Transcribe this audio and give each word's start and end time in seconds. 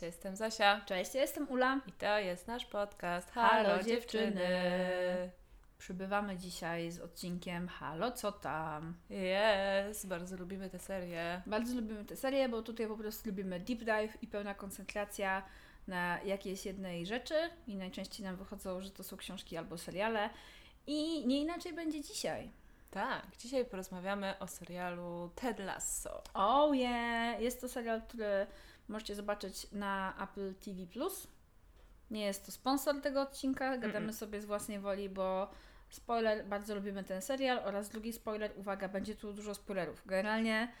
Cześć, 0.00 0.14
jestem 0.14 0.36
Zosia 0.36 0.80
Cześć, 0.86 1.14
ja 1.14 1.20
jestem 1.20 1.50
Ula. 1.50 1.80
i 1.86 1.92
to 1.92 2.18
jest 2.18 2.46
nasz 2.46 2.66
podcast 2.66 3.30
Halo, 3.30 3.82
dziewczyny. 3.82 4.50
Przybywamy 5.78 6.36
dzisiaj 6.36 6.90
z 6.90 7.00
odcinkiem 7.00 7.68
Halo, 7.68 8.12
co 8.12 8.32
tam? 8.32 8.94
Jest, 9.10 10.08
bardzo 10.08 10.36
lubimy 10.36 10.70
tę 10.70 10.78
serię. 10.78 11.42
Bardzo 11.46 11.74
lubimy 11.74 12.04
tę 12.04 12.16
serię, 12.16 12.48
bo 12.48 12.62
tutaj 12.62 12.86
po 12.86 12.96
prostu 12.96 13.28
lubimy 13.28 13.60
deep 13.60 13.78
dive 13.78 14.22
i 14.22 14.26
pełna 14.26 14.54
koncentracja 14.54 15.42
na 15.86 16.20
jakiejś 16.22 16.66
jednej 16.66 17.06
rzeczy 17.06 17.34
i 17.66 17.76
najczęściej 17.76 18.26
nam 18.26 18.36
wychodzą, 18.36 18.80
że 18.80 18.90
to 18.90 19.04
są 19.04 19.16
książki 19.16 19.56
albo 19.56 19.78
seriale 19.78 20.30
i 20.86 21.26
nie 21.26 21.40
inaczej 21.40 21.72
będzie 21.72 22.00
dzisiaj. 22.00 22.50
Tak, 22.90 23.36
dzisiaj 23.38 23.64
porozmawiamy 23.64 24.38
o 24.38 24.46
serialu 24.46 25.30
Ted 25.34 25.58
Lasso. 25.58 26.22
Oh 26.34 26.74
yeah! 26.74 27.40
Jest 27.40 27.60
to 27.60 27.68
serial, 27.68 28.02
który 28.02 28.46
możecie 28.90 29.14
zobaczyć 29.14 29.66
na 29.72 30.14
Apple 30.22 30.54
TV+. 30.54 30.86
Nie 32.10 32.24
jest 32.24 32.46
to 32.46 32.52
sponsor 32.52 33.00
tego 33.00 33.22
odcinka, 33.22 33.78
gadamy 33.78 34.08
Mm-mm. 34.08 34.16
sobie 34.16 34.40
z 34.40 34.44
własnej 34.44 34.78
woli, 34.78 35.08
bo 35.08 35.50
spoiler, 35.90 36.46
bardzo 36.46 36.74
lubimy 36.74 37.04
ten 37.04 37.22
serial 37.22 37.58
oraz 37.58 37.88
drugi 37.88 38.12
spoiler, 38.12 38.52
uwaga, 38.56 38.88
będzie 38.88 39.14
tu 39.14 39.32
dużo 39.32 39.54
spoilerów. 39.54 40.02
Generalnie 40.06 40.72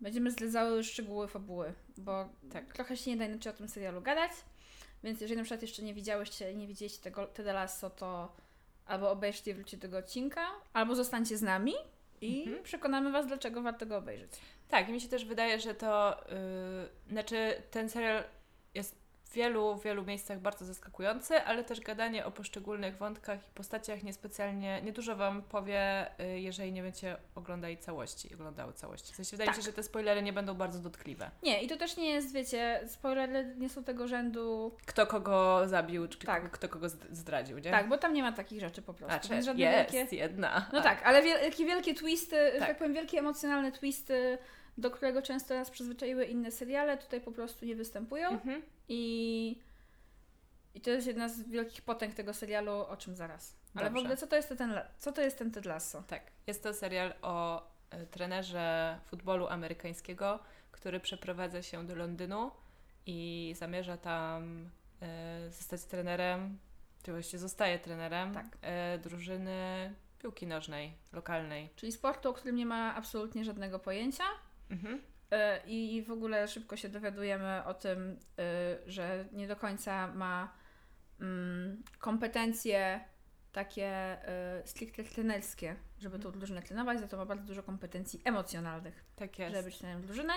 będziemy 0.00 0.30
zdradzały 0.30 0.84
szczegóły 0.84 1.28
fabuły, 1.28 1.74
bo 1.96 2.28
Tak. 2.52 2.72
trochę 2.72 2.96
się 2.96 3.10
nie 3.10 3.16
da 3.16 3.24
inaczej 3.24 3.52
o 3.52 3.56
tym 3.56 3.68
serialu 3.68 4.02
gadać, 4.02 4.32
więc 5.04 5.20
jeżeli 5.20 5.36
na 5.36 5.44
przykład 5.44 5.62
jeszcze 5.62 5.82
nie 5.82 5.94
widziałyście 5.94 6.52
i 6.52 6.56
nie 6.56 6.66
widzieliście 6.66 7.02
tego 7.02 7.26
Ted 7.26 7.46
Lasso, 7.46 7.90
to 7.90 8.36
albo 8.86 9.10
obejrzcie 9.10 9.50
i 9.50 9.54
wróćcie 9.54 9.76
do 9.76 9.80
tego 9.82 9.98
odcinka, 9.98 10.46
albo 10.72 10.94
zostańcie 10.94 11.36
z 11.36 11.42
nami 11.42 11.74
i 12.22 12.42
Mhm. 12.46 12.62
przekonamy 12.62 13.12
Was, 13.12 13.26
dlaczego 13.26 13.62
warto 13.62 13.86
go 13.86 13.96
obejrzeć. 13.96 14.30
Tak, 14.68 14.88
i 14.88 14.92
mi 14.92 15.00
się 15.00 15.08
też 15.08 15.24
wydaje, 15.24 15.60
że 15.60 15.74
to, 15.74 16.16
yy, 16.28 17.12
znaczy 17.12 17.62
ten 17.70 17.88
serial 17.88 18.24
jest 18.74 19.01
wielu, 19.32 19.76
wielu 19.78 20.04
miejscach 20.04 20.40
bardzo 20.40 20.64
zaskakujący, 20.64 21.42
ale 21.42 21.64
też 21.64 21.80
gadanie 21.80 22.26
o 22.26 22.30
poszczególnych 22.30 22.96
wątkach 22.96 23.38
i 23.38 23.52
postaciach 23.54 24.02
niespecjalnie, 24.02 24.82
niedużo 24.82 25.16
Wam 25.16 25.42
powie, 25.42 26.06
yy, 26.18 26.40
jeżeli 26.40 26.72
nie 26.72 26.82
będziecie 26.82 27.16
oglądali 27.34 27.78
całości, 27.78 28.34
oglądały 28.34 28.72
całości. 28.72 29.12
W 29.12 29.16
sensie 29.16 29.30
wydaje 29.30 29.46
Tak. 29.50 29.56
się, 29.56 29.62
że 29.62 29.72
te 29.72 29.82
spoilery 29.82 30.22
nie 30.22 30.32
będą 30.32 30.54
bardzo 30.54 30.78
dotkliwe. 30.78 31.30
Nie, 31.42 31.62
i 31.62 31.68
to 31.68 31.76
też 31.76 31.96
nie 31.96 32.10
jest, 32.10 32.32
wiecie, 32.34 32.80
spoilery 32.86 33.54
nie 33.58 33.68
są 33.68 33.84
tego 33.84 34.08
rzędu. 34.08 34.76
Kto 34.86 35.06
kogo 35.06 35.62
zabił, 35.68 36.08
czy 36.08 36.18
Tak. 36.18 36.50
kto 36.50 36.68
kogo 36.68 36.86
zd- 36.86 37.06
zdradził, 37.10 37.58
nie? 37.58 37.70
Tak, 37.70 37.88
bo 37.88 37.98
tam 37.98 38.12
nie 38.14 38.22
ma 38.22 38.32
takich 38.32 38.60
rzeczy 38.60 38.82
po 38.82 38.94
prostu. 38.94 39.26
Znaczy, 39.28 39.34
jest 39.34 39.54
wielkie... 39.58 40.16
jedna. 40.16 40.68
No 40.72 40.80
tak, 40.80 41.02
ale 41.04 41.22
wielkie, 41.22 41.64
wielkie 41.64 41.94
twisty, 41.94 42.36
Tak. 42.58 42.68
tak 42.68 42.78
powiem, 42.78 42.94
wielkie 42.94 43.18
emocjonalne 43.18 43.72
twisty, 43.72 44.38
do 44.78 44.90
którego 44.90 45.22
często 45.22 45.54
nas 45.54 45.70
przyzwyczaiły 45.70 46.24
inne 46.24 46.50
seriale, 46.50 46.98
tutaj 46.98 47.20
po 47.20 47.32
prostu 47.32 47.64
nie 47.64 47.76
występują. 47.76 48.28
Mhm. 48.28 48.62
I, 48.88 49.60
I 50.74 50.80
to 50.80 50.90
jest 50.90 51.06
jedna 51.06 51.28
z 51.28 51.42
wielkich 51.42 51.82
potęg 51.82 52.14
tego 52.14 52.34
serialu, 52.34 52.72
o 52.72 52.96
czym 52.96 53.16
zaraz. 53.16 53.56
Ale 53.74 53.90
w 53.90 53.96
ogóle 53.96 54.16
co 54.16 54.26
to 54.26 54.36
jest 54.36 54.54
ten, 54.58 54.80
co 54.98 55.12
to 55.12 55.20
jest 55.20 55.38
ten 55.38 55.50
Ted 55.50 55.64
Lasso? 55.64 56.02
Tak, 56.06 56.22
jest 56.46 56.62
to 56.62 56.74
serial 56.74 57.14
o 57.22 57.62
e, 57.90 58.06
trenerze 58.06 58.98
futbolu 59.06 59.48
amerykańskiego, 59.48 60.38
który 60.72 61.00
przeprowadza 61.00 61.62
się 61.62 61.86
do 61.86 61.94
Londynu 61.94 62.50
i 63.06 63.54
zamierza 63.58 63.96
tam 63.96 64.70
e, 65.02 65.50
zostać 65.50 65.84
trenerem, 65.84 66.58
czy 67.02 67.12
właściwie 67.12 67.38
zostaje 67.38 67.78
trenerem 67.78 68.34
Tak. 68.34 68.46
e, 68.62 68.98
drużyny 68.98 69.94
piłki 70.18 70.46
nożnej, 70.46 70.94
lokalnej. 71.12 71.70
Czyli 71.76 71.92
sportu, 71.92 72.30
o 72.30 72.32
którym 72.32 72.56
nie 72.56 72.66
ma 72.66 72.94
absolutnie 72.94 73.44
żadnego 73.44 73.78
pojęcia. 73.78 74.24
Mhm. 74.72 75.00
E, 75.30 75.60
I 75.66 76.02
w 76.02 76.10
ogóle 76.10 76.48
szybko 76.48 76.76
się 76.76 76.88
dowiadujemy 76.88 77.64
o 77.64 77.74
tym, 77.74 78.10
y, 78.10 78.90
że 78.90 79.24
nie 79.32 79.48
do 79.48 79.56
końca 79.56 80.06
ma 80.06 80.52
mm, 81.20 81.82
kompetencje 81.98 83.00
takie 83.52 84.16
y, 84.62 84.66
stricte 84.68 85.04
trenerskie, 85.04 85.76
żeby 85.98 86.18
tą 86.18 86.32
drużynę 86.32 86.62
trenować, 86.62 87.00
za 87.00 87.08
to 87.08 87.16
ma 87.16 87.26
bardzo 87.26 87.46
dużo 87.46 87.62
kompetencji 87.62 88.20
emocjonalnych, 88.24 89.04
Tak 89.16 89.38
jest. 89.38 89.52
żeby 89.54 89.64
być 89.64 89.78
trenerem 89.78 90.02
drużyny, 90.02 90.32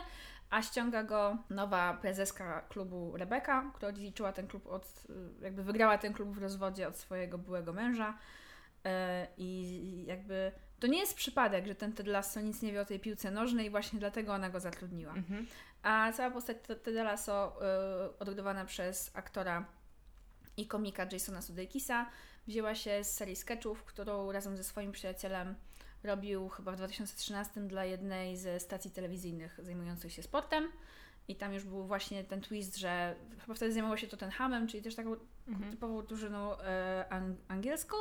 a 0.50 0.62
ściąga 0.62 1.04
go 1.04 1.38
nowa 1.50 1.94
prezeska 1.94 2.62
klubu 2.62 3.18
Rebeka, 3.18 3.72
która 3.76 3.92
dziedziczyła 3.92 4.32
ten 4.34 4.48
klub 4.48 4.68
od, 4.68 5.04
jakby 5.42 5.64
wygrała 5.64 5.98
ten 5.98 6.14
klub 6.14 6.30
w 6.30 6.38
rozwodzie 6.38 6.88
od 6.88 6.98
swojego 6.98 7.38
byłego 7.38 7.74
męża 7.74 8.18
i 9.38 10.06
jakby 10.08 10.52
to 10.86 10.92
nie 10.92 11.00
jest 11.00 11.16
przypadek, 11.16 11.68
że 11.68 11.76
ten 11.76 11.94
Ted 11.94 12.08
Lasso 12.08 12.42
nic 12.42 12.62
nie 12.62 12.72
wie 12.72 12.82
o 12.82 12.86
tej 12.86 13.00
piłce 13.00 13.32
nożnej 13.32 13.66
i 13.66 13.70
właśnie 13.70 14.00
dlatego 14.00 14.34
ona 14.34 14.50
go 14.50 14.60
zatrudniła. 14.60 15.14
Mhm. 15.14 15.46
A 15.84 16.12
cała 16.14 16.32
postać 16.32 16.58
Te- 16.68 16.76
Teda 16.76 17.04
Lasso, 17.04 17.58
y, 18.16 18.20
odgrywana 18.20 18.66
przez 18.66 19.12
aktora 19.14 19.66
i 20.58 20.68
komika 20.68 21.06
Jasona 21.12 21.42
Sudeikisa, 21.42 22.06
wzięła 22.48 22.76
się 22.76 23.04
z 23.04 23.12
serii 23.16 23.36
sketchów, 23.36 23.84
którą 23.84 24.32
razem 24.32 24.58
ze 24.58 24.64
swoim 24.64 24.92
przyjacielem 24.92 25.56
robił 26.04 26.50
chyba 26.50 26.72
w 26.72 26.76
2013 26.76 27.62
dla 27.68 27.86
jednej 27.86 28.38
ze 28.38 28.60
stacji 28.60 28.92
telewizyjnych 28.92 29.60
zajmujących 29.64 30.14
się 30.14 30.24
sportem. 30.24 30.68
I 31.28 31.36
tam 31.36 31.54
już 31.54 31.64
był 31.64 31.84
właśnie 31.88 32.24
ten 32.24 32.42
twist, 32.42 32.78
że 32.78 33.16
chyba 33.42 33.54
wtedy 33.54 33.74
zajmował 33.74 33.98
się 33.98 34.08
to 34.08 34.18
ten 34.18 34.30
hamem, 34.30 34.68
czyli 34.68 34.84
też 34.84 34.96
taką 34.96 35.16
Mhm. 35.48 35.72
typową 35.72 36.06
drużyną 36.06 36.58
e, 36.60 37.06
ang- 37.10 37.36
angielską. 37.48 37.98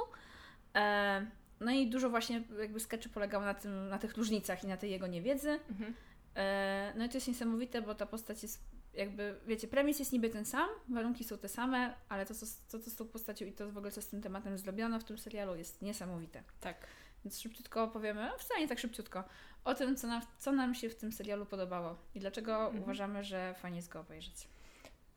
E, 0.75 1.27
no 1.65 1.71
i 1.73 1.87
dużo 1.91 2.11
właśnie 2.11 2.43
jakby 2.61 2.81
sketchy 2.81 3.09
polegało 3.09 3.45
na, 3.45 3.55
tym, 3.55 3.89
na 3.89 3.99
tych 3.99 4.17
różnicach 4.17 4.65
i 4.65 4.67
na 4.67 4.77
tej 4.77 4.91
jego 4.91 5.07
niewiedzy. 5.07 5.61
Mhm. 5.71 5.95
E, 6.37 6.93
No 6.97 7.05
i 7.05 7.09
to 7.09 7.15
jest 7.17 7.29
niesamowite, 7.29 7.83
bo 7.83 7.95
ta 7.95 8.07
postać 8.07 8.43
jest 8.43 8.61
jakby, 8.95 9.41
wiecie, 9.47 9.69
premis 9.69 9.99
jest 9.99 10.13
niby 10.13 10.31
ten 10.31 10.45
sam, 10.45 10.69
warunki 10.89 11.25
są 11.25 11.39
te 11.39 11.49
same, 11.49 11.95
ale 12.09 12.27
to, 12.27 12.35
co, 12.35 12.47
to, 12.71 12.79
co 12.79 12.91
z 12.91 12.97
tą 12.97 13.07
postacią 13.09 13.47
i 13.47 13.53
to 13.53 13.71
w 13.71 13.77
ogóle, 13.79 13.93
co 13.93 14.03
z 14.03 14.07
tym 14.09 14.23
tematem 14.23 14.59
zrobiono 14.59 15.01
w 15.01 15.05
tym 15.05 15.19
serialu 15.19 15.57
jest 15.57 15.83
niesamowite. 15.83 16.43
Tak. 16.61 16.77
Więc 17.25 17.41
szybciutko 17.41 17.83
opowiemy, 17.83 18.29
no 18.33 18.39
wcale 18.39 18.61
nie 18.61 18.69
tak 18.69 18.79
szybciutko, 18.79 19.25
o 19.65 19.75
tym, 19.75 19.97
co 19.97 20.07
nam, 20.07 20.23
co 20.39 20.53
nam 20.53 20.75
się 20.75 20.89
w 20.91 20.95
tym 20.95 21.13
serialu 21.13 21.47
podobało 21.47 21.97
i 22.15 22.21
dlaczego 22.21 22.57
Mhm. 22.65 22.83
uważamy, 22.83 23.25
że 23.25 23.55
fajnie 23.59 23.77
jest 23.77 23.89
go 23.89 24.01
obejrzeć. 24.01 24.49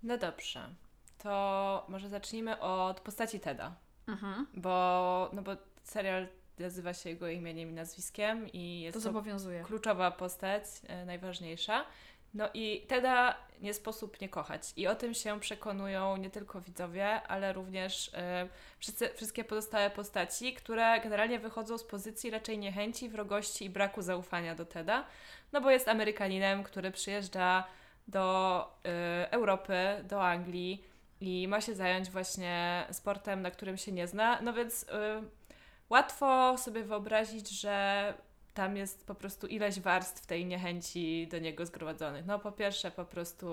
No 0.03 0.17
dobrze. 0.17 0.69
To 1.17 1.85
może 1.89 2.09
zacznijmy 2.09 2.59
od 2.59 2.99
postaci 2.99 3.39
Teda. 3.39 3.75
Mhm. 4.07 4.47
Bo, 4.53 5.29
no 5.33 5.41
bo 5.41 5.51
serial 5.87 6.27
nazywa 6.59 6.93
się 6.93 7.09
jego 7.09 7.27
imieniem 7.29 7.69
i 7.69 7.73
nazwiskiem 7.73 8.49
i 8.53 8.81
jest 8.81 8.93
To 8.93 8.99
to 8.99 9.03
zobowiązuje. 9.03 9.63
kluczowa 9.63 10.11
postać, 10.11 10.63
e, 10.87 11.05
najważniejsza. 11.05 11.85
No 12.33 12.49
i 12.53 12.85
Teda 12.87 13.37
nie 13.61 13.73
sposób 13.73 14.21
nie 14.21 14.29
kochać. 14.29 14.73
I 14.75 14.87
o 14.87 14.95
tym 14.95 15.13
się 15.13 15.39
przekonują 15.39 16.17
nie 16.17 16.29
tylko 16.29 16.61
widzowie, 16.61 17.21
ale 17.21 17.53
również 17.53 18.11
e, 18.13 18.47
wszyscy, 18.79 19.09
wszystkie 19.15 19.43
pozostałe 19.43 19.89
postaci, 19.89 20.53
które 20.53 21.01
generalnie 21.01 21.39
wychodzą 21.39 21.77
z 21.77 21.83
pozycji 21.83 22.29
raczej 22.29 22.57
niechęci, 22.57 23.09
wrogości 23.09 23.65
i 23.65 23.69
braku 23.69 24.01
zaufania 24.01 24.55
do 24.55 24.65
Teda. 24.65 25.05
No 25.53 25.61
bo 25.61 25.71
jest 25.71 25.87
Amerykaninem, 25.87 26.63
który 26.63 26.91
przyjeżdża 26.91 27.63
do 28.07 28.59
e, 28.85 29.31
Europy, 29.31 29.77
do 30.03 30.23
Anglii 30.23 30.83
i 31.21 31.47
ma 31.47 31.61
się 31.61 31.75
zająć 31.75 32.09
właśnie 32.09 32.85
sportem, 32.91 33.41
na 33.41 33.51
którym 33.51 33.77
się 33.77 33.91
nie 33.91 34.07
zna. 34.07 34.41
No 34.41 34.53
więc 34.53 34.85
łatwo 35.89 36.57
sobie 36.57 36.83
wyobrazić, 36.83 37.49
że 37.49 38.13
tam 38.53 38.77
jest 38.77 39.07
po 39.07 39.15
prostu 39.15 39.47
ileś 39.47 39.79
warstw 39.79 40.25
tej 40.25 40.45
niechęci 40.45 41.27
do 41.31 41.39
niego 41.39 41.65
zgromadzonych. 41.65 42.25
No 42.25 42.39
po 42.39 42.51
pierwsze 42.51 42.91
po 42.91 43.05
prostu 43.05 43.47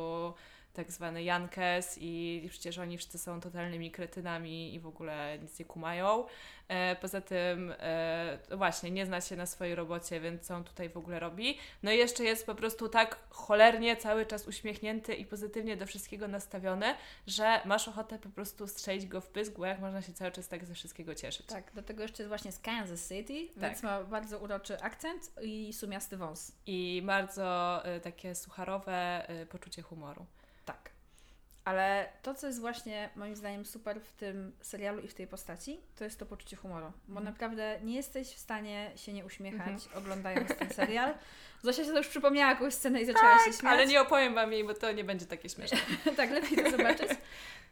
tak 0.75 0.93
zwany 0.93 1.23
Jankes 1.23 1.99
i 2.01 2.47
przecież 2.51 2.79
oni 2.79 2.99
wszyscy 2.99 3.19
są 3.19 3.41
totalnymi 3.41 3.91
kretynami 3.91 4.75
i 4.75 4.81
w 4.81 4.87
ogóle 4.87 5.39
nic 5.39 5.59
nie 5.59 5.65
kumają. 5.65 6.25
E, 6.69 6.97
poza 6.97 7.21
tym 7.21 7.75
e, 7.79 8.39
właśnie 8.51 8.91
nie 8.91 9.07
zna 9.07 9.21
się 9.21 9.37
na 9.37 9.47
swojej 9.47 9.75
robocie, 9.75 10.21
więc 10.21 10.43
co 10.43 10.55
on 10.55 10.65
tutaj 10.65 10.89
w 10.89 10.97
ogóle 10.97 11.21
robi. 11.21 11.59
No 11.83 11.93
i 11.93 11.99
jeszcze 11.99 12.25
jest 12.25 12.47
po 12.47 12.55
prostu 12.55 12.89
tak 12.89 13.19
cholernie 13.31 13.97
cały 13.97 14.27
czas 14.27 14.49
uśmiechnięty 14.49 15.15
i 15.15 15.25
pozytywnie 15.25 15.77
do 15.77 15.87
wszystkiego 15.87 16.29
nastawiony, 16.29 16.95
że 17.27 17.61
masz 17.65 17.89
ochotę 17.89 18.19
po 18.19 18.29
prostu 18.29 18.67
strzelić 18.67 19.07
go 19.07 19.21
w 19.21 19.29
pysk, 19.29 19.53
bo 19.59 19.67
jak 19.67 19.81
można 19.81 20.03
się 20.03 20.13
cały 20.13 20.33
czas 20.33 20.49
tak 20.49 20.65
ze 20.65 20.75
wszystkiego 20.75 21.15
cieszyć. 21.15 21.47
Tak, 21.47 21.73
do 21.75 21.83
tego 21.83 22.03
jeszcze 22.03 22.23
jest 22.23 22.29
właśnie 22.29 22.53
z 22.53 22.59
Kansas 22.59 23.09
City, 23.09 23.49
Tak. 23.55 23.63
więc 23.63 23.83
ma 23.83 24.05
bardzo 24.05 24.39
uroczy 24.39 24.81
akcent 24.81 25.31
i 25.43 25.73
sumiasty 25.73 26.17
wąs. 26.17 26.53
I 26.67 27.03
bardzo 27.07 27.81
e, 27.85 28.01
takie 28.01 28.35
sucharowe 28.35 29.29
e, 29.29 29.47
poczucie 29.47 29.83
humoru. 29.83 30.27
Tak. 30.65 30.91
Ale 31.65 32.09
to, 32.23 32.35
co 32.35 32.47
jest 32.47 32.61
właśnie 32.61 33.11
moim 33.17 33.37
zdaniem 33.37 33.65
super 33.65 34.01
w 34.01 34.13
tym 34.13 34.53
serialu 34.61 35.01
i 35.03 35.09
w 35.09 35.15
tej 35.15 35.27
postaci, 35.27 35.81
to 35.97 36.05
jest 36.05 36.19
to 36.19 36.27
poczucie 36.27 36.57
humoru. 36.57 36.93
Bo 37.09 37.19
Mhm. 37.19 37.25
naprawdę 37.25 37.81
nie 37.83 37.95
jesteś 37.97 38.29
w 38.29 38.39
stanie 38.39 38.91
się 38.97 39.13
nie 39.13 39.25
uśmiechać 39.25 39.89
oglądając 39.95 40.57
ten 40.57 40.71
serial. 40.81 41.15
Zosia 41.63 41.85
się 41.85 41.91
to 41.91 41.99
już 41.99 42.09
przypomniała 42.09 42.51
jakąś 42.51 42.75
scenę 42.75 43.01
i 43.03 43.07
zaczęła 43.07 43.39
się 43.39 43.45
śmiać. 43.45 43.57
Tak, 43.57 43.73
Ale 43.73 43.87
nie 43.87 44.01
opowiem 44.01 44.35
Wam 44.35 44.53
jej, 44.53 44.65
bo 44.65 44.75
to 44.75 44.93
nie 44.93 45.05
będzie 45.05 45.27
takie 45.27 45.49
śmieszne. 45.49 45.79
tak, 46.17 46.31
lepiej 46.31 46.65
to 46.65 46.71
zobaczyć. 46.71 47.09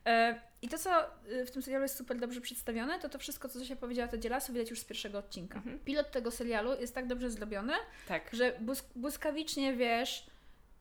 E, 0.06 0.40
I 0.62 0.68
to, 0.68 0.78
co 0.78 1.04
y, 1.30 1.46
w 1.46 1.50
tym 1.50 1.62
serialu 1.62 1.82
jest 1.82 1.96
super 1.96 2.18
dobrze 2.18 2.40
przedstawione, 2.40 2.98
to 3.00 3.08
to 3.08 3.18
wszystko, 3.18 3.48
co 3.48 3.58
Zosia 3.58 3.76
powiedziała, 3.76 4.08
to 4.08 4.18
dzielasu 4.18 4.52
widać 4.52 4.70
już 4.70 4.80
z 4.80 4.84
pierwszego 4.84 5.18
odcinka. 5.18 5.56
Mhm. 5.58 5.78
Pilot 5.78 6.10
tego 6.10 6.30
serialu 6.30 6.80
jest 6.80 6.94
tak 6.94 7.06
dobrze 7.06 7.30
zrobiony, 7.30 7.72
Tak. 8.08 8.22
że 8.32 8.52
błysk- 8.60 8.90
błyskawicznie 8.96 9.72
wiesz, 9.76 10.26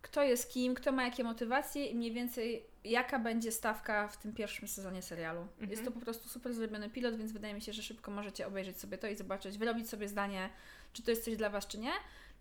kto 0.01 0.23
jest 0.23 0.49
kim, 0.51 0.75
kto 0.75 0.91
ma 0.91 1.03
jakie 1.03 1.23
motywacje 1.23 1.85
i 1.85 1.95
mniej 1.95 2.11
więcej 2.11 2.65
jaka 2.83 3.19
będzie 3.19 3.51
stawka 3.51 4.07
w 4.07 4.17
tym 4.17 4.33
pierwszym 4.33 4.67
sezonie 4.67 5.01
serialu. 5.01 5.41
Mhm. 5.41 5.71
Jest 5.71 5.85
to 5.85 5.91
po 5.91 5.99
prostu 5.99 6.29
super 6.29 6.53
zrobiony 6.53 6.89
pilot, 6.89 7.15
więc 7.15 7.31
wydaje 7.31 7.53
mi 7.53 7.61
się, 7.61 7.73
że 7.73 7.83
szybko 7.83 8.11
możecie 8.11 8.47
obejrzeć 8.47 8.79
sobie 8.79 8.97
to 8.97 9.07
i 9.07 9.15
zobaczyć, 9.15 9.57
wyrobić 9.57 9.89
sobie 9.89 10.07
zdanie, 10.07 10.49
czy 10.93 11.03
to 11.03 11.11
jest 11.11 11.25
coś 11.25 11.35
dla 11.37 11.49
Was, 11.49 11.67
czy 11.67 11.77
nie. 11.79 11.91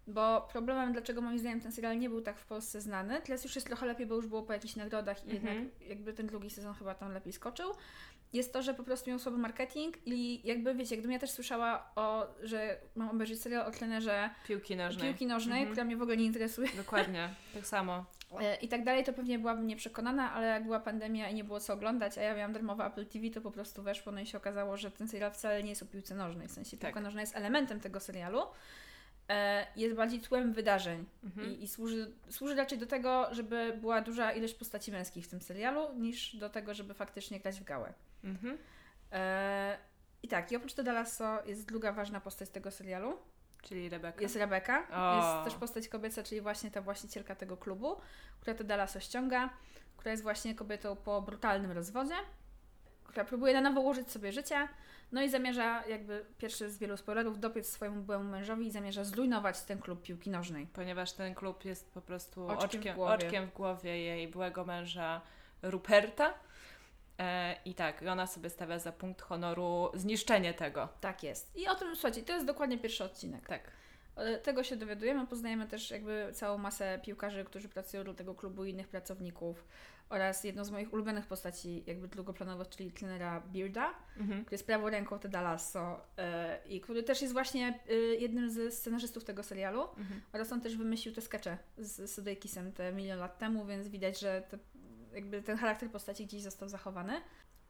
Bo 0.07 0.49
problemem, 0.53 0.93
dlaczego 0.93 1.21
moim 1.21 1.39
zdaniem 1.39 1.61
ten 1.61 1.73
serial 1.73 1.99
nie 1.99 2.09
był 2.09 2.21
tak 2.21 2.39
w 2.39 2.45
Polsce 2.45 2.81
znany, 2.81 3.21
teraz 3.25 3.45
już 3.45 3.55
jest 3.55 3.67
trochę 3.67 3.87
lepiej, 3.87 4.07
bo 4.07 4.15
już 4.15 4.27
było 4.27 4.43
po 4.43 4.53
jakichś 4.53 4.77
nagrodach 4.77 5.27
i 5.27 5.31
Mhm. 5.31 5.59
jednak 5.59 5.89
jakby 5.89 6.13
ten 6.13 6.27
drugi 6.27 6.51
sezon 6.51 6.75
chyba 6.75 6.95
tam 6.95 7.13
lepiej 7.13 7.33
skoczył, 7.33 7.71
jest 8.33 8.53
to, 8.53 8.63
że 8.63 8.75
po 8.75 8.83
prostu 8.85 9.11
miał 9.11 9.19
słaby 9.19 9.39
marketing 9.39 9.97
i 10.07 10.49
jakby 10.49 10.75
wiecie, 10.75 10.97
gdybym 10.97 11.13
ja 11.13 11.19
też 11.19 11.31
słyszała 11.31 11.91
o, 11.97 12.27
że 12.43 12.77
mam 12.95 13.09
obejrzeć 13.09 13.43
serial 13.43 13.67
o 13.67 13.71
trenerze 13.71 14.31
Piłki 14.47 14.77
nożnej. 14.77 15.09
piłki 15.09 15.27
nożnej, 15.27 15.59
Mhm. 15.59 15.71
która 15.73 15.85
mnie 15.85 15.97
w 15.97 16.03
ogóle 16.03 16.17
nie 16.17 16.25
interesuje 16.25 16.69
Dokładnie, 16.77 17.29
tak 17.55 17.67
samo. 17.67 18.05
e, 18.41 18.57
i 18.57 18.69
tak 18.69 18.85
dalej, 18.85 19.05
to 19.05 19.13
pewnie 19.13 19.39
byłabym 19.39 19.67
nieprzekonana, 19.67 20.33
ale 20.33 20.47
jak 20.47 20.65
była 20.65 20.81
pandemia 20.81 21.29
i 21.29 21.35
nie 21.35 21.45
było 21.45 21.61
co 21.61 21.73
oglądać, 21.75 22.19
a 22.19 22.23
ja 22.23 22.35
miałam 22.35 22.53
darmowe 22.53 22.85
Apple 22.85 23.07
TV, 23.07 23.31
to 23.31 23.41
po 23.41 23.51
prostu 23.51 23.83
weszło, 23.83 24.13
no 24.13 24.21
i 24.21 24.27
się 24.27 24.39
okazało, 24.39 24.77
że 24.77 24.91
ten 24.91 25.09
serial 25.09 25.33
wcale 25.33 25.63
nie 25.63 25.71
jest 25.71 25.83
o 25.83 25.87
piłce 25.87 26.15
nożnej, 26.15 26.49
w 26.49 26.53
sensie 26.53 26.77
Tak. 26.77 26.91
piłka 26.91 27.01
nożna 27.01 27.21
jest 27.21 27.37
elementem 27.37 27.81
tego 27.81 28.01
serialu, 28.01 28.41
e, 29.29 29.67
jest 29.77 29.97
bardziej 29.97 30.21
tłem 30.21 30.53
wydarzeń 30.53 31.05
Mhm. 31.25 31.51
i, 31.53 31.63
i 31.63 31.69
służy, 31.69 32.13
służy 32.31 32.55
raczej 32.55 32.79
do 32.79 32.87
tego, 32.87 33.29
żeby 33.35 33.79
była 33.81 34.01
duża 34.01 34.33
ilość 34.33 34.55
postaci 34.55 34.93
męskich 34.93 35.25
w 35.25 35.29
tym 35.29 35.41
serialu, 35.41 35.95
niż 35.99 36.37
do 36.37 36.51
tego, 36.51 36.75
żeby 36.75 36.95
faktycznie 36.95 37.41
grać 37.41 37.61
w 37.61 37.65
gałę. 37.65 37.93
Mhm. 38.25 38.59
E, 39.13 39.79
I 40.23 40.29
tak, 40.29 40.53
i 40.53 40.57
oprócz 40.57 40.75
Tada 40.75 40.93
Lasso 40.93 41.43
jest 41.47 41.67
druga 41.69 41.93
ważna 41.93 42.21
postać 42.21 42.51
tego 42.51 42.71
serialu, 42.71 43.19
Czyli 43.63 43.89
Rebeka. 43.89 44.21
jest 44.23 44.37
Rebeka, 44.37 44.87
O. 44.93 45.17
jest 45.17 45.45
też 45.51 45.61
postać 45.61 45.89
kobieca, 45.89 46.23
czyli 46.23 46.41
właśnie 46.41 46.71
ta 46.71 46.81
właścicielka 46.83 47.35
tego 47.35 47.57
klubu, 47.57 47.97
która 48.41 48.55
Teda 48.57 48.77
Lasso 48.77 49.01
ściąga, 49.01 49.51
która 49.97 50.11
jest 50.11 50.23
właśnie 50.23 50.55
kobietą 50.55 50.97
po 50.97 51.23
brutalnym 51.23 51.71
rozwodzie, 51.73 52.15
która 53.05 53.25
próbuje 53.25 53.55
na 53.55 53.61
nowo 53.61 53.81
ułożyć 53.81 54.11
sobie 54.11 54.33
życie, 54.33 54.69
no 55.13 55.23
i 55.23 55.29
zamierza, 55.29 55.87
jakby 55.87 56.25
pierwszy 56.39 56.71
z 56.71 56.79
wielu 56.79 56.97
spoilerów, 56.97 57.41
dopiec 57.41 57.73
swojemu 57.73 58.03
byłemu 58.03 58.25
mężowi 58.31 58.67
i 58.67 58.71
zamierza 58.71 59.05
zrujnować 59.05 59.63
ten 59.63 59.79
klub 59.79 60.03
piłki 60.03 60.31
nożnej. 60.31 60.67
Ponieważ 60.67 61.13
ten 61.13 61.35
klub 61.35 61.65
jest 61.65 61.95
po 61.95 62.01
prostu 62.01 62.47
Oczkiem 62.49 62.65
oczkiem, 62.81 62.93
w 62.93 62.97
głowie. 62.97 63.15
oczkiem 63.15 63.47
w 63.47 63.53
głowie 63.53 63.99
jej 63.99 64.29
byłego 64.29 64.65
męża 64.65 65.21
Ruperta. 65.63 66.35
E, 67.21 67.57
I 67.65 67.75
tak, 67.75 68.03
i 68.03 68.09
ona 68.09 68.27
sobie 68.27 68.51
stawia 68.51 68.79
za 68.79 68.93
punkt 68.93 69.23
honoru 69.23 69.91
zniszczenie 69.95 70.55
tego. 70.55 70.89
Tak 71.01 71.23
jest. 71.23 71.57
I 71.57 71.69
o 71.69 71.75
tym, 71.75 71.89
słuchajcie, 71.97 72.23
to 72.23 72.33
jest 72.33 72.47
dokładnie 72.47 72.79
pierwszy 72.79 73.05
odcinek. 73.05 73.47
Tak. 73.49 73.71
E, 74.17 74.39
Tego 74.39 74.65
się 74.65 74.77
dowiadujemy, 74.77 75.27
poznajemy 75.27 75.67
też 75.67 75.91
jakby 75.91 76.31
całą 76.33 76.59
masę 76.59 77.01
piłkarzy, 77.05 77.45
którzy 77.45 77.69
pracują 77.69 78.05
dla 78.05 78.15
tego 78.15 78.35
klubu 78.35 78.65
i 78.65 78.71
innych 78.71 78.89
pracowników 78.89 79.65
oraz 80.09 80.45
jedną 80.45 80.65
z 80.65 80.71
moich 80.71 80.93
ulubionych 80.93 81.27
postaci 81.27 81.85
jakby 81.87 82.09
drugoplanowych, 82.09 82.69
czyli 82.69 82.93
trenera 82.93 83.41
Bearda, 83.47 83.95
Mhm. 84.21 84.41
który 84.45 84.55
jest 84.55 84.67
prawą 84.67 84.91
ręką 84.91 85.19
Teda 85.19 85.41
Lasso 85.41 86.01
e, 86.19 86.59
i 86.69 86.81
który 86.81 87.03
też 87.03 87.21
jest 87.23 87.33
właśnie 87.33 87.79
e, 87.91 87.95
jednym 87.95 88.51
ze 88.51 88.71
scenarzystów 88.71 89.25
tego 89.25 89.43
serialu 89.43 89.83
Mhm. 89.83 90.21
oraz 90.33 90.53
on 90.53 90.61
też 90.61 90.77
wymyślił 90.77 91.15
te 91.15 91.21
skecze 91.21 91.59
z 91.79 92.11
Sudeikisem 92.11 92.73
te 92.73 92.93
milion 92.93 93.19
lat 93.19 93.39
temu, 93.39 93.67
więc 93.67 93.89
widać, 93.89 94.21
że 94.21 94.43
te, 94.51 94.59
jakby 95.15 95.43
ten 95.43 95.57
charakter 95.57 95.91
postaci 95.91 96.27
gdzieś 96.27 96.43
został 96.43 96.69
zachowany. 96.69 97.21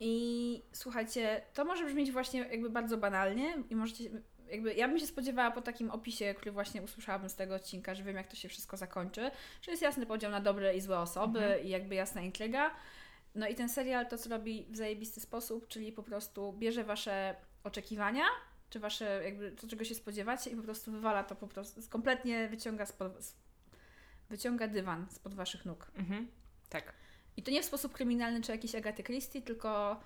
I 0.01 0.63
słuchajcie, 0.73 1.43
to 1.55 1.65
może 1.65 1.87
brzmieć 1.87 2.13
właśnie 2.13 2.41
jakby 2.41 2.71
bardzo 2.71 2.97
banalnie 2.99 3.55
i 3.71 3.77
możecie, 3.77 4.05
jakby 4.51 4.75
ja 4.75 4.89
bym 4.89 4.99
się 4.99 5.07
spodziewała 5.07 5.51
po 5.51 5.61
takim 5.63 5.91
opisie, 5.91 6.35
który 6.35 6.53
właśnie 6.53 6.83
usłyszałabym 6.83 7.29
z 7.29 7.37
tego 7.37 7.55
odcinka, 7.55 7.95
że 7.95 8.03
wiem 8.03 8.17
jak 8.17 8.27
to 8.29 8.37
się 8.37 8.49
wszystko 8.49 8.77
zakończy, 8.77 9.31
że 9.63 9.71
jest 9.71 9.83
jasny 9.83 10.07
podział 10.07 10.31
na 10.31 10.41
dobre 10.41 10.77
i 10.77 10.81
złe 10.81 10.99
osoby 10.99 11.39
Mhm. 11.39 11.65
i 11.67 11.69
jakby 11.69 11.95
jasna 11.95 12.21
intryga. 12.21 12.71
No 13.35 13.49
i 13.49 13.55
ten 13.55 13.69
serial 13.69 14.07
to, 14.09 14.19
co 14.19 14.31
robi 14.31 14.67
w 14.71 14.77
zajebisty 14.77 15.21
sposób, 15.21 15.69
czyli 15.69 15.93
po 15.93 16.03
prostu 16.03 16.53
bierze 16.53 16.85
Wasze 16.85 17.37
oczekiwania, 17.65 18.25
czy 18.71 18.81
Wasze 18.81 19.21
jakby 19.25 19.53
to, 19.53 19.69
czego 19.69 19.85
się 19.85 19.95
spodziewacie 19.95 20.51
i 20.51 20.57
po 20.57 20.63
prostu 20.63 20.93
wywala 20.93 21.25
to 21.25 21.37
po 21.37 21.49
prostu, 21.49 21.81
kompletnie 21.91 22.49
wyciąga, 22.49 22.87
spod, 22.87 23.13
wyciąga 24.31 24.69
dywan 24.69 25.07
spod 25.11 25.35
Waszych 25.35 25.65
nóg. 25.65 25.91
Mhm. 25.95 26.29
Tak. 26.69 26.93
I 27.41 27.43
to 27.43 27.51
nie 27.51 27.63
w 27.63 27.65
sposób 27.65 27.93
kryminalny 27.93 28.43
czy 28.43 28.53
jakiś 28.53 28.75
Agaty 28.75 29.03
Christie, 29.03 29.43
tylko 29.43 30.01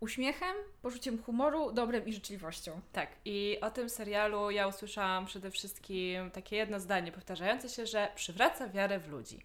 uśmiechem, 0.00 0.56
poczuciem 0.82 1.22
humoru, 1.22 1.72
dobrem 1.72 2.06
i 2.06 2.12
życzliwością. 2.12 2.80
Tak, 2.92 3.08
i 3.24 3.58
o 3.60 3.70
tym 3.70 3.90
serialu 3.90 4.50
ja 4.50 4.66
usłyszałam 4.66 5.26
przede 5.26 5.50
wszystkim 5.50 6.30
takie 6.30 6.56
jedno 6.56 6.80
zdanie 6.80 7.12
powtarzające 7.12 7.68
się, 7.68 7.86
że 7.86 8.08
przywraca 8.14 8.68
wiarę 8.68 8.98
w 8.98 9.08
ludzi. 9.08 9.40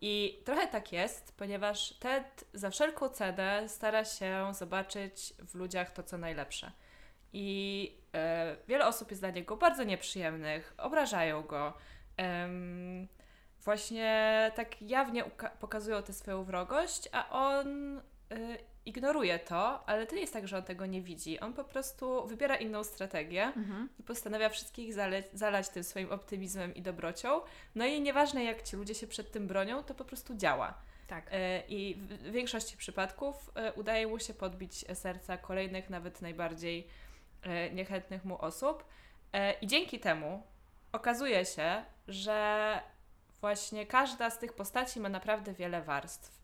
I 0.00 0.38
trochę 0.44 0.66
tak 0.66 0.92
jest, 0.92 1.34
ponieważ 1.36 1.94
Ted 1.94 2.44
za 2.54 2.70
wszelką 2.70 3.08
cenę 3.08 3.68
stara 3.68 4.04
się 4.04 4.52
zobaczyć 4.54 5.34
w 5.38 5.54
ludziach 5.54 5.90
to, 5.90 6.02
co 6.02 6.18
najlepsze. 6.18 6.72
I 7.32 7.92
e, 8.14 8.56
wiele 8.68 8.86
osób 8.86 9.10
jest 9.10 9.22
dla 9.22 9.30
niego 9.30 9.56
bardzo 9.56 9.84
nieprzyjemnych, 9.84 10.74
obrażają 10.78 11.42
go. 11.42 11.72
Właśnie 13.66 14.52
tak 14.54 14.82
jawnie 14.82 15.24
pokazują 15.60 16.02
tę 16.02 16.12
swoją 16.12 16.44
wrogość, 16.44 17.08
a 17.12 17.28
on 17.30 17.98
e, 17.98 18.02
ignoruje 18.86 19.38
to, 19.38 19.88
ale 19.88 20.06
to 20.06 20.14
nie 20.14 20.20
jest 20.20 20.32
tak, 20.32 20.48
że 20.48 20.58
on 20.58 20.62
tego 20.62 20.86
nie 20.86 21.02
widzi. 21.02 21.40
On 21.40 21.52
po 21.52 21.64
prostu 21.64 22.26
wybiera 22.26 22.56
inną 22.56 22.84
strategię 22.84 23.52
i 23.98 24.02
postanawia 24.02 24.48
wszystkich 24.48 24.94
zale- 24.94 25.22
zalać 25.32 25.68
tym 25.68 25.84
swoim 25.84 26.12
optymizmem 26.12 26.74
i 26.74 26.82
dobrocią. 26.82 27.40
No 27.74 27.86
i 27.86 28.00
nieważne 28.00 28.44
jak 28.44 28.62
ci 28.62 28.76
ludzie 28.76 28.94
się 28.94 29.06
przed 29.06 29.32
tym 29.32 29.46
bronią, 29.46 29.82
to 29.82 29.94
po 29.94 30.04
prostu 30.04 30.34
działa. 30.36 30.74
Tak. 31.06 31.26
E, 31.30 31.62
I 31.68 31.94
w 31.94 32.30
większości 32.30 32.76
przypadków 32.76 33.50
e, 33.54 33.72
udaje 33.72 34.06
mu 34.06 34.18
się 34.18 34.34
podbić 34.34 34.84
serca 34.94 35.36
kolejnych, 35.36 35.90
nawet 35.90 36.22
najbardziej 36.22 36.86
e, 37.42 37.70
niechętnych 37.70 38.24
mu 38.24 38.42
osób. 38.42 38.84
I 39.60 39.66
dzięki 39.66 40.00
temu 40.00 40.42
okazuje 40.92 41.44
się, 41.44 41.84
że 42.08 42.80
właśnie 43.46 43.86
każda 43.86 44.30
z 44.30 44.38
tych 44.38 44.52
postaci 44.52 45.00
ma 45.00 45.08
naprawdę 45.08 45.52
wiele 45.52 45.82
warstw. 45.82 46.42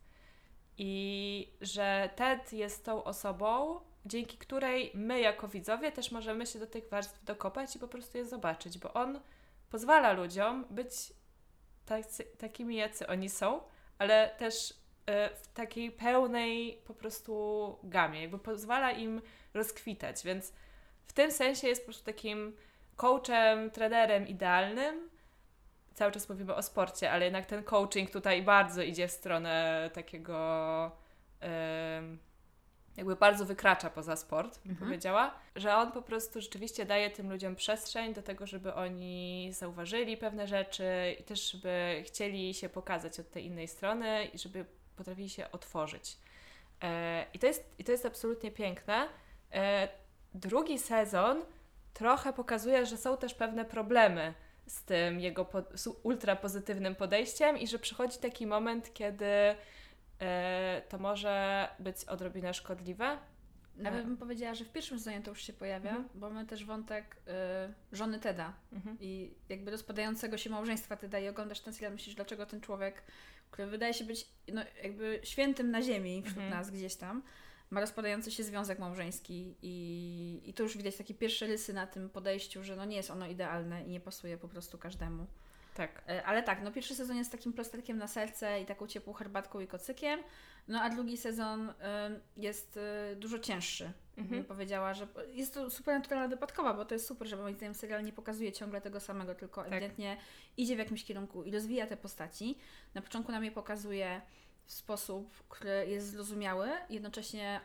I 0.77 1.53
że 1.61 2.09
Ted 2.15 2.53
jest 2.53 2.85
tą 2.85 3.03
osobą, 3.03 3.79
dzięki 4.05 4.37
której 4.37 4.91
my 4.93 5.19
jako 5.19 5.47
widzowie 5.47 5.91
też 5.91 6.11
możemy 6.11 6.45
się 6.47 6.59
do 6.59 6.67
tych 6.67 6.89
warstw 6.89 7.23
dokopać 7.23 7.75
i 7.75 7.79
po 7.79 7.87
prostu 7.87 8.17
je 8.17 8.25
zobaczyć, 8.25 8.77
bo 8.77 8.93
on 8.93 9.19
pozwala 9.69 10.13
ludziom 10.13 10.65
być 10.69 10.93
tacy, 11.85 12.23
takimi, 12.23 12.75
jacy 12.75 13.07
oni 13.07 13.29
są, 13.29 13.61
ale 13.97 14.35
też 14.37 14.73
e, 15.05 15.29
w 15.35 15.47
takiej 15.47 15.91
pełnej 15.91 16.81
po 16.87 16.93
prostu 16.93 17.75
gamie, 17.83 18.21
jakby 18.21 18.39
pozwala 18.39 18.91
im 18.91 19.21
rozkwitać, 19.53 20.23
więc 20.23 20.53
w 21.07 21.13
tym 21.13 21.31
sensie 21.31 21.67
jest 21.67 21.81
po 21.81 21.85
prostu 21.85 22.05
takim 22.05 22.55
coachem, 22.95 23.71
trenerem 23.71 24.27
idealnym. 24.27 25.12
Cały 25.93 26.11
czas 26.11 26.29
mówimy 26.29 26.55
o 26.55 26.61
sporcie, 26.61 27.11
ale 27.11 27.25
jednak 27.25 27.45
ten 27.45 27.63
coaching 27.63 28.11
tutaj 28.11 28.43
bardzo 28.43 28.81
idzie 28.81 29.07
w 29.07 29.11
stronę 29.11 29.89
takiego 29.93 30.91
jakby 32.97 33.15
bardzo 33.15 33.45
wykracza 33.45 33.89
poza 33.89 34.15
sport, 34.15 34.59
bym 34.59 34.71
Mhm. 34.71 34.87
powiedziała, 34.89 35.33
że 35.55 35.75
on 35.75 35.91
po 35.91 36.01
prostu 36.01 36.41
rzeczywiście 36.41 36.85
daje 36.85 37.09
tym 37.09 37.31
ludziom 37.31 37.55
przestrzeń 37.55 38.13
do 38.13 38.21
tego, 38.23 38.47
żeby 38.47 38.73
oni 38.73 39.49
zauważyli 39.53 40.17
pewne 40.17 40.47
rzeczy 40.47 41.15
i 41.19 41.23
też 41.23 41.51
żeby 41.51 42.03
chcieli 42.05 42.53
się 42.53 42.69
pokazać 42.69 43.19
od 43.19 43.31
tej 43.31 43.45
innej 43.45 43.67
strony 43.67 44.25
i 44.25 44.37
żeby 44.37 44.65
potrafili 44.95 45.29
się 45.29 45.51
otworzyć. 45.51 46.17
E, 46.83 47.25
I 47.33 47.39
to 47.39 47.47
jest, 47.47 47.73
i 47.79 47.83
to 47.83 47.91
jest 47.91 48.05
absolutnie 48.05 48.51
piękne. 48.51 49.07
E, 49.53 49.87
drugi 50.33 50.79
sezon 50.79 51.41
trochę 51.93 52.33
pokazuje, 52.33 52.85
że 52.85 52.97
są 52.97 53.17
też 53.17 53.33
pewne 53.33 53.65
problemy 53.65 54.33
z 54.73 54.83
tym 54.83 55.19
jego 55.19 55.45
po, 55.45 55.63
z 55.75 55.87
ultra 56.03 56.35
pozytywnym 56.35 56.95
podejściem 56.95 57.57
i 57.57 57.67
że 57.67 57.79
przychodzi 57.79 58.17
taki 58.17 58.47
moment, 58.47 58.93
kiedy 58.93 59.25
e, 60.19 60.81
to 60.89 60.97
może 60.97 61.67
być 61.79 62.05
odrobinę 62.05 62.53
szkodliwe. 62.53 63.17
Nawet 63.75 64.05
bym 64.05 64.17
powiedziała, 64.17 64.55
że 64.55 64.65
w 64.65 64.71
pierwszym 64.71 64.97
sezonie 64.99 65.21
to 65.21 65.29
już 65.31 65.41
się 65.41 65.53
pojawia, 65.53 65.89
Mhm. 65.89 66.09
bo 66.15 66.29
mamy 66.29 66.45
też 66.45 66.65
wątek 66.65 67.15
y, 67.15 67.95
żony 67.95 68.19
Teda 68.19 68.53
Mhm. 68.73 68.97
i 68.99 69.33
jakby 69.49 69.71
rozpadającego 69.71 70.37
się 70.37 70.49
małżeństwa 70.49 70.95
Teda 70.97 71.19
i 71.19 71.27
oglądasz 71.27 71.59
ten 71.59 71.73
serial, 71.73 71.93
myślisz, 71.93 72.15
dlaczego 72.15 72.45
ten 72.45 72.61
człowiek, 72.61 73.03
który 73.51 73.67
wydaje 73.67 73.93
się 73.93 74.05
być 74.05 74.27
no, 74.53 74.61
jakby 74.83 75.19
świętym 75.23 75.71
na 75.71 75.81
ziemi 75.81 76.21
wśród 76.21 76.37
Mhm. 76.43 76.49
nas 76.57 76.71
gdzieś 76.71 76.95
tam, 76.95 77.23
ma 77.73 77.81
rozpadający 77.81 78.31
się 78.31 78.43
związek 78.43 78.79
małżeński 78.79 79.55
i, 79.61 80.41
i 80.45 80.53
to 80.53 80.63
już 80.63 80.77
widać 80.77 80.97
takie 80.97 81.13
pierwsze 81.13 81.47
rysy 81.47 81.73
na 81.73 81.87
tym 81.87 82.09
podejściu, 82.09 82.63
że 82.63 82.75
no 82.75 82.85
nie 82.85 82.97
jest 82.97 83.11
ono 83.11 83.27
idealne 83.27 83.83
i 83.83 83.89
nie 83.89 83.99
pasuje 83.99 84.37
po 84.37 84.47
prostu 84.47 84.77
każdemu. 84.77 85.27
Tak. 85.73 86.03
E, 86.09 86.25
Ale 86.25 86.43
tak, 86.43 86.63
no 86.63 86.71
pierwszy 86.71 86.95
sezon 86.95 87.17
jest 87.17 87.31
takim 87.31 87.53
plasterkiem 87.53 87.97
na 87.97 88.07
serce 88.07 88.61
i 88.61 88.65
taką 88.65 88.87
ciepłą 88.87 89.13
herbatką 89.13 89.59
i 89.59 89.67
kocykiem, 89.67 90.19
no 90.67 90.81
a 90.81 90.89
drugi 90.89 91.17
sezon 91.17 91.69
y, 91.69 91.73
jest 92.37 92.77
y, 92.77 93.15
dużo 93.15 93.39
cięższy. 93.39 93.91
Mhm. 94.17 94.43
Powiedziała, 94.43 94.93
że 94.93 95.07
jest 95.31 95.53
to 95.53 95.69
supernaturalna 95.69 96.27
wypadkowa, 96.27 96.73
bo 96.73 96.85
to 96.85 96.95
jest 96.95 97.07
super, 97.07 97.27
że 97.27 97.37
moim 97.37 97.55
zdaniem 97.55 97.75
serial 97.75 98.03
nie 98.03 98.13
pokazuje 98.13 98.51
ciągle 98.51 98.81
tego 98.81 98.99
samego, 98.99 99.35
tylko 99.35 99.63
Tak. 99.63 99.71
ewidentnie 99.73 100.17
idzie 100.57 100.75
w 100.75 100.79
jakimś 100.79 101.03
kierunku 101.03 101.43
i 101.43 101.51
rozwija 101.51 101.87
te 101.87 101.97
postaci. 101.97 102.57
Na 102.93 103.01
początku 103.01 103.31
nam 103.31 103.43
je 103.45 103.51
pokazuje 103.51 104.21
w 104.65 104.71
sposób, 104.71 105.43
który 105.49 105.87
jest 105.87 106.09
zrozumiały, 106.09 106.69
jednocześnie 106.89 107.61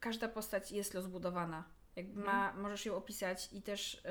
każda 0.00 0.28
postać 0.28 0.72
jest 0.72 0.94
rozbudowana. 0.94 1.64
Jakby 1.96 2.20
ma, 2.20 2.52
możesz 2.52 2.86
ją 2.86 2.96
opisać 2.96 3.48
i 3.52 3.62
też 3.62 3.94
yy, 3.94 4.10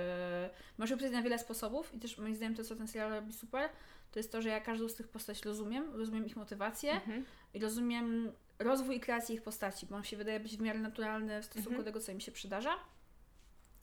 możesz 0.78 0.90
ją 0.92 0.96
opisać 0.96 1.14
na 1.14 1.22
wiele 1.22 1.40
sposobów 1.40 1.94
i 1.94 2.00
też 2.00 2.18
moim 2.18 2.36
zdaniem 2.36 2.56
to, 2.56 2.64
co 2.64 2.76
ten 2.76 2.88
serial 2.88 3.12
robi 3.12 3.34
super, 3.34 3.70
to 4.12 4.20
jest 4.20 4.32
to, 4.32 4.42
że 4.42 4.50
ja 4.50 4.62
każdą 4.62 4.90
z 4.90 4.96
tych 4.96 5.08
postaci 5.08 5.42
rozumiem, 5.46 5.96
rozumiem 5.96 6.26
ich 6.26 6.36
motywację 6.36 6.92
Mhm. 6.92 7.26
i 7.54 7.60
rozumiem 7.60 8.32
rozwój 8.60 8.96
i 8.96 9.00
kreację 9.00 9.36
ich 9.36 9.42
postaci, 9.44 9.86
bo 9.86 9.96
on 9.96 10.04
się 10.04 10.18
wydaje 10.18 10.40
być 10.40 10.58
w 10.58 10.62
miarę 10.62 10.80
naturalny 10.80 11.42
w 11.42 11.46
stosunku 11.46 11.70
Mhm. 11.70 11.84
do 11.84 11.92
tego, 11.92 12.00
co 12.00 12.12
im 12.12 12.20
się 12.20 12.32
przydarza. 12.32 12.76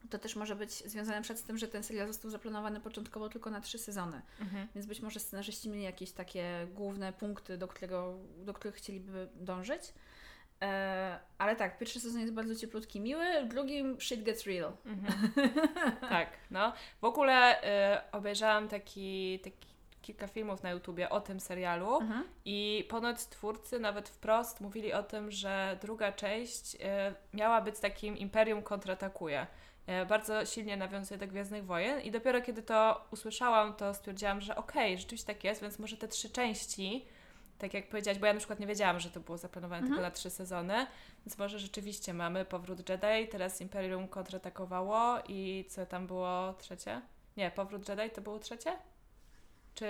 To 0.09 0.19
też 0.19 0.35
może 0.35 0.55
być 0.55 0.71
związane 0.71 1.21
przed 1.21 1.43
tym, 1.43 1.57
że 1.57 1.67
ten 1.67 1.83
serial 1.83 2.07
został 2.07 2.31
zaplanowany 2.31 2.79
początkowo 2.79 3.29
tylko 3.29 3.49
na 3.49 3.61
trzy 3.61 3.77
sezony, 3.77 4.21
Mhm. 4.41 4.67
więc 4.75 4.87
być 4.87 4.99
może 5.01 5.19
scenarzyści 5.19 5.69
mieli 5.69 5.83
jakieś 5.83 6.11
takie 6.11 6.67
główne 6.73 7.13
punkty, 7.13 7.57
do, 7.57 7.67
którego, 7.67 8.13
do 8.37 8.53
których 8.53 8.75
chcieliby 8.75 9.27
dążyć. 9.35 9.93
E, 10.61 11.19
ale 11.37 11.55
tak, 11.55 11.77
pierwszy 11.77 11.99
sezon 11.99 12.21
jest 12.21 12.33
bardzo 12.33 12.55
cieplutki, 12.55 12.99
miły, 13.01 13.25
w 13.43 13.47
drugim 13.47 14.01
shit 14.01 14.23
gets 14.23 14.43
real. 14.45 14.71
Mhm. 14.85 15.31
tak, 16.09 16.29
no. 16.51 16.73
W 17.01 17.03
ogóle 17.05 17.61
y, 17.63 18.11
obejrzałam 18.11 18.67
taki, 18.67 19.39
taki 19.43 19.67
kilka 20.01 20.27
filmów 20.27 20.63
na 20.63 20.71
YouTubie 20.71 21.09
o 21.09 21.21
tym 21.21 21.39
serialu 21.39 21.95
Mhm. 22.01 22.23
i 22.45 22.85
ponoć 22.89 23.25
twórcy 23.25 23.79
nawet 23.79 24.09
wprost 24.09 24.61
mówili 24.61 24.93
o 24.93 25.03
tym, 25.03 25.31
że 25.31 25.77
druga 25.81 26.11
część 26.11 26.75
y, 26.75 26.79
miała 27.33 27.61
być 27.61 27.79
takim 27.79 28.17
Imperium 28.17 28.61
kontratakuje. 28.61 29.47
Y, 29.89 30.05
bardzo 30.05 30.45
silnie 30.45 30.77
nawiązuje 30.77 31.17
do 31.17 31.27
Gwiezdnych 31.27 31.65
Wojen 31.65 32.01
i 32.01 32.11
dopiero 32.11 32.41
kiedy 32.41 32.63
to 32.63 33.07
usłyszałam, 33.11 33.73
to 33.73 33.93
stwierdziłam, 33.93 34.41
że 34.41 34.55
okej, 34.55 34.97
rzeczywiście 34.97 35.33
tak 35.33 35.43
jest, 35.43 35.61
więc 35.61 35.79
może 35.79 35.97
te 35.97 36.07
trzy 36.07 36.29
części, 36.29 37.05
tak 37.57 37.73
jak 37.73 37.89
powiedziałaś, 37.89 38.19
bo 38.19 38.25
ja 38.25 38.33
na 38.33 38.39
przykład 38.39 38.59
nie 38.59 38.67
wiedziałam, 38.67 38.99
że 38.99 39.09
to 39.09 39.19
było 39.19 39.37
zaplanowane 39.37 39.77
Mhm. 39.77 39.93
tylko 39.93 40.01
na 40.01 40.11
trzy 40.11 40.29
sezony, 40.29 40.87
więc 41.25 41.37
może 41.37 41.59
rzeczywiście 41.59 42.13
mamy 42.13 42.45
powrót 42.45 42.89
Jedi, 42.89 43.27
teraz 43.31 43.61
Imperium 43.61 44.07
kontratakowało 44.07 45.19
i 45.27 45.65
co 45.69 45.85
tam 45.85 46.07
było 46.07 46.53
trzecie? 46.53 47.01
Nie, 47.37 47.51
powrót 47.51 47.89
Jedi 47.89 48.09
to 48.09 48.21
było 48.21 48.39
trzecie? 48.39 48.77
Czy 49.75 49.85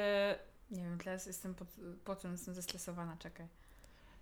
Nie 0.71 0.81
wiem, 0.83 0.97
teraz 0.97 1.25
jestem 1.25 1.55
pod, 1.55 1.67
po 2.05 2.15
tym 2.15 2.31
jestem 2.31 2.53
zestresowana, 2.53 3.17
czekaj. 3.19 3.47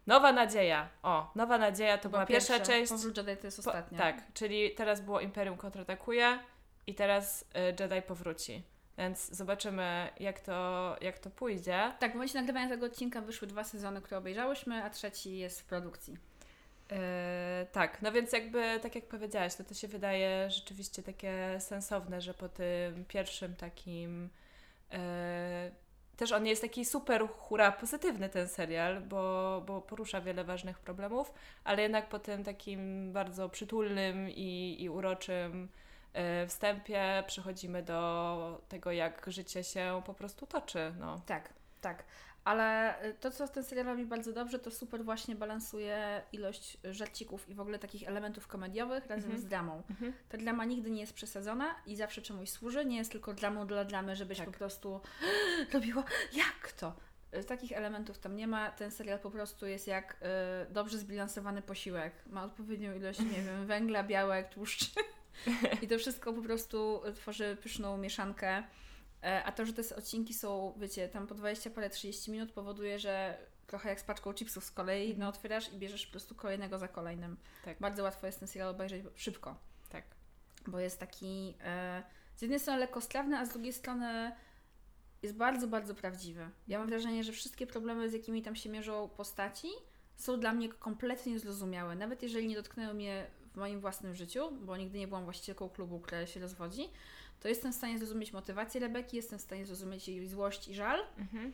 Nowa 0.07 0.31
Nadzieja? 0.31 0.89
O, 1.03 1.31
Nowa 1.35 1.57
Nadzieja 1.57 1.97
to 1.97 2.09
była 2.09 2.25
pierwsza 2.25 2.59
część. 2.59 2.91
Powrót 2.91 3.17
Jedi 3.17 3.37
to 3.37 3.47
jest 3.47 3.63
Po- 3.63 3.69
ostatnia. 3.69 3.97
tak, 3.97 4.33
czyli 4.33 4.71
teraz 4.71 5.01
było 5.01 5.19
Imperium 5.19 5.57
kontratakuje 5.57 6.39
i 6.87 6.95
teraz 6.95 7.41
y, 7.41 7.75
Jedi 7.83 8.01
powróci. 8.01 8.63
Więc 8.97 9.29
zobaczymy, 9.35 10.09
jak 10.19 10.39
to, 10.39 10.95
jak 11.01 11.19
to 11.19 11.29
pójdzie. 11.29 11.91
Tak, 11.99 12.11
w 12.11 12.13
momencie 12.13 12.39
nagrywania 12.39 12.69
tego 12.69 12.85
odcinka 12.85 13.21
wyszły 13.21 13.47
dwa 13.47 13.63
sezony, 13.63 14.01
które 14.01 14.17
obejrzałyśmy, 14.17 14.83
a 14.83 14.89
trzeci 14.89 15.37
jest 15.37 15.61
w 15.61 15.65
produkcji. 15.65 16.17
Yy, 16.91 16.97
tak, 17.71 18.01
no 18.01 18.11
więc 18.11 18.31
jakby, 18.33 18.79
tak 18.81 18.95
jak 18.95 19.07
powiedziałaś, 19.07 19.55
to 19.55 19.63
to 19.63 19.73
się 19.73 19.87
wydaje 19.87 20.49
rzeczywiście 20.49 21.03
takie 21.03 21.59
sensowne, 21.59 22.21
że 22.21 22.33
po 22.33 22.49
tym 22.49 23.05
pierwszym 23.05 23.55
takim 23.55 24.29
yy, 24.91 24.97
też 26.17 26.31
on 26.31 26.45
jest 26.45 26.61
taki 26.61 26.85
super 26.85 27.27
hura 27.27 27.71
pozytywny 27.71 28.29
ten 28.29 28.47
serial, 28.47 29.01
bo, 29.01 29.63
bo 29.65 29.81
porusza 29.81 30.21
wiele 30.21 30.43
ważnych 30.43 30.79
problemów, 30.79 31.33
ale 31.63 31.81
jednak 31.81 32.09
po 32.09 32.19
tym 32.19 32.43
takim 32.43 33.13
bardzo 33.13 33.49
przytulnym 33.49 34.29
i, 34.29 34.77
i 34.79 34.89
uroczym 34.89 35.69
yy, 36.13 36.47
wstępie 36.47 37.23
przechodzimy 37.27 37.83
do 37.83 38.61
tego, 38.69 38.91
jak 38.91 39.25
życie 39.27 39.63
się 39.63 40.01
po 40.05 40.13
prostu 40.13 40.47
toczy. 40.47 40.93
No. 40.99 41.21
Tak, 41.25 41.53
tak. 41.81 42.03
Ale 42.45 42.95
y, 43.05 43.13
to, 43.13 43.31
co 43.31 43.47
ten 43.47 43.63
serial 43.63 43.85
robi 43.85 44.05
bardzo 44.05 44.33
dobrze, 44.33 44.59
to 44.59 44.71
super 44.71 45.03
właśnie 45.05 45.35
balansuje 45.35 46.21
ilość 46.31 46.77
żarcików 46.83 47.49
i 47.49 47.55
w 47.55 47.59
ogóle 47.59 47.79
takich 47.79 48.07
elementów 48.07 48.47
komediowych 48.47 49.05
razem 49.07 49.23
Mhm. 49.31 49.39
z 49.41 49.45
dramą. 49.45 49.83
Mhm. 49.89 50.13
Ta 50.29 50.37
drama 50.37 50.65
nigdy 50.65 50.91
nie 50.91 51.01
jest 51.01 51.13
przesadzona 51.13 51.75
i 51.85 51.95
zawsze 51.95 52.21
czemuś 52.21 52.49
służy. 52.49 52.85
Nie 52.85 52.97
jest 52.97 53.11
tylko 53.11 53.33
dramą 53.33 53.67
dla 53.67 53.85
dramy, 53.85 54.15
żebyś 54.15 54.37
Tak. 54.37 54.47
po 54.47 54.53
prostu 54.53 55.01
robiła 55.73 56.03
jak 56.33 56.71
to? 56.71 56.93
Y, 57.39 57.43
Takich 57.43 57.71
elementów 57.71 58.19
tam 58.19 58.35
nie 58.35 58.47
ma. 58.47 58.71
Ten 58.71 58.91
serial 58.91 59.19
po 59.19 59.31
prostu 59.31 59.67
jest 59.67 59.87
jak 59.87 60.17
y, 60.69 60.73
dobrze 60.73 60.97
zbilansowany 60.97 61.61
posiłek. 61.61 62.13
Ma 62.27 62.43
odpowiednią 62.43 62.93
ilość, 62.95 63.19
nie 63.19 63.41
wiem, 63.41 63.65
węgla, 63.65 64.03
białek, 64.03 64.49
tłuszczy. 64.49 64.85
I 65.81 65.87
to 65.87 65.97
wszystko 65.97 66.33
po 66.33 66.41
prostu 66.41 67.01
tworzy 67.15 67.57
pyszną 67.63 67.97
mieszankę. 67.97 68.63
E, 69.23 69.43
A 69.43 69.51
to, 69.51 69.65
że 69.65 69.73
te 69.73 69.95
odcinki 69.95 70.33
są, 70.33 70.73
wiecie, 70.77 71.09
tam 71.09 71.27
po 71.27 71.35
20 71.35 71.69
parę 71.69 71.89
30 71.89 72.31
minut 72.31 72.51
powoduje, 72.51 72.99
że 72.99 73.37
trochę 73.67 73.89
jak 73.89 73.99
z 73.99 74.03
paczką 74.03 74.33
chipsów 74.33 74.63
z 74.63 74.71
kolei, 74.71 75.17
no 75.17 75.27
otwierasz 75.27 75.73
i 75.73 75.77
bierzesz 75.77 76.05
po 76.05 76.11
prostu 76.11 76.35
kolejnego 76.35 76.79
za 76.79 76.87
kolejnym. 76.87 77.37
Tak. 77.65 77.79
Bardzo 77.79 78.03
łatwo 78.03 78.25
jest 78.25 78.39
ten 78.39 78.47
serial 78.47 78.69
obejrzeć 78.69 79.03
szybko, 79.15 79.55
Tak. 79.89 80.03
bo 80.67 80.79
jest 80.79 80.99
taki 80.99 81.55
e, 81.63 82.03
z 82.35 82.41
jednej 82.41 82.59
strony 82.59 82.79
lekko 82.79 83.01
strawny, 83.01 83.37
a 83.37 83.45
z 83.45 83.49
drugiej 83.49 83.73
strony 83.73 84.31
jest 85.23 85.35
bardzo, 85.35 85.67
bardzo 85.67 85.95
prawdziwy. 85.95 86.49
Ja 86.67 86.79
mam 86.79 86.87
wrażenie, 86.87 87.23
że 87.23 87.31
wszystkie 87.31 87.67
problemy, 87.67 88.09
z 88.09 88.13
jakimi 88.13 88.41
tam 88.41 88.55
się 88.55 88.69
mierzą 88.69 89.09
postaci, 89.09 89.67
są 90.15 90.39
dla 90.39 90.53
mnie 90.53 90.69
kompletnie 90.69 91.39
zrozumiałe. 91.39 91.95
Nawet 91.95 92.23
jeżeli 92.23 92.47
nie 92.47 92.55
dotknęły 92.55 92.93
mnie 92.93 93.27
w 93.53 93.55
moim 93.57 93.79
własnym 93.79 94.15
życiu, 94.15 94.51
bo 94.51 94.77
nigdy 94.77 94.99
nie 94.99 95.07
byłam 95.07 95.23
właścicielką 95.23 95.69
klubu, 95.69 95.99
która 95.99 96.27
się 96.27 96.39
rozwodzi, 96.39 96.89
to 97.43 97.47
jestem 97.49 97.71
w 97.73 97.75
stanie 97.75 97.97
zrozumieć 97.97 98.33
motywację 98.33 98.81
Rebeki, 98.81 99.17
jestem 99.17 99.39
w 99.39 99.41
stanie 99.41 99.65
zrozumieć 99.65 100.07
jej 100.07 100.27
złość 100.27 100.67
i 100.67 100.73
żal. 100.75 100.99
Mhm. 101.17 101.53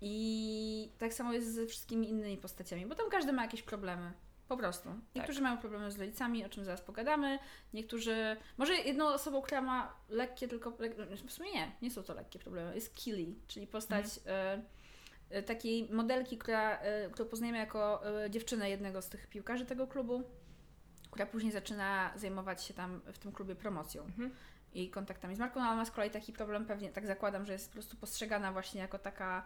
I 0.00 0.92
tak 0.98 1.14
samo 1.14 1.32
jest 1.32 1.54
ze 1.54 1.66
wszystkimi 1.66 2.08
innymi 2.10 2.36
postaciami, 2.36 2.86
bo 2.86 2.94
tam 2.94 3.10
każdy 3.10 3.32
ma 3.32 3.42
jakieś 3.42 3.62
problemy. 3.62 4.12
Po 4.48 4.56
prostu. 4.56 4.88
Niektórzy 5.14 5.40
mają 5.40 5.58
problemy 5.58 5.90
z 5.90 5.98
rodzicami, 5.98 6.44
o 6.44 6.48
czym 6.48 6.64
zaraz 6.64 6.80
pogadamy. 6.80 7.38
Niektórzy. 7.74 8.36
Może 8.58 8.74
jedną 8.74 9.06
osobą, 9.06 9.42
która 9.42 9.62
ma 9.62 9.94
lekkie 10.08 10.48
tylko. 10.48 10.70
lek- 10.70 11.26
W 11.26 11.32
sumie 11.32 11.52
nie, 11.52 11.72
nie 11.82 11.90
są 11.90 12.02
to 12.02 12.14
lekkie 12.14 12.38
problemy. 12.38 12.74
Jest 12.74 12.94
Killy, 12.94 13.34
czyli 13.46 13.66
postać 13.66 14.04
e, 14.26 14.62
e, 15.30 15.42
takiej 15.42 15.88
modelki, 15.92 16.38
która, 16.38 16.78
e, 16.78 17.10
którą 17.10 17.28
poznajemy 17.28 17.58
jako 17.58 18.06
e, 18.24 18.30
dziewczynę 18.30 18.70
jednego 18.70 19.02
z 19.02 19.08
tych 19.08 19.26
piłkarzy 19.26 19.66
tego 19.66 19.86
klubu, 19.86 20.22
która 21.10 21.26
później 21.26 21.52
zaczyna 21.52 22.12
zajmować 22.16 22.64
się 22.64 22.74
tam 22.74 23.00
w 23.12 23.18
tym 23.18 23.32
klubie 23.32 23.54
promocją 23.54 24.02
Mhm. 24.04 24.30
I 24.74 24.90
kontaktami 24.90 25.36
z 25.36 25.38
marką, 25.38 25.60
no, 25.60 25.66
ale 25.66 25.76
ma 25.76 25.84
z 25.84 25.90
kolei 25.90 26.10
taki 26.10 26.32
problem, 26.32 26.66
pewnie 26.66 26.90
tak 26.90 27.06
zakładam, 27.06 27.46
że 27.46 27.52
jest 27.52 27.68
po 27.68 27.72
prostu 27.72 27.96
postrzegana 27.96 28.52
właśnie 28.52 28.80
jako 28.80 28.98
taka 28.98 29.44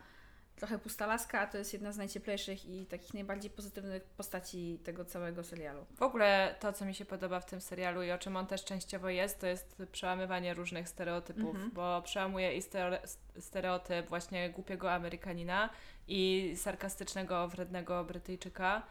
trochę 0.56 0.78
pusta 0.78 1.06
laska, 1.06 1.40
a 1.40 1.46
to 1.46 1.58
jest 1.58 1.72
jedna 1.72 1.92
z 1.92 1.96
najcieplejszych 1.96 2.64
i 2.66 2.86
takich 2.86 3.14
najbardziej 3.14 3.50
pozytywnych 3.50 4.02
postaci 4.04 4.78
tego 4.84 5.04
całego 5.04 5.44
serialu. 5.44 5.86
W 5.96 6.02
ogóle 6.02 6.54
to, 6.60 6.72
co 6.72 6.84
mi 6.84 6.94
się 6.94 7.04
podoba 7.04 7.40
w 7.40 7.46
tym 7.46 7.60
serialu 7.60 8.02
i 8.02 8.10
o 8.10 8.18
czym 8.18 8.36
on 8.36 8.46
też 8.46 8.64
częściowo 8.64 9.08
jest, 9.08 9.40
to 9.40 9.46
jest 9.46 9.82
przełamywanie 9.92 10.54
różnych 10.54 10.88
stereotypów, 10.88 11.54
Mhm. 11.54 11.70
bo 11.70 12.02
przełamuje 12.02 12.56
i 12.56 12.60
stereo- 12.62 13.16
stereotyp 13.40 14.08
właśnie 14.08 14.50
głupiego 14.50 14.92
Amerykanina 14.92 15.70
i 16.08 16.52
sarkastycznego, 16.56 17.48
wrednego 17.48 18.04
Brytyjczyka 18.04 18.82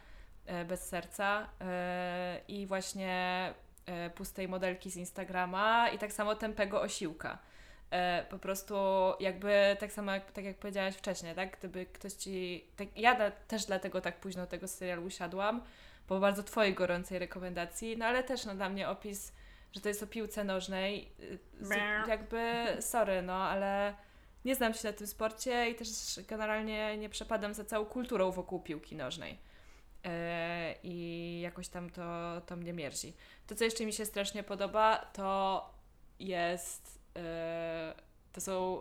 e, 0.46 0.64
bez 0.64 0.88
serca 0.88 1.48
e, 1.60 2.40
i 2.48 2.66
właśnie 2.66 3.54
pustej 4.14 4.48
modelki 4.48 4.90
z 4.90 4.96
Instagrama 4.96 5.88
i 5.88 5.98
tak 5.98 6.12
samo 6.12 6.34
tępego 6.34 6.80
osiłka. 6.80 7.38
E, 7.90 8.26
po 8.30 8.38
prostu 8.38 8.74
jakby 9.20 9.76
tak 9.80 9.92
samo 9.92 10.12
jak, 10.12 10.32
tak 10.32 10.44
jak 10.44 10.56
powiedziałaś 10.56 10.94
wcześniej, 10.94 11.34
tak? 11.34 11.58
Gdyby 11.58 11.86
ktoś 11.86 12.12
ci... 12.12 12.64
Tak, 12.76 12.98
ja 12.98 13.30
też 13.30 13.64
dlatego 13.64 14.00
tak 14.00 14.20
późno 14.20 14.46
tego 14.46 14.68
serialu 14.68 15.04
usiadłam, 15.04 15.62
po 16.06 16.20
bardzo 16.20 16.42
Twojej 16.42 16.74
gorącej 16.74 17.18
rekomendacji, 17.18 17.96
no 17.96 18.06
ale 18.06 18.24
też 18.24 18.44
no, 18.44 18.54
dla 18.54 18.68
mnie 18.68 18.88
opis, 18.88 19.32
że 19.72 19.80
to 19.80 19.88
jest 19.88 20.02
o 20.02 20.06
piłce 20.06 20.44
nożnej, 20.44 21.12
y, 21.20 21.38
z, 21.60 21.70
jakby 22.08 22.64
sorry, 22.80 23.22
no 23.22 23.34
ale 23.34 23.94
nie 24.44 24.54
znam 24.54 24.74
się 24.74 24.88
na 24.88 24.92
tym 24.92 25.06
sporcie 25.06 25.70
i 25.70 25.74
też 25.74 25.88
generalnie 26.28 26.96
nie 26.96 27.08
przepadam 27.08 27.54
za 27.54 27.64
całą 27.64 27.86
kulturą 27.86 28.30
wokół 28.30 28.60
piłki 28.60 28.96
nożnej. 28.96 29.38
E, 30.06 30.74
I 30.82 31.40
jakoś 31.42 31.68
tam 31.68 31.90
to, 31.90 32.40
to 32.46 32.56
mnie 32.56 32.72
mierzi. 32.72 33.12
To, 33.46 33.54
co 33.54 33.64
jeszcze 33.64 33.86
mi 33.86 33.92
się 33.92 34.06
strasznie 34.06 34.42
podoba, 34.42 34.96
to 35.12 35.64
jest. 36.18 37.00
E, 37.16 37.94
to 38.32 38.40
są 38.40 38.80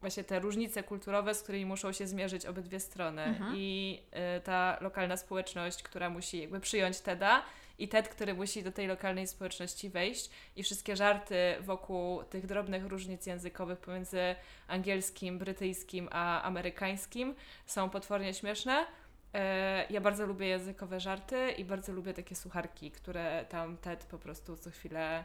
właśnie 0.00 0.24
te 0.24 0.40
różnice 0.40 0.82
kulturowe, 0.82 1.34
z 1.34 1.42
którymi 1.42 1.66
muszą 1.66 1.92
się 1.92 2.06
zmierzyć 2.06 2.46
obydwie 2.46 2.80
strony. 2.80 3.22
Mhm. 3.22 3.52
I 3.56 4.02
y, 4.36 4.40
ta 4.40 4.78
lokalna 4.80 5.16
społeczność, 5.16 5.82
która 5.82 6.10
musi 6.10 6.40
jakby 6.40 6.60
przyjąć 6.60 7.00
TEDa 7.00 7.42
i 7.78 7.88
TED, 7.88 8.08
który 8.08 8.34
musi 8.34 8.62
do 8.62 8.72
tej 8.72 8.86
lokalnej 8.86 9.26
społeczności 9.26 9.90
wejść 9.90 10.30
i 10.56 10.62
wszystkie 10.62 10.96
żarty 10.96 11.36
wokół 11.60 12.22
tych 12.22 12.46
drobnych 12.46 12.86
różnic 12.86 13.26
językowych 13.26 13.78
pomiędzy 13.78 14.34
angielskim, 14.68 15.38
brytyjskim 15.38 16.08
a 16.12 16.42
amerykańskim 16.42 17.34
są 17.66 17.90
potwornie 17.90 18.34
śmieszne. 18.34 18.86
E, 19.36 19.86
ja 19.90 20.00
bardzo 20.00 20.26
lubię 20.26 20.46
językowe 20.46 21.00
żarty 21.00 21.50
i 21.50 21.64
bardzo 21.64 21.92
lubię 21.92 22.14
takie 22.14 22.34
sucharki, 22.34 22.90
które 22.90 23.44
tam 23.48 23.76
TED 23.76 24.04
po 24.04 24.18
prostu 24.18 24.56
co 24.56 24.70
chwilę 24.70 25.24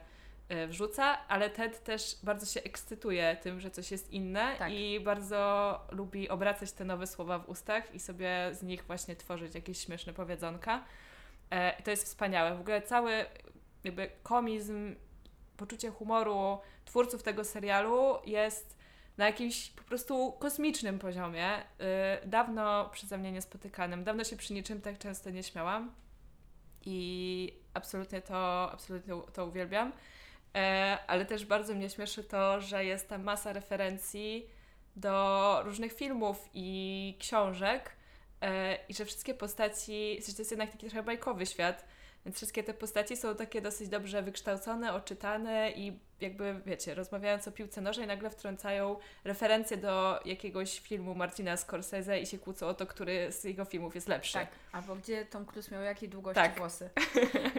E, 0.52 0.68
wrzuca, 0.68 1.28
ale 1.28 1.50
Ted 1.50 1.84
też 1.84 2.18
bardzo 2.24 2.46
się 2.46 2.64
ekscytuje 2.64 3.38
tym, 3.42 3.60
że 3.60 3.72
coś 3.72 3.92
jest 3.92 4.12
inne 4.12 4.56
tak. 4.58 4.72
i 4.72 5.00
bardzo 5.00 5.80
lubi 5.92 6.30
obracać 6.30 6.72
te 6.72 6.86
nowe 6.86 7.08
słowa 7.08 7.40
w 7.40 7.50
ustach 7.50 7.96
i 7.96 8.00
sobie 8.00 8.50
z 8.52 8.64
nich 8.64 8.84
właśnie 8.84 9.16
tworzyć 9.16 9.56
jakieś 9.56 9.78
śmieszne 9.78 10.14
powiedzonka. 10.14 10.84
E, 11.50 11.84
to 11.84 11.92
jest 11.92 12.04
wspaniałe. 12.04 12.56
W 12.56 12.60
ogóle 12.62 12.82
cały 12.82 13.26
jakby 13.84 14.10
komizm, 14.24 14.96
poczucie 15.58 15.90
humoru 15.90 16.60
twórców 16.86 17.24
tego 17.24 17.44
serialu 17.44 18.16
jest 18.26 18.78
na 19.22 19.28
jakimś 19.28 19.70
po 19.70 19.84
prostu 19.84 20.32
kosmicznym 20.40 21.00
poziomie, 21.00 21.48
e, 21.48 21.64
dawno 22.26 22.90
przeze 22.90 23.18
mnie 23.18 23.32
niespotykanym. 23.32 24.04
Dawno 24.04 24.24
się 24.24 24.36
przy 24.38 24.54
niczym 24.54 24.82
tak 24.82 24.98
często 24.98 25.30
nie 25.30 25.44
śmiałam 25.44 25.92
i 26.86 27.54
absolutnie 27.74 28.22
to, 28.22 28.72
absolutnie 28.72 29.14
to 29.34 29.46
uwielbiam. 29.46 29.92
E, 30.56 30.98
ale 31.08 31.26
też 31.26 31.46
bardzo 31.46 31.74
mnie 31.74 31.90
śmieszy 31.90 32.24
to, 32.24 32.62
że 32.62 32.86
jest 32.86 33.10
tam 33.10 33.24
masa 33.24 33.54
referencji 33.54 34.50
do 34.96 35.62
różnych 35.66 35.94
filmów 35.94 36.50
i 36.54 37.18
książek 37.20 37.92
e, 38.42 38.78
i 38.90 38.94
że 38.94 39.06
wszystkie 39.06 39.34
postaci, 39.34 40.20
to 40.36 40.42
jest 40.42 40.52
jednak 40.52 40.72
taki 40.72 40.88
trochę 40.88 41.04
bajkowy 41.04 41.46
świat, 41.46 41.86
więc 42.26 42.38
wszystkie 42.38 42.64
te 42.64 42.74
postaci 42.74 43.18
są 43.18 43.36
takie 43.36 43.62
dosyć 43.62 43.90
dobrze 43.90 44.22
wykształcone, 44.22 44.94
oczytane 44.94 45.72
i 45.72 46.00
jakby, 46.22 46.62
wiecie, 46.66 46.96
rozmawiając 46.96 47.48
o 47.48 47.52
piłce 47.52 47.82
nożnej, 47.82 48.08
nagle 48.08 48.30
wtrącają 48.30 48.96
referencje 49.24 49.78
do 49.78 50.20
jakiegoś 50.26 50.80
filmu 50.80 51.16
Martina 51.16 51.58
Scorsese 51.58 52.20
i 52.22 52.26
się 52.26 52.38
kłócą 52.38 52.68
o 52.68 52.74
to, 52.74 52.88
który 52.88 53.32
z 53.32 53.44
jego 53.44 53.66
filmów 53.66 53.96
jest 53.96 54.08
lepszy. 54.08 54.34
Tak, 54.34 54.48
albo 54.72 54.96
gdzie 54.96 55.26
Tom 55.26 55.46
Cruise 55.46 55.76
miał 55.76 55.84
jakiej 55.84 56.10
długości 56.10 56.42
tak. 56.42 56.58
włosy. 56.58 56.90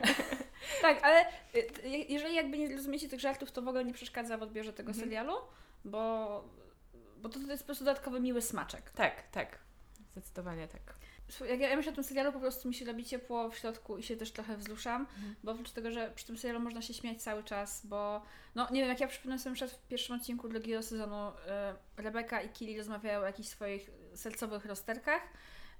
tak, 0.82 1.04
ale 1.04 1.24
y, 1.54 1.88
jeżeli 2.08 2.34
jakby 2.34 2.58
nie 2.58 2.76
rozumiecie 2.76 3.08
tych 3.08 3.20
żartów, 3.20 3.52
to 3.52 3.62
w 3.62 3.68
ogóle 3.68 3.84
nie 3.84 3.92
przeszkadza 3.92 4.38
w 4.38 4.42
odbiorze 4.42 4.72
tego 4.72 4.90
mhm. 4.90 5.06
serialu, 5.06 5.34
bo, 5.84 6.44
bo 7.16 7.28
to, 7.28 7.40
to 7.40 7.50
jest 7.50 7.62
po 7.62 7.66
prostu 7.66 7.84
dodatkowy 7.84 8.20
miły 8.20 8.42
smaczek. 8.42 8.90
Tak, 8.90 9.28
tak. 9.30 9.58
Zdecydowanie 10.12 10.68
tak 10.68 11.01
jak 11.40 11.60
ja 11.60 11.76
myślę 11.76 11.92
o 11.92 11.94
tym 11.94 12.04
serialu, 12.04 12.32
po 12.32 12.40
prostu 12.40 12.68
mi 12.68 12.74
się 12.74 12.84
robi 12.84 13.04
ciepło 13.04 13.50
w 13.50 13.58
środku 13.58 13.98
i 13.98 14.02
się 14.02 14.16
też 14.16 14.32
trochę 14.32 14.56
wzruszam, 14.56 15.00
mhm. 15.00 15.34
bo 15.44 15.52
oprócz 15.52 15.70
tego, 15.70 15.90
że 15.90 16.12
przy 16.14 16.26
tym 16.26 16.38
serialu 16.38 16.60
można 16.60 16.82
się 16.82 16.94
śmiać 16.94 17.22
cały 17.22 17.44
czas, 17.44 17.86
bo 17.86 18.22
no 18.54 18.68
nie 18.70 18.80
wiem, 18.80 18.88
jak 18.88 19.00
ja 19.00 19.08
przypomnę 19.08 19.38
sobie 19.38 19.54
przed 19.54 19.70
w 19.70 19.86
pierwszym 19.88 20.16
odcinku 20.16 20.48
drugiego 20.48 20.82
sezonu 20.82 21.28
y, 21.28 22.02
Rebeka 22.02 22.42
i 22.42 22.48
Kili 22.48 22.78
rozmawiają 22.78 23.20
o 23.20 23.24
jakichś 23.24 23.48
swoich 23.48 23.90
sercowych 24.14 24.64
rozterkach 24.64 25.22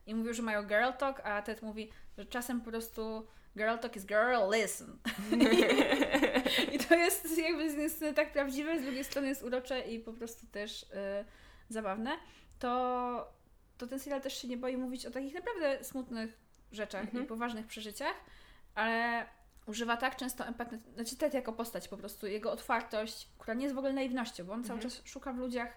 i 0.07 0.15
mówią, 0.15 0.33
że 0.33 0.43
mają 0.43 0.63
girl 0.63 0.93
talk, 0.99 1.21
a 1.25 1.43
Ted 1.43 1.63
mówi, 1.63 1.91
że 2.19 2.25
czasem 2.25 2.61
po 2.61 2.71
prostu 2.71 3.27
girl 3.57 3.79
talk 3.79 3.97
is 3.97 4.07
girl, 4.07 4.51
listen. 4.53 4.99
I 6.75 6.79
to 6.79 6.95
jest 6.95 7.39
jakby 7.39 7.69
z 7.69 7.73
jednej 7.73 7.91
strony 7.91 8.15
tak 8.15 8.33
prawdziwe, 8.33 8.79
z 8.79 8.83
drugiej 8.83 9.05
strony 9.05 9.29
jest 9.29 9.43
urocze 9.43 9.81
i 9.81 9.99
po 10.01 10.13
prostu 10.13 10.47
też 10.47 10.83
y, 10.83 10.87
zabawne. 11.69 12.11
To 12.59 13.33
to 13.83 13.87
ten 13.87 13.99
serial 13.99 14.21
też 14.21 14.43
się 14.43 14.49
nie 14.49 14.57
boi 14.57 14.77
mówić 14.77 15.07
o 15.07 15.11
takich 15.11 15.35
naprawdę 15.35 15.85
smutnych 15.85 16.39
rzeczach 16.73 17.05
mhm. 17.05 17.25
i 17.25 17.27
poważnych 17.27 17.67
przeżyciach, 17.67 18.15
ale 18.75 19.27
używa 19.67 19.97
tak 19.97 20.17
często 20.17 20.47
empatii, 20.47 20.77
znaczy 20.95 21.17
Ted 21.17 21.35
jako 21.35 21.53
postać 21.53 21.89
po 21.89 21.97
prostu, 21.97 22.27
jego 22.27 22.53
otwartość, 22.53 23.29
która 23.39 23.55
nie 23.55 23.63
jest 23.63 23.75
w 23.75 23.79
ogóle 23.79 23.93
naiwnością, 23.93 24.45
bo 24.45 24.53
on 24.53 24.61
mhm. 24.61 24.81
cały 24.81 24.91
czas 24.91 25.03
szuka 25.05 25.33
w 25.33 25.37
ludziach 25.37 25.77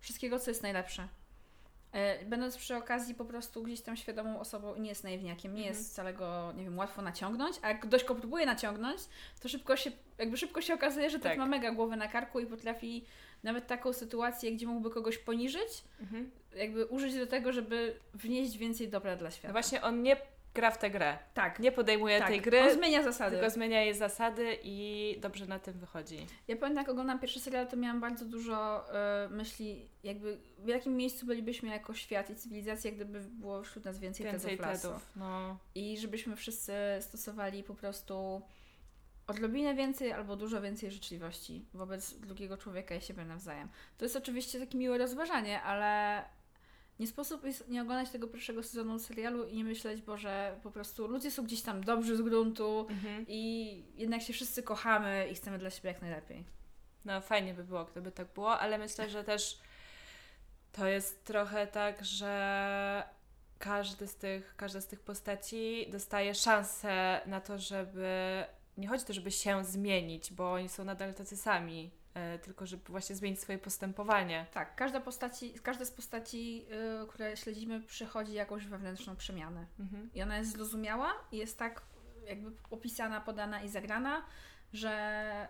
wszystkiego, 0.00 0.38
co 0.38 0.50
jest 0.50 0.62
najlepsze. 0.62 1.08
E, 1.92 2.24
będąc 2.24 2.56
przy 2.56 2.76
okazji 2.76 3.14
po 3.14 3.24
prostu 3.24 3.62
gdzieś 3.62 3.80
tam 3.80 3.96
świadomą 3.96 4.40
osobą 4.40 4.74
i 4.74 4.80
nie 4.80 4.88
jest 4.88 5.04
naiwniakiem, 5.04 5.54
nie 5.54 5.60
mhm. 5.60 5.76
jest 5.76 5.92
wcale 5.92 6.14
go, 6.14 6.52
nie 6.56 6.64
wiem, 6.64 6.78
łatwo 6.78 7.02
naciągnąć, 7.02 7.56
a 7.62 7.68
jak 7.68 7.86
ktoś 7.86 8.04
go 8.04 8.14
próbuje 8.14 8.46
naciągnąć, 8.46 9.00
to 9.40 9.48
szybko 9.48 9.76
się, 9.76 9.90
jakby 10.18 10.36
szybko 10.36 10.60
się 10.60 10.74
okazuje, 10.74 11.10
że 11.10 11.18
tak 11.18 11.38
ma 11.38 11.46
mega 11.46 11.72
głowę 11.72 11.96
na 11.96 12.08
karku 12.08 12.40
i 12.40 12.46
potrafi 12.46 13.04
nawet 13.42 13.66
taką 13.66 13.92
sytuację, 13.92 14.52
gdzie 14.52 14.66
mógłby 14.66 14.90
kogoś 14.90 15.18
poniżyć, 15.18 15.84
mhm. 16.00 16.30
Jakby 16.56 16.86
użyć 16.86 17.14
do 17.14 17.26
tego, 17.26 17.52
żeby 17.52 17.96
wnieść 18.14 18.58
więcej 18.58 18.88
dobra 18.88 19.16
dla 19.16 19.30
świata. 19.30 19.48
No 19.48 19.52
właśnie 19.52 19.82
on 19.82 20.02
nie 20.02 20.16
gra 20.54 20.70
w 20.70 20.78
tę 20.78 20.90
grę. 20.90 21.18
Tak. 21.34 21.58
Nie 21.58 21.72
podejmuje 21.72 22.18
tak. 22.18 22.28
tej 22.28 22.40
gry. 22.40 22.60
On 22.60 22.74
zmienia 22.74 23.02
zasady. 23.02 23.36
Tylko 23.36 23.50
zmienia 23.50 23.82
jej 23.82 23.94
zasady 23.94 24.58
i 24.62 25.18
dobrze 25.20 25.46
na 25.46 25.58
tym 25.58 25.78
wychodzi. 25.78 26.26
Ja 26.48 26.56
pamiętam, 26.56 26.82
jak 26.82 26.88
oglądam 26.88 27.18
pierwszy 27.18 27.40
serial, 27.40 27.66
to 27.66 27.76
miałam 27.76 28.00
bardzo 28.00 28.24
dużo 28.24 28.84
y, 29.26 29.28
myśli, 29.28 29.88
jakby 30.04 30.38
w 30.58 30.68
jakim 30.68 30.96
miejscu 30.96 31.26
bylibyśmy 31.26 31.68
jako 31.68 31.94
świat 31.94 32.30
i 32.30 32.36
cywilizacja, 32.36 32.92
gdyby 32.92 33.20
było 33.20 33.62
wśród 33.62 33.84
nas 33.84 33.98
więcej, 33.98 34.26
więcej 34.26 34.58
tedów, 34.58 34.82
tedów 34.82 35.12
no. 35.16 35.58
I 35.74 35.98
żebyśmy 35.98 36.36
wszyscy 36.36 36.72
stosowali 37.00 37.62
po 37.62 37.74
prostu 37.74 38.42
odrobinę 39.26 39.74
więcej 39.74 40.12
albo 40.12 40.36
dużo 40.36 40.60
więcej 40.60 40.90
życzliwości 40.90 41.64
wobec 41.74 42.14
drugiego 42.14 42.56
człowieka 42.56 42.94
i 42.94 43.00
siebie 43.00 43.24
nawzajem. 43.24 43.68
To 43.98 44.04
jest 44.04 44.16
oczywiście 44.16 44.60
takie 44.60 44.78
miłe 44.78 44.98
rozważanie, 44.98 45.62
ale 45.62 46.22
nie 47.00 47.06
sposób 47.06 47.42
nie 47.68 47.82
oglądać 47.82 48.10
tego 48.10 48.28
pierwszego 48.28 48.62
sezonu 48.62 48.98
serialu 48.98 49.48
i 49.48 49.56
nie 49.56 49.64
myśleć, 49.64 50.02
bo 50.02 50.16
że 50.16 50.60
po 50.62 50.70
prostu 50.70 51.06
ludzie 51.06 51.30
są 51.30 51.44
gdzieś 51.44 51.62
tam 51.62 51.84
dobrzy 51.84 52.16
z 52.16 52.22
gruntu 52.22 52.86
mhm. 52.90 53.24
i 53.28 53.84
jednak 53.96 54.22
się 54.22 54.32
wszyscy 54.32 54.62
kochamy 54.62 55.28
i 55.32 55.34
chcemy 55.34 55.58
dla 55.58 55.70
siebie 55.70 55.88
jak 55.88 56.02
najlepiej. 56.02 56.44
No 57.04 57.20
fajnie 57.20 57.54
by 57.54 57.64
było, 57.64 57.84
gdyby 57.84 58.12
tak 58.12 58.34
było, 58.34 58.58
ale 58.58 58.78
myślę, 58.78 59.10
że 59.10 59.24
też 59.24 59.58
to 60.72 60.86
jest 60.86 61.24
trochę 61.24 61.66
tak, 61.66 62.04
że 62.04 63.04
każdy 63.58 64.06
z 64.06 64.16
tych, 64.16 64.54
każda 64.56 64.80
z 64.80 64.86
tych 64.86 65.00
postaci 65.00 65.86
dostaje 65.90 66.34
szansę 66.34 67.20
na 67.26 67.40
to, 67.40 67.58
żeby 67.58 68.44
nie 68.76 68.88
chodzi 68.88 69.04
o 69.04 69.06
to, 69.06 69.12
żeby 69.12 69.30
się 69.30 69.64
zmienić, 69.64 70.32
bo 70.32 70.52
oni 70.52 70.68
są 70.68 70.84
nadal 70.84 71.14
tacy 71.14 71.36
sami, 71.36 71.90
tylko 72.42 72.66
żeby 72.66 72.82
właśnie 72.88 73.16
zmienić 73.16 73.40
swoje 73.40 73.58
postępowanie. 73.58 74.46
Tak, 74.52 74.76
każda, 74.76 75.00
postaci, 75.00 75.54
każda 75.62 75.84
z 75.84 75.90
postaci, 75.90 76.66
y, 77.04 77.06
które 77.06 77.36
śledzimy, 77.36 77.80
przechodzi 77.80 78.32
jakąś 78.32 78.66
wewnętrzną 78.66 79.16
przemianę. 79.16 79.66
Mhm. 79.80 80.10
I 80.14 80.22
ona 80.22 80.38
jest 80.38 80.52
zrozumiała 80.52 81.14
i 81.32 81.36
jest 81.36 81.58
tak 81.58 81.82
jakby 82.26 82.50
opisana, 82.70 83.20
podana 83.20 83.62
i 83.62 83.68
zagrana, 83.68 84.24
że 84.72 85.48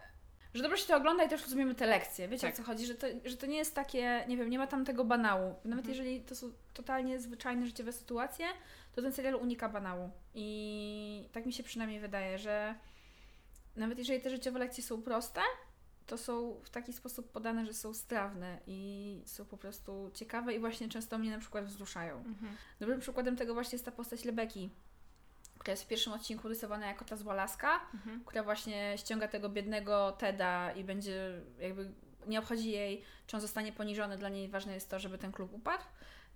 że 0.55 0.63
dobrze 0.63 0.79
się 0.79 0.87
to 0.89 0.97
ogląda 0.97 1.25
i 1.25 1.29
też 1.29 1.43
rozumiemy 1.43 1.75
te 1.75 1.87
lekcje. 1.87 2.29
Wiecie 2.29 2.47
tak. 2.47 2.55
o 2.55 2.57
co 2.57 2.63
chodzi? 2.63 2.87
Że 2.87 2.95
to, 2.95 3.07
że 3.25 3.37
to 3.37 3.47
nie 3.47 3.57
jest 3.57 3.75
takie, 3.75 4.25
nie 4.29 4.37
wiem, 4.37 4.51
nie 4.51 4.59
ma 4.59 4.67
tam 4.67 4.85
tego 4.85 5.05
banału. 5.05 5.55
Nawet 5.65 5.87
mhm. 5.87 5.89
jeżeli 5.89 6.21
to 6.21 6.35
są 6.35 6.53
totalnie 6.75 7.21
zwyczajne 7.21 7.67
życiowe 7.67 7.93
sytuacje, 7.93 8.47
to 8.95 9.03
ten 9.03 9.13
serial 9.13 9.35
unika 9.35 9.69
banału. 9.69 10.11
I 10.35 11.29
tak 11.33 11.47
mi 11.47 11.53
się 11.53 11.63
przynajmniej 11.63 12.01
wydaje, 12.01 12.39
że 12.39 12.75
nawet 13.77 13.99
jeżeli 13.99 14.21
te 14.21 14.31
życiowe 14.31 14.59
lekcje 14.59 14.85
są 14.85 15.03
proste, 15.03 15.41
to 16.07 16.19
są 16.19 16.61
w 16.63 16.71
taki 16.71 16.93
sposób 16.93 17.33
podane, 17.33 17.67
że 17.67 17.75
są 17.75 17.95
strawne 17.95 18.59
i 18.67 19.23
są 19.27 19.45
po 19.45 19.57
prostu 19.57 20.11
ciekawe 20.15 20.55
i 20.55 20.59
właśnie 20.59 20.89
często 20.89 21.19
mnie 21.19 21.31
na 21.31 21.39
przykład 21.39 21.65
wzruszają. 21.65 22.17
Mhm. 22.17 22.57
Dobrym 22.81 23.01
przykładem 23.01 23.37
tego 23.37 23.55
właśnie 23.55 23.77
jest 23.77 23.85
ta 23.85 23.93
postać 23.93 24.25
Lebeki, 24.25 24.71
która 25.59 25.73
jest 25.73 25.83
w 25.83 25.87
pierwszym 25.87 26.13
odcinku 26.13 26.49
rysowana 26.49 26.87
jako 26.87 27.05
ta 27.05 27.17
zła 27.17 27.35
laska, 27.35 27.81
mhm. 27.95 28.25
która 28.25 28.43
właśnie 28.43 28.99
ściąga 28.99 29.29
tego 29.29 29.49
biednego 29.49 30.13
Teda 30.13 30.73
i 30.73 30.85
będzie 30.85 31.41
jakby 31.59 31.91
nie 32.27 32.39
obchodzi 32.39 32.71
jej, 32.71 33.03
czy 33.27 33.37
on 33.37 33.41
zostanie 33.41 33.73
poniżony, 33.73 34.19
dla 34.19 34.29
niej 34.29 34.49
ważne 34.49 34.75
jest 34.75 34.91
to, 34.91 34.99
żeby 34.99 35.19
ten 35.19 35.33
klub 35.33 35.53
upadł. 35.53 35.85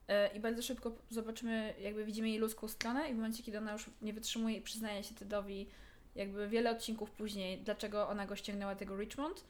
E, 0.09 0.37
I 0.37 0.41
bardzo 0.41 0.63
szybko 0.63 0.93
zobaczymy, 1.11 1.75
jakby 1.81 2.05
widzimy 2.05 2.29
jej 2.29 2.39
ludzką 2.39 2.69
stronę 2.69 3.11
i 3.11 3.13
w 3.13 3.17
momencie, 3.17 3.43
kiedy 3.43 3.59
ona 3.59 3.73
już 3.73 3.91
nie 4.03 4.13
wytrzymuje 4.13 4.57
i 4.57 4.63
przyznaje 4.63 5.05
się 5.05 5.15
Tedowi, 5.15 5.69
jakby 6.19 6.49
wiele 6.49 6.71
odcinków 6.71 7.11
później, 7.11 7.59
dlaczego 7.59 8.09
ona 8.09 8.27
go 8.27 8.37
ściągnęła 8.37 8.75
tego 8.75 8.97
Richmond, 8.97 9.45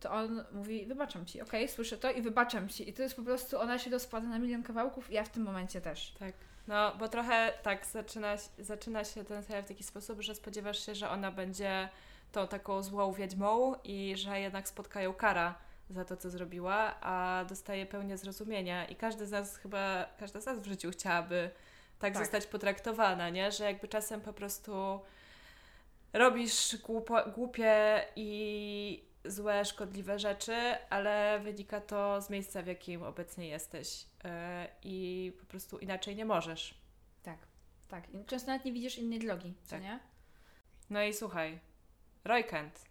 to 0.00 0.12
on 0.12 0.44
mówi, 0.52 0.86
wybaczam 0.86 1.26
ci, 1.26 1.40
okej, 1.40 1.68
słyszę 1.68 1.98
to 1.98 2.10
i 2.10 2.22
wybaczam 2.22 2.68
ci. 2.68 2.90
I 2.90 2.92
to 2.92 3.02
jest 3.02 3.16
po 3.16 3.22
prostu, 3.22 3.60
ona 3.60 3.78
się 3.78 3.90
rozpada 3.90 4.28
na 4.28 4.38
milion 4.38 4.62
kawałków 4.62 5.10
i 5.10 5.14
ja 5.14 5.24
w 5.24 5.28
tym 5.28 5.42
momencie 5.42 5.80
też. 5.80 6.14
Tak. 6.18 6.32
No, 6.68 6.96
bo 6.96 7.08
trochę 7.08 7.52
tak 7.62 7.86
zaczyna, 7.86 8.36
zaczyna 8.58 9.04
się 9.04 9.24
ten 9.24 9.42
serial 9.42 9.64
w 9.64 9.68
taki 9.68 9.84
sposób, 9.84 10.22
że 10.22 10.34
spodziewasz 10.34 10.86
się, 10.86 10.94
że 10.94 11.10
ona 11.10 11.32
będzie 11.32 11.88
tą 12.32 12.48
taką 12.48 12.82
złą 12.82 13.12
wiedźmą 13.12 13.74
i 13.84 14.14
że 14.16 14.40
jednak 14.40 14.68
spotkają 14.68 15.14
kara 15.14 15.54
za 15.90 16.04
to, 16.04 16.16
co 16.16 16.30
zrobiła, 16.30 17.00
a 17.00 17.44
dostaje 17.48 17.86
pełnię 17.86 18.18
zrozumienia. 18.18 18.84
I 18.84 18.96
każdy 18.96 19.26
z 19.26 19.30
nas 19.30 19.56
chyba, 19.56 20.06
każda 20.18 20.40
z 20.40 20.46
nas 20.46 20.60
w 20.60 20.66
życiu 20.66 20.90
chciałaby 20.90 21.50
tak, 21.98 22.12
Tak. 22.12 22.22
zostać 22.22 22.46
potraktowana, 22.46 23.30
nie? 23.30 23.52
Że 23.52 23.64
jakby 23.64 23.88
czasem 23.88 24.20
po 24.20 24.32
prostu 24.32 25.00
robisz 26.12 26.76
głupo, 26.76 27.30
głupie 27.34 28.04
i 28.16 29.04
złe, 29.24 29.64
szkodliwe 29.64 30.18
rzeczy, 30.18 30.56
ale 30.90 31.40
wynika 31.40 31.80
to 31.80 32.22
z 32.22 32.30
miejsca, 32.30 32.62
w 32.62 32.66
jakim 32.66 33.02
obecnie 33.02 33.48
jesteś. 33.48 34.06
Yy, 34.24 34.30
I 34.82 35.32
po 35.40 35.46
prostu 35.46 35.78
inaczej 35.78 36.16
nie 36.16 36.24
możesz. 36.24 36.74
Tak, 37.22 37.38
tak. 37.88 38.14
I 38.14 38.24
często 38.24 38.50
nawet 38.50 38.64
nie 38.64 38.72
widzisz 38.72 38.98
innej 38.98 39.18
drogi, 39.18 39.54
co 39.64 39.70
Tak. 39.70 39.82
nie? 39.82 39.98
No 40.90 41.02
i 41.02 41.14
słuchaj, 41.14 41.58
Roy 42.24 42.44
Kent. 42.44 42.88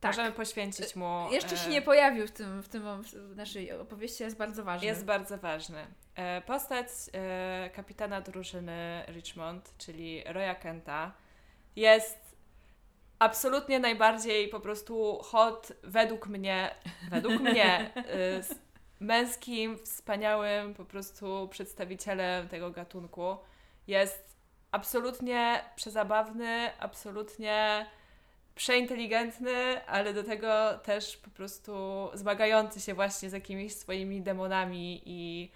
Tak. 0.00 0.16
Możemy 0.16 0.32
poświęcić 0.32 0.96
mu. 0.96 1.28
Jeszcze 1.32 1.56
się 1.56 1.66
e, 1.66 1.70
nie 1.70 1.82
pojawił 1.82 2.26
w 2.26 2.30
tym, 2.30 2.62
w 2.62 2.68
tym 2.68 3.02
w 3.02 3.36
naszej 3.36 3.72
opowieści, 3.72 4.22
jest 4.22 4.36
bardzo 4.36 4.64
ważny. 4.64 4.86
Jest 4.86 5.04
bardzo 5.04 5.38
ważny. 5.38 5.86
E, 6.14 6.40
Postać 6.40 6.88
e, 7.12 7.70
kapitana 7.74 8.20
drużyny 8.20 9.04
Richmond, 9.08 9.74
czyli 9.78 10.24
Roya 10.26 10.54
Kenta, 10.54 11.12
jest 11.76 12.23
absolutnie 13.24 13.78
najbardziej 13.78 14.48
po 14.48 14.60
prostu 14.60 15.18
hot 15.22 15.72
według 15.82 16.26
mnie, 16.26 16.74
według 17.10 17.40
mnie, 17.40 17.90
s- 18.38 18.54
męskim, 19.00 19.78
wspaniałym 19.78 20.74
po 20.74 20.84
prostu 20.84 21.48
przedstawicielem 21.50 22.48
tego 22.48 22.70
gatunku. 22.70 23.36
Jest 23.86 24.36
absolutnie 24.72 25.64
przezabawny, 25.76 26.70
absolutnie 26.80 27.86
przeinteligentny, 28.54 29.86
ale 29.86 30.14
do 30.14 30.24
tego 30.24 30.78
też 30.78 31.16
po 31.16 31.30
prostu 31.30 32.08
zmagający 32.14 32.80
się 32.80 32.94
właśnie 32.94 33.30
z 33.30 33.32
jakimiś 33.32 33.74
swoimi 33.74 34.20
demonami 34.22 35.02
i 35.06 35.50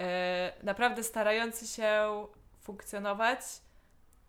e, 0.00 0.52
naprawdę 0.62 1.02
starający 1.02 1.66
się 1.66 2.26
funkcjonować 2.60 3.40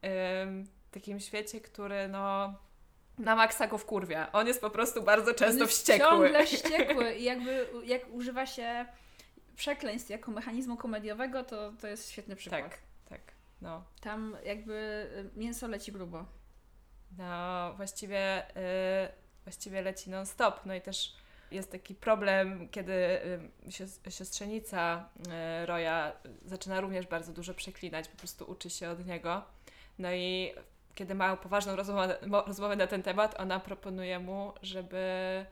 em, 0.01 0.65
w 0.65 0.89
takim 0.91 1.19
świecie, 1.19 1.61
który 1.61 2.07
no 2.07 2.53
na 3.17 3.35
maksa 3.35 3.67
go 3.67 3.77
wkurwia. 3.77 4.31
On 4.31 4.47
jest 4.47 4.61
po 4.61 4.69
prostu 4.69 5.03
bardzo 5.03 5.33
często 5.33 5.67
wściekły. 5.67 6.09
Ciągle 6.09 6.45
wściekły 6.47 7.15
i 7.15 7.23
jakby 7.23 7.67
jak 7.85 8.09
używa 8.11 8.45
się 8.45 8.85
przekleństw 9.55 10.09
jako 10.09 10.31
mechanizmu 10.31 10.77
komediowego, 10.77 11.43
to, 11.43 11.71
to 11.81 11.87
jest 11.87 12.11
świetny 12.11 12.35
przykład. 12.35 12.61
tak, 12.61 12.79
tak. 13.09 13.21
No. 13.61 13.83
Tam 14.01 14.37
jakby 14.45 14.73
y, 15.35 15.39
mięso 15.39 15.67
leci 15.67 15.91
grubo. 15.91 16.25
No, 17.17 17.73
właściwie, 17.77 18.49
y, 18.49 19.43
właściwie 19.43 19.81
leci 19.81 20.09
non-stop. 20.09 20.65
No 20.65 20.75
i 20.75 20.81
też 20.81 21.15
jest 21.51 21.71
taki 21.71 21.95
problem, 21.95 22.69
kiedy 22.69 22.93
y, 22.93 23.39
sios- 23.69 24.09
siostrzenica 24.09 25.09
y, 25.63 25.65
Roya 25.65 26.11
zaczyna 26.45 26.81
również 26.81 27.07
bardzo 27.07 27.33
dużo 27.33 27.53
przeklinać, 27.53 28.07
po 28.07 28.17
prostu 28.17 28.51
uczy 28.51 28.69
się 28.69 28.89
od 28.89 29.05
niego. 29.05 29.43
No 29.99 30.13
i 30.13 30.53
kiedy 30.95 31.15
mają 31.15 31.37
poważną 31.37 31.75
rozmowę, 31.75 32.17
mo- 32.27 32.41
rozmowę 32.41 32.75
na 32.75 32.87
ten 32.87 33.03
temat, 33.03 33.39
ona 33.39 33.59
proponuje 33.59 34.19
mu, 34.19 34.53
żeby, 34.61 35.45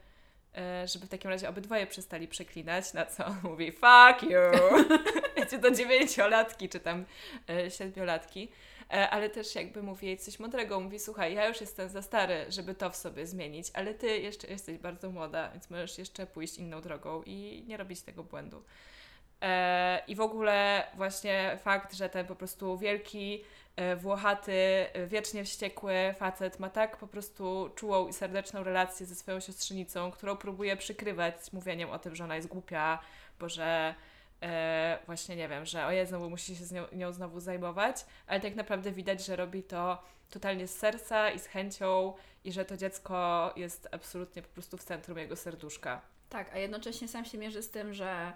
y, 0.84 0.88
żeby 0.88 1.06
w 1.06 1.10
takim 1.10 1.30
razie 1.30 1.50
obydwoje 1.50 1.88
przestali 1.88 2.28
przeklinać, 2.28 2.94
na 2.94 3.06
co 3.06 3.26
on 3.26 3.38
mówi 3.44 3.72
fuck 3.72 4.24
you! 4.24 4.70
Wiecie, 5.38 5.58
do 5.58 5.72
dziewięciolatki 5.72 6.70
czy 6.70 6.80
tam 6.80 7.06
y, 7.50 7.72
siedmiolatki. 7.72 8.50
E, 8.94 9.10
ale 9.10 9.30
też 9.30 9.56
jakby 9.56 9.84
mówi 9.84 10.08
jej 10.08 10.18
coś 10.18 10.40
mądrego. 10.40 10.80
Mówi, 10.80 11.00
słuchaj, 11.00 11.34
ja 11.34 11.48
już 11.48 11.62
jestem 11.62 11.90
za 11.90 12.02
stary, 12.02 12.46
żeby 12.50 12.76
to 12.76 12.90
w 12.90 12.96
sobie 12.96 13.28
zmienić, 13.28 13.68
ale 13.74 13.94
ty 13.94 14.18
jeszcze 14.18 14.48
jesteś 14.48 14.78
bardzo 14.78 15.10
młoda, 15.10 15.50
więc 15.52 15.70
możesz 15.70 15.98
jeszcze 15.98 16.28
pójść 16.28 16.58
inną 16.58 16.82
drogą 16.82 17.24
i 17.26 17.64
nie 17.68 17.78
robić 17.78 18.02
tego 18.02 18.24
błędu. 18.24 18.64
E, 19.42 20.02
I 20.08 20.16
w 20.16 20.22
ogóle 20.22 20.88
właśnie 20.96 21.60
fakt, 21.64 21.94
że 21.94 22.10
ten 22.10 22.26
po 22.26 22.36
prostu 22.36 22.78
wielki, 22.78 23.44
e, 23.44 23.46
włochaty, 23.98 24.54
e, 24.54 25.08
wiecznie 25.08 25.44
wściekły 25.44 25.94
facet 26.18 26.60
ma 26.60 26.70
tak 26.70 26.98
po 26.98 27.08
prostu 27.08 27.70
czułą 27.76 28.08
i 28.08 28.14
serdeczną 28.14 28.64
relację 28.64 29.06
ze 29.06 29.16
swoją 29.16 29.40
siostrzenicą, 29.40 30.12
którą 30.12 30.38
próbuje 30.38 30.78
przykrywać 30.78 31.54
mówieniem 31.54 31.90
o 31.90 32.00
tym, 32.00 32.16
że 32.16 32.24
ona 32.24 32.36
jest 32.36 32.48
głupia, 32.48 33.00
bo 33.40 33.50
że 33.50 33.96
e, 34.42 35.00
właśnie 35.06 35.36
nie 35.36 35.48
wiem, 35.48 35.66
że 35.66 35.86
ojej, 35.86 36.08
znowu 36.08 36.30
musi 36.30 36.56
się 36.56 36.66
z 36.66 36.72
nią, 36.72 36.84
nią 36.92 37.12
znowu 37.12 37.40
zajmować, 37.40 38.06
ale 38.28 38.40
tak 38.40 38.56
naprawdę 38.56 38.92
widać, 38.92 39.26
że 39.26 39.36
robi 39.36 39.64
to 39.64 40.04
totalnie 40.30 40.68
z 40.68 40.78
serca 40.78 41.30
i 41.30 41.40
z 41.40 41.46
chęcią 41.46 42.14
i 42.44 42.52
że 42.52 42.66
to 42.66 42.78
dziecko 42.78 43.54
jest 43.56 43.88
absolutnie 43.92 44.42
po 44.42 44.50
prostu 44.50 44.78
w 44.78 44.84
centrum 44.84 45.18
jego 45.18 45.36
serduszka. 45.36 46.02
Tak, 46.30 46.54
a 46.54 46.58
jednocześnie 46.58 47.08
sam 47.08 47.26
się 47.26 47.38
mierzy 47.38 47.62
z 47.62 47.70
tym, 47.70 47.94
że 47.94 48.34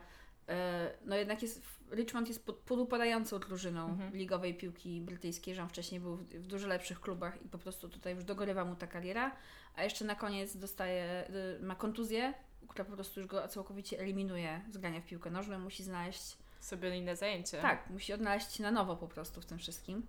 no 1.06 1.16
jednak 1.16 1.42
jest, 1.42 1.62
Richmond 1.92 2.28
jest 2.28 2.46
pod- 2.46 2.56
podupadającą 2.60 3.40
drużyną 3.40 3.90
Mhm. 3.90 4.16
ligowej 4.16 4.54
piłki 4.54 5.02
brytyjskiej, 5.02 5.56
że 5.56 5.62
on 5.64 5.70
wcześniej 5.70 6.02
był 6.02 6.16
w, 6.16 6.24
w 6.30 6.48
dużo 6.48 6.68
lepszych 6.68 7.02
klubach 7.02 7.46
i 7.46 7.50
po 7.50 7.58
prostu 7.58 7.90
tutaj 7.90 8.16
już 8.16 8.24
dogorywa 8.24 8.66
mu 8.66 8.76
ta 8.76 8.88
kariera, 8.88 9.36
a 9.76 9.84
jeszcze 9.84 10.06
na 10.06 10.16
koniec 10.16 10.58
dostaje, 10.58 11.30
y, 11.60 11.64
ma 11.64 11.76
kontuzję, 11.76 12.34
która 12.68 12.86
po 12.86 12.92
prostu 12.92 13.20
już 13.20 13.30
go 13.30 13.48
całkowicie 13.48 14.00
eliminuje 14.00 14.62
z 14.72 14.78
grania 14.78 15.02
w 15.02 15.06
piłkę 15.06 15.30
nożną, 15.30 15.60
musi 15.60 15.84
znaleźć 15.84 16.38
Sobie 16.60 16.98
inne 16.98 17.16
zajęcie. 17.16 17.62
Tak, 17.62 17.90
musi 17.90 18.14
odnaleźć 18.14 18.52
się 18.54 18.64
na 18.64 18.72
nowo 18.72 18.96
po 18.96 19.08
prostu 19.08 19.42
w 19.42 19.46
tym 19.46 19.58
wszystkim. 19.58 20.08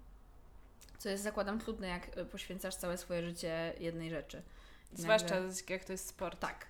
Co 0.99 1.09
jest, 1.09 1.22
zakładam, 1.22 1.59
trudne, 1.59 1.88
jak 1.88 2.18
y, 2.18 2.25
poświęcasz 2.25 2.75
całe 2.75 2.99
swoje 2.99 3.22
życie 3.22 3.72
jednej 3.81 4.11
rzeczy. 4.11 4.42
Zwłaszcza 4.92 5.35
nagle- 5.40 5.53
jak 5.70 5.85
to 5.85 5.92
jest 5.92 6.07
sport. 6.09 6.40
Tak. 6.40 6.66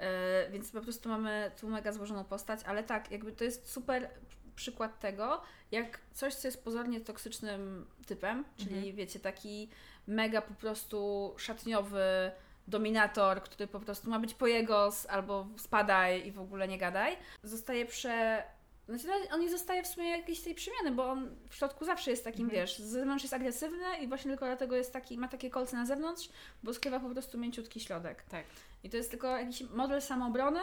Y, 0.00 0.50
więc 0.50 0.70
po 0.70 0.80
prostu 0.80 1.08
mamy 1.08 1.50
tu 1.60 1.68
mega 1.68 1.92
złożoną 1.92 2.24
postać, 2.24 2.60
ale 2.66 2.82
tak, 2.84 3.10
jakby 3.10 3.32
to 3.32 3.44
jest 3.44 3.70
super 3.70 4.10
przykład 4.56 5.00
tego, 5.00 5.42
jak 5.70 6.00
coś, 6.12 6.34
co 6.34 6.48
jest 6.48 6.64
pozornie 6.64 7.00
toksycznym 7.00 7.86
typem, 8.06 8.44
czyli 8.56 8.76
Mhm. 8.76 8.96
wiecie, 8.96 9.20
taki 9.20 9.68
mega 10.06 10.42
po 10.42 10.54
prostu 10.54 11.34
szatniowy 11.38 12.30
dominator, 12.68 13.42
który 13.42 13.66
po 13.66 13.80
prostu 13.80 14.10
ma 14.10 14.18
być 14.18 14.34
pojegos 14.34 15.06
albo 15.06 15.46
spadaj 15.56 16.26
i 16.26 16.32
w 16.32 16.40
ogóle 16.40 16.68
nie 16.68 16.78
gadaj, 16.78 17.16
zostaje 17.42 17.86
prze... 17.86 18.42
Znaczy, 18.90 19.06
no, 19.06 19.34
on 19.34 19.40
nie 19.40 19.50
zostaje 19.50 19.82
w 19.82 19.86
sumie 19.86 20.10
jakiejś 20.10 20.40
tej 20.40 20.54
przemiany, 20.54 20.90
bo 20.90 21.10
on 21.10 21.36
w 21.48 21.54
środku 21.54 21.84
zawsze 21.84 22.10
jest 22.10 22.24
takim, 22.24 22.44
Mhm. 22.44 22.60
wiesz, 22.62 22.78
z 22.78 22.90
zewnątrz 22.90 23.24
jest 23.24 23.34
agresywny 23.34 23.96
i 24.00 24.08
właśnie 24.08 24.30
tylko 24.30 24.46
dlatego 24.46 24.76
jest 24.76 24.92
taki, 24.92 25.18
ma 25.18 25.28
takie 25.28 25.50
kolce 25.50 25.76
na 25.76 25.86
zewnątrz, 25.86 26.28
bo 26.62 26.74
skrywa 26.74 27.00
po 27.00 27.08
prostu 27.10 27.38
mięciutki 27.38 27.80
środek. 27.80 28.22
Tak. 28.22 28.44
I 28.84 28.90
to 28.90 28.96
jest 28.96 29.10
tylko 29.10 29.26
jakiś 29.38 29.62
model 29.62 30.02
samoobrony 30.02 30.60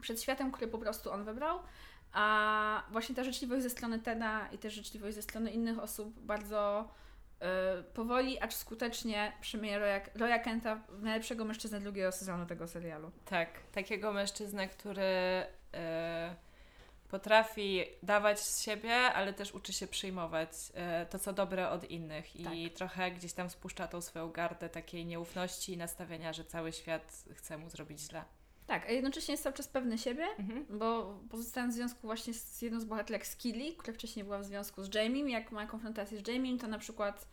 przed 0.00 0.22
światem, 0.22 0.52
który 0.52 0.70
po 0.70 0.78
prostu 0.78 1.10
on 1.12 1.24
wybrał. 1.24 1.58
A 2.12 2.82
właśnie 2.90 3.14
ta 3.14 3.24
życzliwość 3.24 3.62
ze 3.62 3.70
strony 3.70 3.98
Teda 3.98 4.48
i 4.52 4.58
też 4.58 4.72
życzliwość 4.72 5.14
ze 5.14 5.22
strony 5.22 5.50
innych 5.50 5.78
osób 5.78 6.20
bardzo 6.20 6.88
y, 7.80 7.82
powoli, 7.82 8.40
acz 8.40 8.54
skutecznie 8.54 9.32
przemienia 9.40 9.78
Roya, 9.78 10.00
Roya 10.14 10.38
Kenta 10.38 10.76
w 10.88 11.02
najlepszego 11.02 11.44
mężczyznę 11.44 11.80
drugiego 11.80 12.12
sezonu 12.12 12.46
tego 12.46 12.68
serialu. 12.68 13.10
Tak, 13.24 13.48
takiego 13.72 14.12
mężczyznę, 14.12 14.68
który 14.68 15.02
e, 15.74 16.36
potrafi 17.12 17.84
dawać 18.02 18.40
z 18.40 18.62
siebie, 18.62 18.94
ale 18.94 19.32
też 19.32 19.52
uczy 19.54 19.72
się 19.72 19.86
przyjmować 19.86 20.48
e, 20.74 21.06
to, 21.06 21.18
co 21.18 21.32
dobre 21.32 21.70
od 21.70 21.90
innych 21.90 22.36
i 22.36 22.70
trochę 22.70 23.10
gdzieś 23.10 23.32
tam 23.32 23.50
spuszcza 23.50 23.88
tą 23.88 24.00
swoją 24.00 24.30
gardę 24.30 24.68
takiej 24.68 25.06
nieufności 25.06 25.72
i 25.72 25.76
nastawienia, 25.76 26.32
że 26.32 26.44
cały 26.44 26.72
świat 26.72 27.24
chce 27.34 27.58
mu 27.58 27.70
zrobić 27.70 28.00
źle. 28.00 28.24
Tak, 28.66 28.86
a 28.86 28.92
jednocześnie 28.92 29.32
jest 29.32 29.42
cały 29.42 29.54
czas 29.56 29.68
pewny 29.68 29.98
siebie, 29.98 30.26
Mhm. 30.38 30.66
bo 30.78 31.18
pozostając 31.30 31.74
w 31.74 31.76
związku 31.76 32.00
właśnie 32.02 32.34
z 32.34 32.62
jedną 32.62 32.80
z 32.80 32.84
bohaterek 32.84 33.26
z 33.26 33.36
Killy, 33.36 33.72
która 33.76 33.94
wcześniej 33.94 34.24
była 34.24 34.38
w 34.38 34.44
związku 34.44 34.82
z 34.84 34.94
Jamiem, 34.94 35.28
jak 35.28 35.52
ma 35.52 35.66
konfrontację 35.66 36.18
z 36.18 36.28
Jamiem, 36.28 36.58
to 36.58 36.66
na 36.68 36.78
przykład 36.78 37.28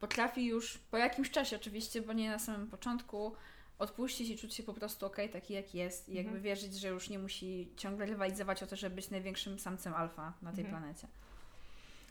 potrafi 0.00 0.46
już 0.46 0.78
po 0.78 0.96
jakimś 0.96 1.30
czasie 1.30 1.56
oczywiście, 1.56 2.02
bo 2.02 2.12
nie 2.12 2.30
na 2.30 2.38
samym 2.38 2.66
początku, 2.66 3.32
odpuścić 3.80 4.28
i 4.30 4.36
czuć 4.38 4.54
się 4.54 4.62
po 4.62 4.74
prostu 4.74 5.06
okej, 5.06 5.28
taki 5.30 5.54
jak 5.54 5.74
jest 5.74 6.08
i 6.08 6.14
jakby 6.14 6.28
Mhm. 6.30 6.42
wierzyć, 6.42 6.74
że 6.74 6.88
już 6.88 7.08
nie 7.08 7.18
musi 7.18 7.68
ciągle 7.76 8.06
rywalizować 8.06 8.62
o 8.62 8.66
to, 8.66 8.76
żeby 8.76 8.96
być 8.96 9.10
największym 9.10 9.58
samcem 9.58 9.94
alfa 9.94 10.32
na 10.42 10.52
tej 10.52 10.64
Mhm. 10.64 10.82
planecie. 10.82 11.06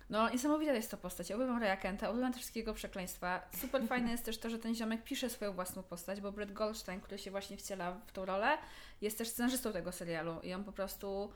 No, 0.10 0.30
niesamowita 0.30 0.74
jest 0.74 0.92
to 0.92 0.98
postać. 0.98 1.30
Ja 1.30 1.36
uwielbiam 1.36 1.62
Raya 1.64 1.78
Kenta, 1.82 2.10
uwielbiam 2.10 2.32
też 2.34 2.42
wszystkiego 2.42 2.74
przekleństwa. 2.74 3.42
Super 3.62 3.84
fajne 3.88 4.12
jest 4.12 4.26
też 4.26 4.38
to, 4.38 4.50
że 4.50 4.60
ten 4.60 4.76
ziomek 4.76 5.04
pisze 5.04 5.30
swoją 5.30 5.54
własną 5.54 5.84
postać, 5.84 6.22
bo 6.22 6.32
Brett 6.32 6.54
Goldstein, 6.54 7.02
który 7.02 7.18
się 7.18 7.32
właśnie 7.32 7.58
wciela 7.58 7.92
w 8.08 8.12
tą 8.12 8.26
rolę, 8.26 8.58
jest 9.02 9.18
też 9.18 9.28
scenarzystą 9.28 9.74
tego 9.74 9.92
serialu 9.92 10.40
i 10.44 10.54
on 10.54 10.64
po 10.64 10.72
prostu 10.72 11.32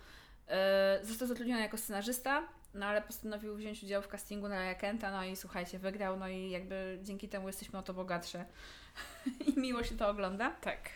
e, 0.48 1.00
został 1.04 1.28
zatrudniony 1.28 1.62
jako 1.62 1.78
scenarzysta, 1.78 2.48
no 2.74 2.86
ale 2.86 3.02
postanowił 3.02 3.56
wziąć 3.56 3.84
udział 3.84 4.02
w 4.02 4.08
castingu 4.08 4.48
na 4.48 4.56
Raya 4.56 4.76
Kenta, 4.80 5.12
no 5.12 5.24
i 5.24 5.36
słuchajcie, 5.36 5.80
wygrał, 5.80 6.20
no 6.20 6.28
i 6.28 6.50
jakby 6.50 7.00
dzięki 7.04 7.30
temu 7.30 7.48
jesteśmy 7.48 7.80
o 7.80 7.84
to 7.84 7.94
bogatsze 7.94 8.46
i 9.56 9.60
miło 9.60 9.84
się 9.84 9.98
to 9.98 10.08
ogląda. 10.10 10.52
Tak. 10.62 10.90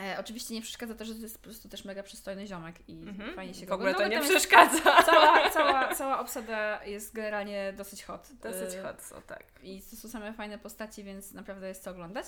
E, 0.00 0.16
oczywiście 0.20 0.54
nie 0.54 0.62
przeszkadza 0.62 0.94
to, 0.94 1.04
że 1.04 1.14
to 1.14 1.20
jest 1.20 1.38
po 1.38 1.42
prostu 1.44 1.68
też 1.68 1.84
mega 1.84 2.02
przystojny 2.02 2.46
ziomek 2.46 2.88
i 2.88 2.92
Mhm. 2.92 3.34
fajnie 3.34 3.54
się 3.54 3.66
W 3.66 3.68
go 3.68 3.74
ogóle 3.74 3.94
to 3.94 4.08
nie 4.08 4.20
przeszkadza. 4.20 5.02
Cała, 5.02 5.50
cała, 5.56 5.94
cała 5.94 6.20
obsada 6.20 6.84
jest 6.84 7.14
generalnie 7.14 7.72
dosyć 7.76 8.04
hot. 8.04 8.28
Dosyć 8.42 8.74
E, 8.74 8.82
hot, 8.82 9.02
są, 9.02 9.22
tak. 9.22 9.44
I 9.62 9.82
to 9.82 9.96
są 9.96 10.08
same 10.08 10.32
fajne 10.32 10.58
postaci, 10.58 11.04
więc 11.04 11.32
naprawdę 11.32 11.68
jest 11.68 11.82
co 11.82 11.90
oglądać. 11.90 12.26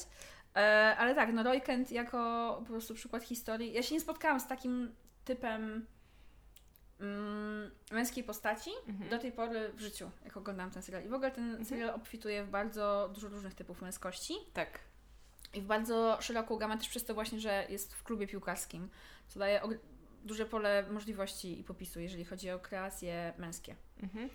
E, 0.57 0.97
ale 0.99 1.15
tak, 1.15 1.33
no 1.33 1.43
Roy 1.43 1.61
Kent 1.61 1.93
jako 1.93 2.57
po 2.67 2.73
prostu 2.73 2.95
przykład 2.95 3.25
historii. 3.25 3.73
Ja 3.73 3.83
się 3.83 3.95
nie 3.95 4.01
spotkałam 4.01 4.41
z 4.41 4.47
takim 4.47 4.95
typem 5.25 5.87
mm, 7.01 7.71
męskiej 7.93 8.25
postaci 8.25 8.71
Mhm. 8.89 9.11
do 9.11 9.19
tej 9.19 9.33
pory 9.33 9.73
w 9.75 9.81
życiu, 9.81 10.11
jak 10.25 10.37
oglądałam 10.37 10.71
ten 10.71 10.83
serial. 10.83 11.05
I 11.05 11.09
w 11.09 11.15
ogóle 11.15 11.31
ten 11.31 11.65
serial 11.65 11.91
obfituje 11.91 12.45
w 12.45 12.51
bardzo 12.51 13.11
dużo 13.15 13.29
różnych 13.29 13.55
typów 13.55 13.83
męskości 13.83 14.35
Tak. 14.53 14.79
i 15.55 15.61
w 15.61 15.65
bardzo 15.65 16.19
szeroką 16.21 16.57
gamę 16.57 16.79
też 16.79 16.89
przez 16.89 17.05
to 17.05 17.15
właśnie, 17.15 17.41
że 17.41 17.67
jest 17.69 17.95
w 17.95 18.03
klubie 18.03 18.27
piłkarskim, 18.27 18.89
co 19.29 19.39
daje 19.39 19.61
duże 20.25 20.47
pole 20.47 20.85
możliwości 20.91 21.61
i 21.61 21.65
popisu, 21.65 22.01
jeżeli 22.01 22.25
chodzi 22.25 22.51
o 22.51 22.59
kreacje 22.59 23.33
męskie. 23.39 23.75
Mhm. 24.03 24.31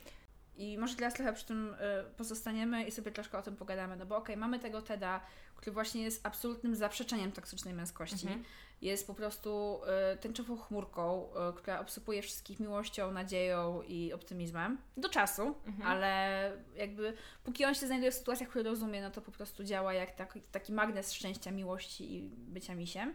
I 0.57 0.77
może 0.77 0.95
teraz 0.95 1.13
trochę 1.13 1.33
przy 1.33 1.45
tym 1.45 1.73
y, 1.73 1.77
pozostaniemy 2.17 2.83
i 2.83 2.91
sobie 2.91 3.11
troszkę 3.11 3.37
o 3.37 3.41
tym 3.41 3.55
pogadamy, 3.55 3.95
no 3.95 4.05
bo 4.05 4.17
okej, 4.17 4.37
mamy 4.37 4.59
tego 4.59 4.81
Teda, 4.81 5.21
który 5.55 5.71
właśnie 5.71 6.03
jest 6.03 6.25
absolutnym 6.25 6.75
zaprzeczeniem 6.75 7.31
toksycznej 7.31 7.73
męskości. 7.73 8.27
Mhm. 8.27 8.43
Jest 8.81 9.07
po 9.07 9.13
prostu 9.13 9.79
y, 10.13 10.17
tęczową 10.17 10.57
chmurką, 10.57 11.29
y, 11.49 11.53
która 11.53 11.79
obsypuje 11.79 12.21
wszystkich 12.21 12.59
miłością, 12.59 13.11
nadzieją 13.11 13.81
i 13.81 14.13
optymizmem. 14.13 14.77
Do 14.97 15.09
czasu, 15.09 15.55
Mhm. 15.65 15.87
ale 15.87 16.51
jakby 16.75 17.13
póki 17.43 17.65
on 17.65 17.75
się 17.75 17.87
znajduje 17.87 18.11
w 18.11 18.15
sytuacjach, 18.15 18.49
które 18.49 18.69
rozumie, 18.69 19.01
no 19.01 19.11
to 19.11 19.21
po 19.21 19.31
prostu 19.31 19.63
działa 19.63 19.93
jak 19.93 20.15
taki, 20.15 20.41
taki 20.41 20.73
magnes 20.73 21.13
szczęścia, 21.13 21.51
miłości 21.51 22.15
i 22.15 22.21
bycia 22.29 22.75
misiem. 22.75 23.13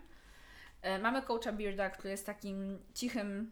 Mamy 1.02 1.22
coacha 1.22 1.52
Bearda, 1.52 1.90
który 1.90 2.10
jest 2.10 2.26
takim 2.26 2.78
cichym, 2.94 3.50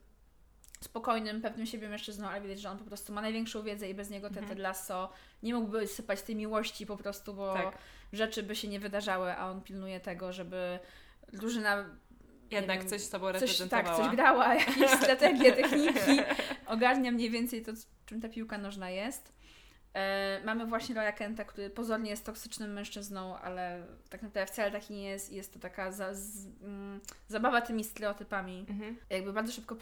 spokojnym, 0.80 1.40
pewnym 1.42 1.66
siebie 1.66 1.88
mężczyzną, 1.88 2.28
ale 2.28 2.40
widać, 2.40 2.60
że 2.60 2.70
on 2.70 2.78
po 2.78 2.84
prostu 2.84 3.12
ma 3.12 3.20
największą 3.20 3.62
wiedzę 3.62 3.88
i 3.90 3.94
bez 3.94 4.10
niego 4.10 4.28
ten 4.30 4.38
Mhm. 4.38 4.58
Lasso 4.60 5.12
nie 5.42 5.54
mógłby 5.54 5.86
sypać 5.86 6.22
tej 6.22 6.36
miłości 6.36 6.86
po 6.86 6.96
prostu, 6.96 7.34
bo 7.34 7.54
Tak. 7.54 7.78
rzeczy 8.12 8.42
by 8.42 8.56
się 8.56 8.68
nie 8.68 8.80
wydarzały, 8.80 9.32
a 9.32 9.50
on 9.50 9.62
pilnuje 9.62 10.00
tego, 10.00 10.32
żeby 10.32 10.78
drużyna 11.32 11.84
Jednak 12.50 12.78
wiem, 12.80 12.88
coś 12.88 13.00
z 13.02 13.10
sobą 13.10 13.26
coś, 13.26 13.34
tak, 13.34 13.42
reprezentowała. 13.42 13.96
coś 13.96 14.16
grała, 14.16 14.54
jakieś 14.66 14.90
strategie, 14.90 15.52
techniki, 15.62 16.20
ogarnia 16.66 17.10
mniej 17.10 17.30
więcej 17.30 17.62
to, 17.62 17.72
czym 18.06 18.20
ta 18.20 18.28
piłka 18.28 18.58
nożna 18.58 18.90
jest. 18.90 19.32
E, 19.98 20.40
mamy 20.44 20.66
właśnie 20.66 20.94
Roya 20.94 21.12
Kenta, 21.12 21.44
który 21.44 21.70
pozornie 21.70 22.10
jest 22.10 22.26
toksycznym 22.26 22.72
mężczyzną, 22.72 23.38
ale 23.38 23.86
tak 24.10 24.22
naprawdę 24.22 24.52
wcale 24.52 24.70
taki 24.70 24.94
nie 24.94 25.02
jest 25.02 25.32
jest 25.32 25.52
to 25.54 25.58
taka 25.58 25.92
za, 25.92 26.14
z, 26.14 26.46
mm, 26.62 27.00
zabawa 27.28 27.60
tymi 27.60 27.84
stereotypami. 27.84 28.66
Mhm. 28.70 28.96
Jakby 29.10 29.32
bardzo 29.32 29.52
szybko 29.52 29.76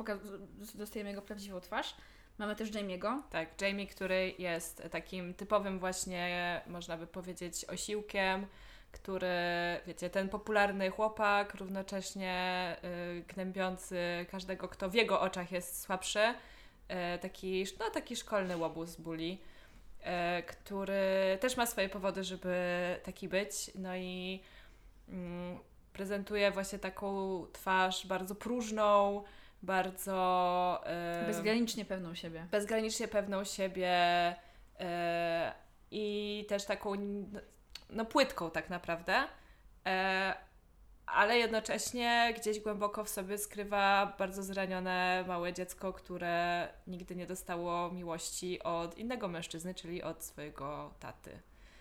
dostajemy 0.75 1.11
jego 1.11 1.23
prawdziwą 1.23 1.61
twarz. 1.61 1.95
Mamy 2.39 2.57
też 2.57 2.71
Jamie'ego. 2.71 3.23
Tak, 3.31 3.63
Jamie, 3.63 3.87
który 3.87 4.35
jest 4.39 4.83
takim 4.91 5.35
typowym 5.35 5.79
właśnie, 5.79 6.61
można 6.67 6.97
by 6.97 7.07
powiedzieć, 7.07 7.65
osiłkiem, 7.65 8.47
który, 8.93 9.29
wiecie, 9.87 10.11
ten 10.11 10.29
popularny 10.29 10.91
chłopak, 10.91 11.55
równocześnie 11.55 12.77
y, 13.19 13.23
gnębiący 13.35 14.27
każdego, 14.31 14.69
kto 14.69 14.91
w 14.91 14.95
jego 14.95 15.21
oczach 15.21 15.53
jest 15.53 15.83
słabszy, 15.83 16.21
y, 16.25 17.19
taki, 17.19 17.65
no, 17.81 17.91
taki 17.91 18.17
szkolny 18.17 18.57
łobuz 18.57 18.97
bully, 18.97 19.39
który 20.47 21.39
też 21.41 21.57
ma 21.57 21.67
swoje 21.67 21.89
powody, 21.89 22.25
żeby 22.25 22.57
taki 23.03 23.29
być, 23.29 23.71
no 23.75 23.97
i 23.97 24.43
mm, 25.09 25.59
prezentuje 25.93 26.51
właśnie 26.51 26.79
taką 26.79 27.41
twarz 27.53 28.07
bardzo 28.07 28.35
próżną, 28.35 29.23
bardzo... 29.63 30.85
y, 31.23 31.27
Bezgranicznie 31.27 31.85
pewną 31.85 32.15
siebie. 32.15 32.47
bezgranicznie 32.51 33.09
pewną 33.09 33.45
siebie 33.45 33.93
e, 34.81 35.53
i 35.91 36.45
też 36.49 36.65
taką 36.65 36.93
no, 37.91 38.05
płytką 38.05 38.51
tak 38.51 38.71
naprawdę, 38.71 39.15
e, 39.87 40.35
ale 41.07 41.39
jednocześnie 41.39 42.35
gdzieś 42.37 42.61
głęboko 42.61 43.05
w 43.05 43.09
sobie 43.09 43.39
skrywa 43.39 44.15
bardzo 44.19 44.43
zranione 44.43 45.25
małe 45.29 45.53
dziecko, 45.53 45.93
które 45.93 46.69
nigdy 46.87 47.17
nie 47.17 47.27
dostało 47.27 47.91
miłości 47.91 48.63
od 48.63 48.99
innego 48.99 49.29
mężczyzny, 49.29 49.75
czyli 49.75 50.03
od 50.03 50.25
swojego 50.25 50.95
taty. 51.01 51.31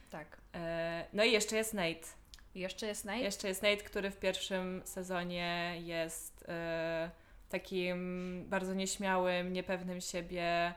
Tak. 0.10 0.38
E, 0.56 1.06
no 1.14 1.24
i 1.24 1.32
jeszcze 1.32 1.56
jest 1.56 1.74
Nate. 1.74 2.08
Jeszcze 2.56 2.88
jest 2.88 3.06
Nate. 3.06 3.20
Jeszcze 3.20 3.48
jest 3.48 3.64
Nate, 3.64 3.78
który 3.78 4.12
w 4.12 4.18
pierwszym 4.18 4.82
sezonie 4.86 5.76
jest 5.84 6.46
e, 6.48 7.12
takim 7.50 8.44
bardzo 8.48 8.74
nieśmiałym, 8.74 9.54
niepewnym 9.54 10.02
siebie 10.02 10.74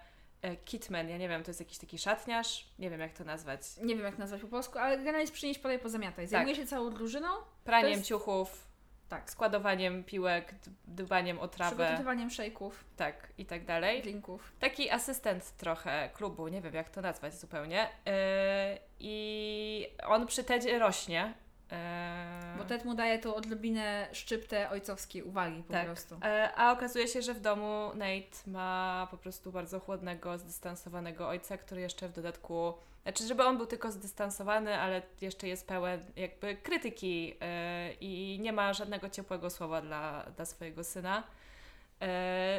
kitman. 0.64 1.08
Ja 1.08 1.18
nie 1.18 1.28
wiem, 1.28 1.42
to 1.44 1.50
jest 1.50 1.60
jakiś 1.60 1.78
taki 1.78 1.98
szatniarz? 1.98 2.68
Nie 2.78 2.90
wiem, 2.90 3.00
jak 3.00 3.12
to 3.12 3.24
nazwać. 3.24 3.60
Nie 3.82 3.96
wiem 3.96 4.04
jak 4.04 4.18
nazwać 4.18 4.40
po 4.40 4.48
polsku, 4.48 4.78
ale 4.78 4.96
generalnie 4.96 5.20
jest 5.20 5.32
przynieść, 5.32 5.60
podaj, 5.60 5.78
pozamiataj. 5.78 6.26
Zajmuje 6.26 6.54
się 6.56 6.66
całą 6.66 6.90
drużyną. 6.90 7.28
Praniem 7.64 7.90
jest- 7.90 8.04
ciuchów, 8.04 8.68
Tak. 9.08 9.30
składowaniem 9.30 10.04
piłek, 10.04 10.54
dbaniem 10.84 11.38
o 11.38 11.48
trawę, 11.48 11.76
Przygotowywaniem 11.76 12.30
szejków, 12.30 12.84
tak 12.96 13.28
i 13.38 13.46
tak 13.46 13.64
dalej. 13.64 14.02
drinków. 14.02 14.52
Taki 14.58 14.90
asystent 14.90 15.56
trochę 15.56 16.10
klubu, 16.14 16.48
nie 16.48 16.60
wiem 16.60 16.74
jak 16.74 16.90
to 16.90 17.00
nazwać 17.00 17.34
zupełnie. 17.34 17.88
E, 18.06 18.78
I 19.00 19.86
on 20.06 20.26
przy 20.26 20.44
Tedzie 20.44 20.78
rośnie. 20.78 21.34
E, 21.72 22.54
Bo 22.58 22.64
Ted 22.64 22.84
mu 22.84 22.94
daje 22.94 23.18
tą 23.18 23.34
odrobinę 23.34 24.08
szczyptę 24.12 24.70
ojcowskiej 24.70 25.22
uwagi 25.22 25.62
po 25.62 25.72
Tak. 25.72 25.86
prostu. 25.86 26.20
E, 26.24 26.52
A 26.56 26.72
okazuje 26.72 27.08
się, 27.08 27.22
że 27.22 27.34
w 27.34 27.40
domu 27.40 27.90
Nate 27.94 28.36
ma 28.50 29.08
po 29.10 29.16
prostu 29.18 29.52
bardzo 29.52 29.80
chłodnego, 29.80 30.38
zdystansowanego 30.38 31.28
ojca, 31.28 31.58
który 31.58 31.80
jeszcze 31.80 32.08
w 32.08 32.12
dodatku. 32.12 32.74
Znaczy, 33.02 33.26
żeby 33.26 33.44
on 33.44 33.56
był 33.56 33.66
tylko 33.66 33.92
zdystansowany, 33.92 34.78
ale 34.78 35.02
jeszcze 35.20 35.48
jest 35.48 35.66
pełen 35.68 36.00
jakby 36.16 36.56
krytyki 36.56 37.34
e, 37.40 37.92
i 37.92 38.38
nie 38.40 38.52
ma 38.52 38.72
żadnego 38.72 39.08
ciepłego 39.10 39.50
słowa 39.50 39.80
dla, 39.82 40.22
dla 40.36 40.44
swojego 40.44 40.84
syna. 40.84 41.22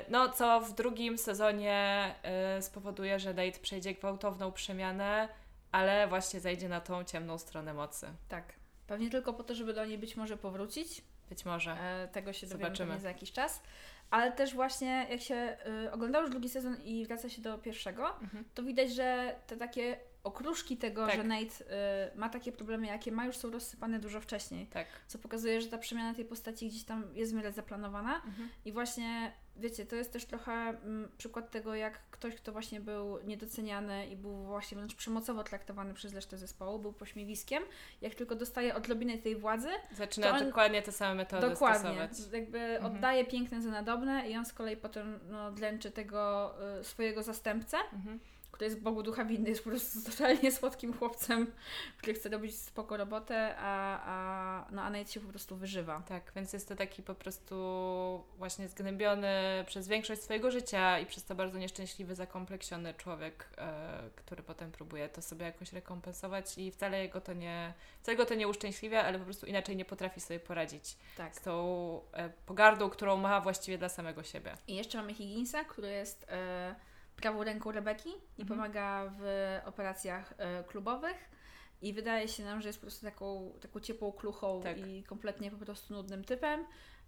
No, 0.09 0.29
co 0.29 0.61
w 0.61 0.73
drugim 0.73 1.17
sezonie 1.17 2.15
spowoduje, 2.61 3.19
że 3.19 3.33
Nate 3.33 3.59
przejdzie 3.59 3.93
gwałtowną 3.93 4.51
przemianę, 4.51 5.29
ale 5.71 6.07
właśnie 6.07 6.39
zajdzie 6.39 6.69
na 6.69 6.81
tą 6.81 7.03
ciemną 7.03 7.37
stronę 7.37 7.73
mocy. 7.73 8.07
Tak. 8.29 8.58
Pewnie 8.89 9.09
tylko 9.09 9.33
po 9.33 9.43
to, 9.43 9.55
żeby 9.55 9.73
do 9.73 9.85
niej 9.85 9.97
być 9.97 10.15
może 10.15 10.37
powrócić. 10.37 11.01
Być 11.29 11.45
może. 11.45 11.71
E, 11.71 12.07
tego 12.07 12.33
się 12.33 12.47
dowiemy 12.47 12.99
za 12.99 13.07
jakiś 13.07 13.31
czas. 13.31 13.61
Ale 14.11 14.31
też 14.31 14.53
właśnie 14.53 15.07
jak 15.09 15.21
się 15.21 15.57
y, 15.85 15.91
oglądało 15.91 16.21
już 16.23 16.31
drugi 16.31 16.49
sezon 16.49 16.77
i 16.83 17.05
wraca 17.05 17.29
się 17.29 17.41
do 17.41 17.57
pierwszego, 17.57 18.19
Mhm. 18.21 18.43
to 18.53 18.63
widać, 18.63 18.91
że 18.93 19.35
te 19.47 19.57
takie 19.57 19.99
okruszki 20.23 20.77
tego, 20.77 21.07
Tak. 21.07 21.15
że 21.15 21.23
Nate 21.23 21.43
y, 22.13 22.17
ma 22.17 22.29
takie 22.29 22.51
problemy, 22.51 22.87
jakie 22.87 23.11
ma, 23.11 23.25
już 23.25 23.37
są 23.37 23.51
rozsypane 23.51 23.99
dużo 23.99 24.21
wcześniej. 24.21 24.67
Tak. 24.67 24.87
Co 25.07 25.17
pokazuje, 25.19 25.61
że 25.61 25.67
ta 25.67 25.77
przemiana 25.77 26.13
tej 26.13 26.25
postaci 26.25 26.67
gdzieś 26.69 26.83
tam 26.83 27.15
jest 27.15 27.31
w 27.31 27.35
miarę 27.35 27.51
zaplanowana. 27.51 28.15
Mhm. 28.15 28.49
I 28.65 28.71
właśnie, 28.71 29.31
wiecie, 29.59 29.85
to 29.85 29.95
jest 29.95 30.13
też 30.13 30.25
trochę 30.25 30.51
mm, 30.51 31.11
przykład 31.17 31.51
tego, 31.51 31.75
jak 31.75 32.09
ktoś, 32.11 32.35
kto 32.35 32.51
właśnie 32.51 32.79
był 32.81 33.19
niedoceniany 33.23 34.07
i 34.07 34.15
był 34.15 34.43
właśnie 34.43 34.77
wręcz 34.77 34.95
przemocowo 34.95 35.43
traktowany 35.43 35.93
przez 35.93 36.13
resztę 36.13 36.37
zespołu, 36.37 36.79
był 36.79 36.93
pośmiewiskiem, 36.93 37.63
jak 38.01 38.15
tylko 38.15 38.35
dostaje 38.35 38.75
odrobinę 38.75 39.17
tej 39.17 39.35
władzy, 39.35 39.69
Zaczyna 39.91 40.29
on- 40.31 40.45
dokładnie 40.45 40.81
te 40.81 40.91
same 40.91 41.15
metody 41.15 41.49
dokładnie, 41.49 42.07
stosować. 42.09 42.33
jakby 42.33 42.59
Mhm. 42.59 42.95
oddaje 42.95 43.25
piękne 43.25 43.61
za 43.61 43.69
nadobne 43.69 44.29
i 44.29 44.37
on 44.37 44.45
z 44.45 44.53
kolei 44.53 44.77
potem 44.77 45.19
no, 45.29 45.51
dręczy 45.51 45.91
tego 45.91 46.53
y, 46.79 46.83
swojego 46.83 47.23
zastępcę, 47.23 47.77
Mhm. 47.93 48.19
Który 48.51 48.65
jest 48.69 48.81
Bogu 48.81 49.03
ducha 49.03 49.25
winny, 49.25 49.49
jest 49.49 49.63
po 49.63 49.69
prostu 49.69 50.01
totalnie 50.11 50.51
słodkim 50.51 50.93
chłopcem, 50.93 51.51
który 51.97 52.13
chce 52.13 52.29
robić 52.29 52.55
spoko 52.57 52.97
robotę, 52.97 53.55
a, 53.57 53.99
a, 54.05 54.65
no, 54.71 54.81
a 54.81 54.89
Nate 54.89 55.11
się 55.11 55.19
po 55.19 55.29
prostu 55.29 55.55
wyżywa. 55.55 56.01
Tak, 56.07 56.31
więc 56.35 56.53
jest 56.53 56.67
to 56.67 56.75
taki 56.75 57.03
po 57.03 57.15
prostu 57.15 57.55
właśnie 58.37 58.67
zgnębiony 58.67 59.63
przez 59.67 59.87
większość 59.87 60.21
swojego 60.21 60.51
życia 60.51 60.99
i 60.99 61.05
przez 61.05 61.23
to 61.23 61.35
bardzo 61.35 61.57
nieszczęśliwy, 61.57 62.15
zakompleksiony 62.15 62.93
człowiek, 62.93 63.49
e, 63.57 64.09
który 64.15 64.43
potem 64.43 64.71
próbuje 64.71 65.09
to 65.09 65.21
sobie 65.21 65.45
jakoś 65.45 65.73
rekompensować 65.73 66.57
i 66.57 66.71
wcale 66.71 67.01
jego 67.01 67.21
to 67.21 67.33
nie, 67.33 67.73
wcale 68.01 68.17
go 68.17 68.25
to 68.25 68.35
nie 68.35 68.47
uszczęśliwia, 68.47 69.03
ale 69.03 69.19
po 69.19 69.25
prostu 69.25 69.45
inaczej 69.45 69.75
nie 69.75 69.85
potrafi 69.85 70.21
sobie 70.21 70.39
poradzić 70.39 70.97
Tak. 71.17 71.35
z 71.35 71.41
tą 71.41 72.01
e, 72.13 72.29
pogardą, 72.45 72.89
którą 72.89 73.17
ma 73.17 73.41
właściwie 73.41 73.77
dla 73.77 73.89
samego 73.89 74.23
siebie. 74.23 74.57
I 74.67 74.75
jeszcze 74.75 74.97
mamy 74.97 75.13
Higginsa, 75.13 75.63
który 75.63 75.91
jest 75.91 76.25
e, 76.29 76.75
prawą 77.21 77.43
ręką 77.43 77.71
Rebeki 77.71 78.09
i 78.09 78.41
Mhm. 78.41 78.47
pomaga 78.47 79.11
w 79.19 79.23
operacjach 79.65 80.33
e, 80.37 80.63
klubowych. 80.63 81.29
I 81.81 81.93
wydaje 81.93 82.27
się 82.27 82.43
nam, 82.43 82.61
że 82.61 82.69
jest 82.69 82.79
po 82.79 82.81
prostu 82.85 83.05
taką, 83.05 83.53
taką 83.61 83.79
ciepłą 83.79 84.11
kluchą 84.11 84.61
Tak. 84.63 84.77
i 84.87 85.03
kompletnie 85.03 85.51
po 85.51 85.57
prostu 85.57 85.93
nudnym 85.93 86.23
typem. 86.23 86.65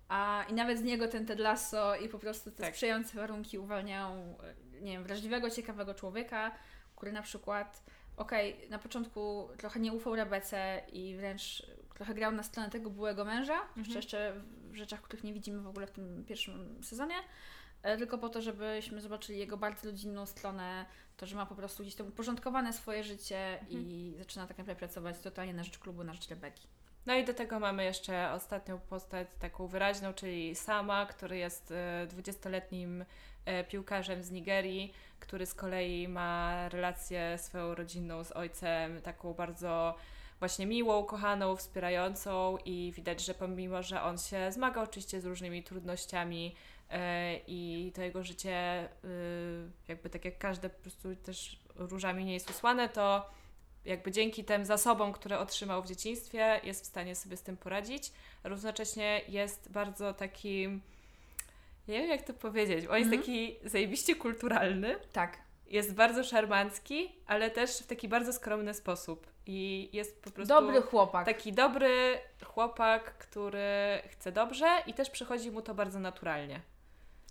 A, 0.07 0.45
I 0.49 0.53
nawet 0.53 0.79
z 0.79 0.83
niego 0.83 1.07
ten 1.07 1.25
Ted 1.25 1.39
Lasso 1.39 1.95
i 1.95 2.09
po 2.09 2.19
prostu 2.19 2.51
te 2.51 2.63
Tak. 2.63 2.73
sprzyjające 2.73 3.17
warunki 3.17 3.59
uwalniają, 3.59 4.37
e, 4.77 4.81
nie 4.81 4.91
wiem, 4.91 5.03
wrażliwego, 5.03 5.49
ciekawego 5.49 5.93
człowieka, 5.93 6.51
który 6.95 7.11
na 7.11 7.21
przykład, 7.21 7.83
okej, 8.17 8.69
na 8.69 8.79
początku 8.79 9.49
trochę 9.57 9.79
nie 9.79 9.93
ufał 9.93 10.15
Rebece 10.15 10.81
i 10.93 11.15
wręcz 11.15 11.63
trochę 11.95 12.13
grał 12.13 12.31
na 12.31 12.43
stronę 12.43 12.69
tego 12.69 12.89
byłego 12.89 13.25
męża, 13.25 13.59
Mhm. 13.77 13.95
jeszcze 13.95 14.33
w 14.71 14.75
rzeczach, 14.75 15.01
których 15.01 15.23
nie 15.23 15.33
widzimy 15.33 15.61
w 15.61 15.67
ogóle 15.67 15.87
w 15.87 15.91
tym 15.91 16.25
pierwszym 16.27 16.83
sezonie, 16.83 17.15
tylko 17.81 18.17
po 18.17 18.29
to, 18.29 18.41
żebyśmy 18.41 19.01
zobaczyli 19.01 19.39
jego 19.39 19.57
bardzo 19.57 19.87
rodzinną 19.87 20.25
stronę, 20.25 20.85
to, 21.17 21.25
że 21.25 21.35
ma 21.35 21.45
po 21.45 21.55
prostu 21.55 21.83
gdzieś 21.83 21.95
tam 21.95 22.07
uporządkowane 22.07 22.73
swoje 22.73 23.03
życie 23.03 23.59
i 23.69 24.13
zaczyna 24.17 24.47
tak 24.47 24.57
naprawdę 24.57 24.79
pracować 24.79 25.19
totalnie 25.19 25.53
na 25.53 25.63
rzecz 25.63 25.79
klubu, 25.79 26.03
na 26.03 26.13
rzecz 26.13 26.29
Rebeki. 26.29 26.67
No 27.05 27.15
i 27.15 27.25
do 27.25 27.33
tego 27.33 27.59
mamy 27.59 27.83
jeszcze 27.83 28.31
ostatnią 28.31 28.79
postać 28.79 29.27
taką 29.39 29.67
wyraźną, 29.67 30.13
czyli 30.13 30.55
Sama, 30.55 31.05
który 31.05 31.37
jest 31.37 31.71
e, 31.71 32.07
20-letnim 32.07 33.05
e, 33.45 33.63
piłkarzem 33.63 34.23
z 34.23 34.31
Nigerii, 34.31 34.93
który 35.19 35.45
z 35.45 35.53
kolei 35.53 36.07
ma 36.07 36.69
relację 36.69 37.37
swoją 37.37 37.75
rodzinną 37.75 38.23
z 38.23 38.31
ojcem, 38.31 39.01
taką 39.01 39.33
bardzo 39.33 39.95
właśnie 40.39 40.65
miłą, 40.65 41.03
kochaną, 41.03 41.55
wspierającą 41.55 42.57
i 42.65 42.93
widać, 42.95 43.25
że 43.25 43.33
pomimo, 43.33 43.83
że 43.83 44.01
on 44.01 44.17
się 44.17 44.51
zmaga 44.51 44.81
oczywiście 44.81 45.21
z 45.21 45.25
różnymi 45.25 45.63
trudnościami 45.63 46.55
e, 46.55 46.70
i 47.47 47.91
to 47.95 48.01
jego 48.01 48.23
życie 48.23 48.83
y, 49.05 49.69
jakby 49.87 50.09
tak 50.09 50.25
jak 50.25 50.37
każde 50.37 50.69
po 50.69 50.81
prostu 50.81 51.15
też 51.15 51.59
różami 51.75 52.25
nie 52.25 52.33
jest 52.33 52.49
usłane, 52.49 52.89
to 52.89 53.29
jakby 53.85 54.11
dzięki 54.11 54.43
tym 54.43 54.65
zasobom, 54.65 55.13
które 55.13 55.39
otrzymał 55.39 55.83
w 55.83 55.87
dzieciństwie, 55.87 56.59
jest 56.63 56.83
w 56.83 56.87
stanie 56.87 57.15
sobie 57.15 57.37
z 57.37 57.41
tym 57.41 57.57
poradzić. 57.57 58.11
Równocześnie 58.43 59.21
jest 59.27 59.71
bardzo 59.71 60.13
takim, 60.13 60.81
nie 61.87 61.99
wiem 62.01 62.09
jak 62.09 62.21
to 62.21 62.33
powiedzieć, 62.33 62.85
on 62.89 62.97
jest 62.97 63.13
Mhm. 63.13 63.21
taki 63.21 63.55
zajebiście 63.65 64.15
kulturalny, 64.15 64.95
Tak, 65.13 65.37
jest 65.67 65.93
bardzo 65.93 66.23
szarmancki, 66.23 67.15
ale 67.27 67.49
też 67.51 67.77
w 67.79 67.87
taki 67.87 68.07
bardzo 68.07 68.33
skromny 68.33 68.73
sposób. 68.73 69.27
I 69.45 69.89
jest 69.93 70.21
po 70.23 70.31
prostu 70.31 70.53
dobry 70.53 70.81
chłopak. 70.81 71.25
taki 71.25 71.53
dobry 71.53 72.17
chłopak, 72.45 73.17
który 73.17 74.01
chce 74.09 74.31
dobrze 74.31 74.67
i 74.87 74.93
też 74.93 75.09
przychodzi 75.09 75.51
mu 75.51 75.61
to 75.61 75.75
bardzo 75.75 75.99
naturalnie. 75.99 76.61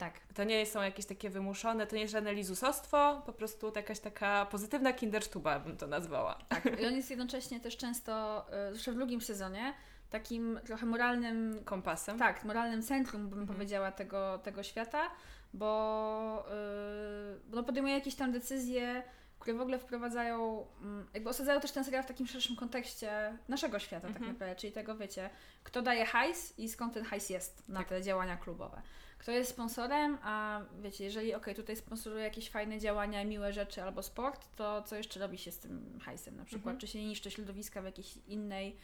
Tak. 0.00 0.20
To 0.34 0.44
nie 0.44 0.66
są 0.66 0.82
jakieś 0.82 1.06
takie 1.06 1.30
wymuszone, 1.30 1.86
to 1.86 1.94
nie 1.96 2.02
jest 2.02 2.12
żadne 2.12 2.34
lizusostwo, 2.34 3.22
po 3.26 3.32
prostu 3.32 3.72
jakaś 3.76 4.00
taka 4.00 4.46
pozytywna 4.46 4.92
kindersztuba 4.92 5.58
bym 5.60 5.76
to 5.76 5.86
nazwała. 5.86 6.38
Tak, 6.48 6.80
i 6.80 6.86
on 6.86 6.94
jest 6.96 7.10
jednocześnie 7.10 7.60
też 7.60 7.76
często, 7.76 8.44
e, 8.52 8.68
zwłaszcza 8.70 8.92
w 8.92 8.94
drugim 8.94 9.20
sezonie, 9.20 9.74
takim 10.10 10.60
trochę 10.66 10.86
moralnym, 10.86 11.60
Kompasem. 11.64 12.18
tak, 12.18 12.44
moralnym 12.44 12.82
centrum, 12.82 13.28
bym 13.28 13.38
Mhm. 13.40 13.56
powiedziała, 13.58 13.92
tego, 13.92 14.38
tego 14.38 14.62
świata, 14.62 15.10
bo 15.54 16.44
yy, 16.50 17.40
no 17.50 17.62
podejmuje 17.62 17.94
jakieś 17.94 18.14
tam 18.14 18.32
decyzje, 18.32 19.02
które 19.38 19.56
w 19.56 19.60
ogóle 19.60 19.78
wprowadzają, 19.78 20.66
mm, 20.82 21.06
jakby 21.14 21.30
osadzają 21.30 21.60
też 21.60 21.72
ten 21.72 21.84
serial 21.84 22.02
w 22.02 22.06
takim 22.06 22.26
szerszym 22.26 22.56
kontekście 22.56 23.38
naszego 23.48 23.78
świata 23.78 24.06
tak 24.08 24.16
Mhm. 24.16 24.32
naprawdę, 24.32 24.56
czyli 24.56 24.72
tego, 24.72 24.96
wiecie, 24.96 25.30
kto 25.64 25.82
daje 25.82 26.06
hajs 26.06 26.58
i 26.58 26.68
skąd 26.68 26.94
ten 26.94 27.04
hajs 27.04 27.30
jest 27.30 27.68
na 27.68 27.78
Tak. 27.80 27.88
te 27.88 28.02
działania 28.02 28.36
klubowe. 28.36 28.82
Kto 29.20 29.32
jest 29.32 29.50
sponsorem, 29.50 30.18
a 30.22 30.60
wiecie, 30.82 31.04
jeżeli 31.04 31.34
okej, 31.34 31.54
tutaj 31.54 31.76
sponsoruje 31.76 32.24
jakieś 32.24 32.50
fajne 32.50 32.78
działania, 32.78 33.24
miłe 33.24 33.52
rzeczy 33.52 33.82
albo 33.82 34.02
sport, 34.02 34.56
to 34.56 34.82
co 34.82 34.96
jeszcze 34.96 35.20
robi 35.20 35.38
się 35.38 35.52
z 35.52 35.58
tym 35.58 35.98
hajsem 36.02 36.36
na 36.36 36.44
przykład? 36.44 36.74
Mhm. 36.74 36.78
Czy 36.78 36.86
się 36.86 36.98
nie 36.98 37.06
niszczy 37.06 37.30
środowiska 37.30 37.82
w 37.82 37.84
jakiejś 37.84 38.16
innej, 38.16 38.76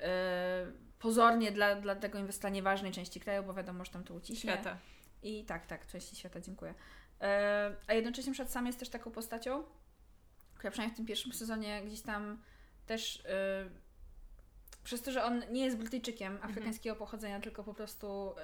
e, 0.00 0.66
pozornie 0.98 1.52
dla, 1.52 1.74
dla 1.74 1.94
tego 1.94 2.18
inwestora 2.18 2.50
nieważnej 2.50 2.92
części 2.92 3.20
kraju, 3.20 3.42
bo 3.42 3.54
wiadomo, 3.54 3.84
że 3.84 3.90
tam 3.90 4.04
to 4.04 4.14
uciśnie. 4.14 4.52
Świata. 4.52 4.78
I 5.22 5.44
tak, 5.44 5.66
tak, 5.66 5.86
części 5.86 6.16
świata, 6.16 6.40
dziękuję. 6.40 6.74
E, 7.20 7.76
a 7.86 7.94
jednocześnie 7.94 8.32
przed 8.32 8.50
sam 8.50 8.66
jest 8.66 8.78
też 8.78 8.88
taką 8.88 9.10
postacią, 9.10 9.64
która 10.54 10.70
przynajmniej 10.70 10.94
w 10.94 10.96
tym 10.96 11.06
pierwszym 11.06 11.32
sezonie 11.32 11.82
gdzieś 11.86 12.00
tam 12.00 12.42
też 12.86 13.22
e, 13.26 13.70
przez 14.84 15.02
to, 15.02 15.12
że 15.12 15.24
on 15.24 15.42
nie 15.50 15.64
jest 15.64 15.76
Brytyjczykiem 15.76 16.38
afrykańskiego 16.42 16.96
pochodzenia, 16.96 17.40
tylko 17.40 17.64
po 17.64 17.74
prostu 17.74 18.34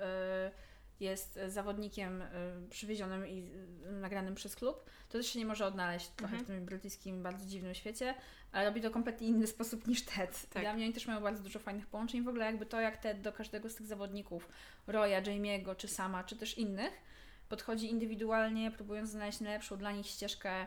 jest 1.01 1.39
zawodnikiem 1.49 2.23
e, 2.23 2.29
przywiezionym 2.71 3.29
i 3.29 3.51
e, 3.87 3.93
nagranym 3.93 4.35
przez 4.35 4.57
klub, 4.57 4.91
to 5.09 5.19
też 5.19 5.27
się 5.27 5.39
nie 5.39 5.47
może 5.47 5.67
odnaleźć 5.67 6.09
trochę 6.09 6.37
Mhm. 6.37 6.45
w 6.45 6.47
tym 6.47 6.67
brytyjskim, 6.67 7.23
bardzo 7.23 7.47
dziwnym 7.47 7.75
świecie, 7.75 8.15
ale 8.53 8.65
robi 8.65 8.81
to 8.81 8.91
kompletnie 8.91 9.27
inny 9.27 9.47
sposób 9.57 9.87
niż 9.87 10.03
Ted. 10.03 10.47
Tak. 10.51 10.63
Dla 10.63 10.75
mnie 10.75 10.85
oni 10.85 10.95
też 10.95 11.07
mają 11.07 11.21
bardzo 11.21 11.43
dużo 11.43 11.59
fajnych 11.59 11.87
połączeń. 11.87 12.23
W 12.23 12.29
ogóle 12.29 12.45
jakby 12.45 12.67
to, 12.67 12.81
jak 12.81 12.97
Ted 12.97 13.21
do 13.21 13.33
każdego 13.33 13.71
z 13.71 13.75
tych 13.75 13.87
zawodników, 13.87 14.49
Roya, 14.87 15.23
Jamie'ego, 15.23 15.77
czy 15.77 15.89
Sama, 15.89 16.25
czy 16.25 16.37
też 16.37 16.59
innych, 16.59 16.93
podchodzi 17.49 17.91
indywidualnie, 17.91 18.71
próbując 18.71 19.11
znaleźć 19.11 19.41
najlepszą 19.41 19.77
dla 19.77 19.93
nich 19.93 20.07
ścieżkę 20.07 20.67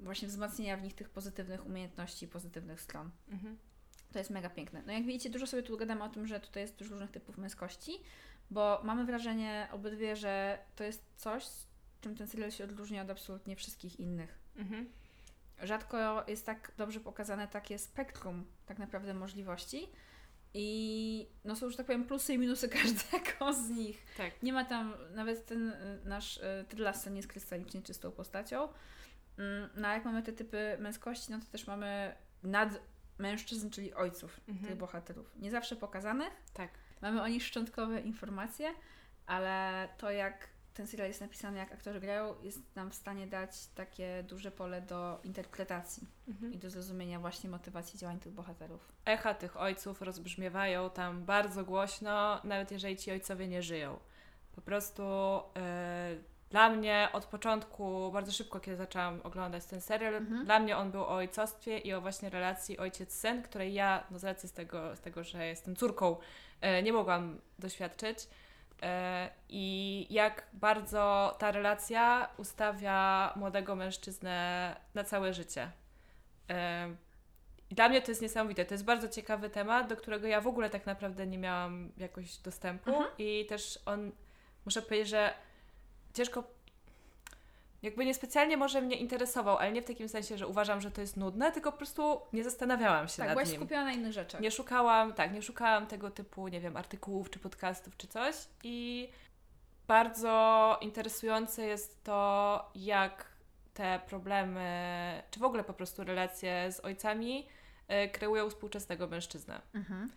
właśnie 0.00 0.28
wzmacnienia 0.28 0.76
w 0.76 0.82
nich 0.82 0.94
tych 0.94 1.10
pozytywnych 1.10 1.66
umiejętności, 1.66 2.28
pozytywnych 2.28 2.80
stron. 2.80 3.10
Mhm. 3.28 3.58
To 4.12 4.18
jest 4.18 4.30
mega 4.30 4.50
piękne. 4.50 4.82
No 4.86 4.92
jak 4.92 5.04
widzicie, 5.06 5.30
dużo 5.30 5.46
sobie 5.46 5.62
tu 5.62 5.76
gadamy 5.76 6.04
o 6.04 6.08
tym, 6.08 6.26
że 6.26 6.40
tutaj 6.40 6.62
jest 6.62 6.76
dużo 6.76 6.90
różnych 6.90 7.10
typów 7.10 7.38
męskości, 7.38 7.92
bo 8.50 8.80
mamy 8.84 9.04
wrażenie 9.04 9.68
obydwie, 9.72 10.16
że 10.16 10.58
to 10.76 10.84
jest 10.84 11.04
coś, 11.16 11.44
z 11.44 11.66
czym 12.00 12.16
ten 12.16 12.26
serial 12.28 12.50
się 12.50 12.64
odróżnia 12.64 13.02
od 13.02 13.10
absolutnie 13.10 13.56
wszystkich 13.56 14.00
innych. 14.00 14.38
Mhm. 14.56 14.88
Rzadko 15.62 16.24
jest 16.28 16.46
tak 16.46 16.72
dobrze 16.76 17.00
pokazane 17.00 17.48
takie 17.48 17.78
spektrum 17.78 18.44
tak 18.66 18.78
naprawdę 18.78 19.14
możliwości 19.14 19.88
i 20.54 21.26
no 21.44 21.56
są, 21.56 21.70
że 21.70 21.76
tak 21.76 21.86
powiem, 21.86 22.04
plusy 22.04 22.34
i 22.34 22.38
minusy 22.38 22.68
każdego 22.82 23.52
z 23.52 23.68
nich. 23.70 24.06
Tak. 24.16 24.42
Nie 24.42 24.52
ma 24.52 24.64
tam, 24.64 24.94
nawet 25.14 25.46
ten 25.46 25.68
y, 25.68 26.00
nasz 26.04 26.36
y, 26.36 26.64
Ted 26.68 26.78
Lasso 26.78 27.10
nie 27.10 27.16
jest 27.16 27.28
krystalicznie 27.28 27.82
czystą 27.82 28.10
postacią. 28.10 28.68
Mm, 29.38 29.68
No 29.76 29.88
a 29.88 29.94
jak 29.94 30.04
mamy 30.04 30.22
te 30.22 30.32
typy 30.32 30.76
męskości, 30.80 31.32
no 31.32 31.38
to 31.40 31.46
też 31.46 31.66
mamy 31.66 32.14
nad 32.42 32.80
mężczyzn, 33.18 33.70
czyli 33.70 33.94
ojców 33.94 34.40
Mhm. 34.48 34.68
tych 34.68 34.76
bohaterów. 34.78 35.36
Nie 35.36 35.50
zawsze 35.50 35.76
pokazanych. 35.76 36.32
Tak. 36.54 36.70
Mamy 37.00 37.22
o 37.22 37.28
nich 37.28 37.42
szczątkowe 37.44 38.00
informacje, 38.00 38.70
ale 39.26 39.88
to 39.98 40.10
jak 40.10 40.48
ten 40.74 40.86
serial 40.86 41.08
jest 41.08 41.20
napisany, 41.20 41.58
jak 41.58 41.72
aktorzy 41.72 42.00
grają, 42.00 42.34
jest 42.42 42.76
nam 42.76 42.90
w 42.90 42.94
stanie 42.94 43.26
dać 43.26 43.66
takie 43.74 44.22
duże 44.28 44.50
pole 44.50 44.82
do 44.82 45.20
interpretacji 45.24 46.06
Mhm. 46.28 46.52
i 46.52 46.58
do 46.58 46.70
zrozumienia 46.70 47.18
właśnie 47.20 47.50
motywacji 47.50 47.98
działań 47.98 48.20
tych 48.20 48.32
bohaterów. 48.32 48.92
Echa 49.04 49.34
tych 49.34 49.56
ojców 49.56 50.02
rozbrzmiewają 50.02 50.90
tam 50.90 51.24
bardzo 51.24 51.64
głośno, 51.64 52.40
nawet 52.44 52.70
jeżeli 52.70 52.96
ci 52.96 53.10
ojcowie 53.12 53.48
nie 53.48 53.62
żyją. 53.62 53.98
Po 54.54 54.60
prostu 54.60 55.02
e, 55.56 56.16
dla 56.50 56.68
mnie 56.70 57.08
od 57.12 57.24
początku, 57.26 58.10
bardzo 58.12 58.32
szybko, 58.32 58.60
kiedy 58.60 58.76
zaczęłam 58.76 59.20
oglądać 59.24 59.64
ten 59.64 59.80
serial, 59.80 60.14
Mhm. 60.14 60.44
dla 60.44 60.58
mnie 60.58 60.76
on 60.76 60.90
był 60.90 61.00
o 61.02 61.08
ojcostwie 61.08 61.78
i 61.78 61.92
o 61.94 62.00
właśnie 62.00 62.30
relacji 62.30 62.78
ojciec-syn, 62.78 63.42
której 63.42 63.74
ja, 63.74 64.04
no 64.10 64.18
z 64.18 64.24
racji 64.24 64.48
z 64.48 64.52
tego, 64.52 64.96
z 64.96 65.00
tego 65.00 65.24
że 65.24 65.46
jestem 65.46 65.76
córką, 65.76 66.16
nie 66.82 66.92
mogłam 66.92 67.40
doświadczyć. 67.58 68.18
E, 68.82 69.30
I 69.48 70.06
jak 70.10 70.46
bardzo 70.52 71.36
ta 71.38 71.52
relacja 71.52 72.28
ustawia 72.36 73.32
młodego 73.36 73.76
mężczyznę 73.76 74.76
na 74.94 75.04
całe 75.04 75.34
życie. 75.34 75.70
E, 76.50 76.88
i 77.70 77.74
dla 77.74 77.88
mnie 77.88 78.02
to 78.02 78.10
jest 78.10 78.22
niesamowite. 78.22 78.64
To 78.64 78.74
jest 78.74 78.84
bardzo 78.84 79.08
ciekawy 79.08 79.50
temat, 79.50 79.88
do 79.88 79.96
którego 79.96 80.26
ja 80.26 80.40
w 80.40 80.46
ogóle 80.46 80.70
tak 80.70 80.86
naprawdę 80.86 81.26
nie 81.26 81.38
miałam 81.38 81.92
jakoś 81.96 82.36
dostępu. 82.36 82.90
Mhm. 82.90 83.10
I 83.18 83.46
też 83.46 83.78
on, 83.86 84.12
muszę 84.64 84.82
powiedzieć, 84.82 85.08
że 85.08 85.34
ciężko. 86.14 86.44
Jakby 87.82 88.06
niespecjalnie 88.06 88.56
może 88.56 88.80
mnie 88.80 88.96
interesował, 88.96 89.56
ale 89.58 89.72
nie 89.72 89.82
w 89.82 89.84
takim 89.84 90.08
sensie, 90.08 90.38
że 90.38 90.46
uważam, 90.46 90.80
że 90.80 90.90
to 90.90 91.00
jest 91.00 91.16
nudne, 91.16 91.52
tylko 91.52 91.72
po 91.72 91.78
prostu 91.78 92.20
nie 92.32 92.44
zastanawiałam 92.44 93.08
się 93.08 93.16
Tak, 93.16 93.26
nad 93.26 93.34
byłaś 93.34 93.48
nim. 93.48 93.56
skupiona 93.56 93.84
na 93.84 93.92
innych 93.92 94.12
rzeczach. 94.12 94.40
Nie 94.40 94.50
szukałam, 94.50 95.12
tak, 95.12 95.32
nie 95.32 95.42
szukałam 95.42 95.86
tego 95.86 96.10
typu, 96.10 96.48
nie 96.48 96.60
wiem, 96.60 96.76
artykułów 96.76 97.30
czy 97.30 97.38
podcastów 97.38 97.96
czy 97.96 98.06
coś. 98.06 98.34
I 98.62 99.08
bardzo 99.88 100.78
interesujące 100.80 101.66
jest 101.66 102.04
to, 102.04 102.70
jak 102.74 103.26
te 103.74 104.00
problemy, 104.06 105.22
czy 105.30 105.40
w 105.40 105.44
ogóle 105.44 105.64
po 105.64 105.74
prostu 105.74 106.04
relacje 106.04 106.72
z 106.72 106.80
ojcami 106.80 107.46
y, 108.04 108.08
kreują 108.08 108.50
współczesnego 108.50 109.06
mężczyznę. 109.06 109.60
Mhm. 109.74 110.10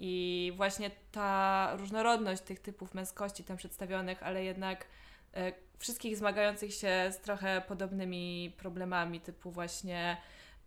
I 0.00 0.52
właśnie 0.56 0.90
ta 1.12 1.72
różnorodność 1.76 2.42
tych 2.42 2.60
typów 2.60 2.94
męskości 2.94 3.44
tam 3.44 3.56
przedstawionych, 3.56 4.22
ale 4.22 4.44
jednak 4.44 4.86
e, 5.34 5.52
wszystkich 5.82 6.16
zmagających 6.16 6.74
się 6.74 7.08
z 7.10 7.18
trochę 7.18 7.62
podobnymi 7.68 8.54
problemami, 8.56 9.20
typu 9.20 9.50
właśnie 9.50 10.16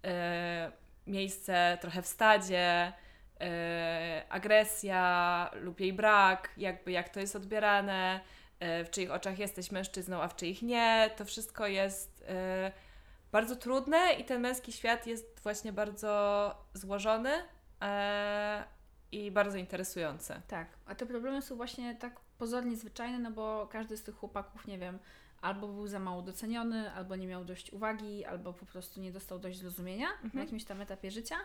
e, 0.04 0.72
miejsce 1.08 1.78
trochę 1.82 2.02
w 2.02 2.08
stadzie, 2.08 2.94
e, 3.42 4.26
agresja 4.30 5.52
lub 5.54 5.80
jej 5.80 5.94
brak, 5.94 6.50
jakby 6.58 6.92
jak 6.92 7.10
to 7.10 7.20
jest 7.20 7.36
odbierane, 7.36 8.20
e, 8.60 8.86
w 8.86 8.90
czyich 8.90 9.12
oczach 9.12 9.40
jesteś 9.40 9.72
mężczyzną, 9.72 10.22
a 10.22 10.28
w 10.28 10.36
czyich 10.36 10.62
nie. 10.62 11.10
To 11.18 11.26
wszystko 11.26 11.68
jest 11.68 12.26
bardzo 13.32 13.56
trudne 13.56 14.14
i 14.14 14.26
ten 14.26 14.42
męski 14.42 14.72
świat 14.72 15.08
jest 15.08 15.40
właśnie 15.44 15.74
bardzo 15.74 16.52
złożony. 16.74 17.32
I 19.12 19.32
bardzo 19.32 19.58
interesujące. 19.58 20.42
Tak, 20.48 20.68
a 20.86 20.96
te 20.96 21.06
problemy 21.06 21.42
są 21.42 21.56
właśnie 21.56 21.96
tak 21.96 22.25
pozornie 22.38 22.76
zwyczajne, 22.76 23.20
no 23.20 23.32
bo 23.32 23.68
każdy 23.72 23.98
z 23.98 24.04
tych 24.04 24.16
chłopaków, 24.16 24.68
nie 24.68 24.78
wiem, 24.80 25.00
albo 25.42 25.68
był 25.68 25.88
za 25.88 26.00
mało 26.00 26.22
doceniony, 26.22 26.92
albo 26.92 27.16
nie 27.16 27.28
miał 27.28 27.46
dość 27.46 27.72
uwagi, 27.74 28.26
albo 28.26 28.54
po 28.54 28.66
prostu 28.66 29.02
nie 29.02 29.12
dostał 29.12 29.40
dość 29.40 29.60
zrozumienia 29.60 30.08
na 30.08 30.24
Mhm. 30.24 30.44
jakimś 30.46 30.64
tam 30.66 30.82
etapie 30.82 31.12
życia. 31.12 31.36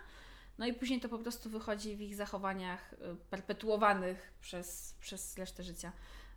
No 0.59 0.67
i 0.67 0.75
później 0.75 1.01
to 1.01 1.09
po 1.09 1.19
prostu 1.19 1.51
wychodzi 1.51 1.97
w 1.97 2.01
ich 2.01 2.15
zachowaniach 2.17 2.93
y, 2.93 2.97
perpetuowanych 3.31 4.33
przez, 4.41 4.95
przez 5.01 5.39
resztę 5.39 5.63
życia. 5.63 5.93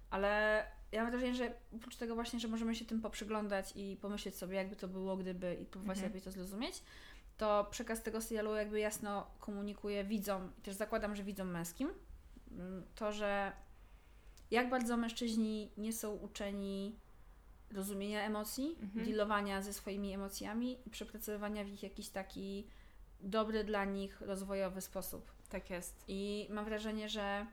Ale 0.09 0.65
ja 0.91 1.01
mam 1.03 1.11
wrażenie, 1.11 1.35
że 1.35 1.53
oprócz 1.75 1.95
tego 1.95 2.15
właśnie, 2.15 2.39
że 2.39 2.47
możemy 2.47 2.75
się 2.75 2.85
tym 2.85 3.01
poprzyglądać 3.01 3.73
i 3.75 3.97
pomyśleć 4.01 4.35
sobie, 4.35 4.55
jakby 4.57 4.75
to 4.75 4.87
było, 4.87 5.17
gdyby 5.17 5.55
i 5.55 5.65
próbować 5.65 5.97
Mhm. 5.97 6.09
lepiej 6.11 6.21
to 6.21 6.31
zrozumieć, 6.31 6.83
to 7.37 7.67
przekaz 7.71 8.03
tego 8.03 8.21
serialu 8.21 8.55
jakby 8.55 8.79
jasno 8.79 9.27
komunikuje 9.39 10.03
widzom, 10.03 10.51
też 10.63 10.75
zakładam, 10.75 11.15
że 11.15 11.23
widzom 11.23 11.51
męskim, 11.51 11.89
mm, 12.51 12.83
to, 12.95 13.11
że 13.11 13.51
jak 14.53 14.69
bardzo 14.69 14.97
mężczyźni 14.97 15.71
nie 15.77 15.93
są 15.93 16.13
uczeni 16.15 16.95
rozumienia 17.71 18.21
emocji, 18.23 18.75
Mhm. 18.81 19.05
dealowania 19.05 19.61
ze 19.61 19.73
swoimi 19.73 20.13
emocjami 20.13 20.77
i 20.85 20.89
przepracowywania 20.89 21.63
w 21.63 21.67
ich 21.67 21.83
jakiś 21.83 22.09
taki 22.09 22.67
dobry 23.21 23.63
dla 23.63 23.85
nich 23.85 24.21
rozwojowy 24.21 24.81
sposób. 24.81 25.31
Tak 25.49 25.69
jest. 25.69 26.03
I 26.07 26.47
mam 26.49 26.65
wrażenie, 26.65 27.09
że 27.09 27.45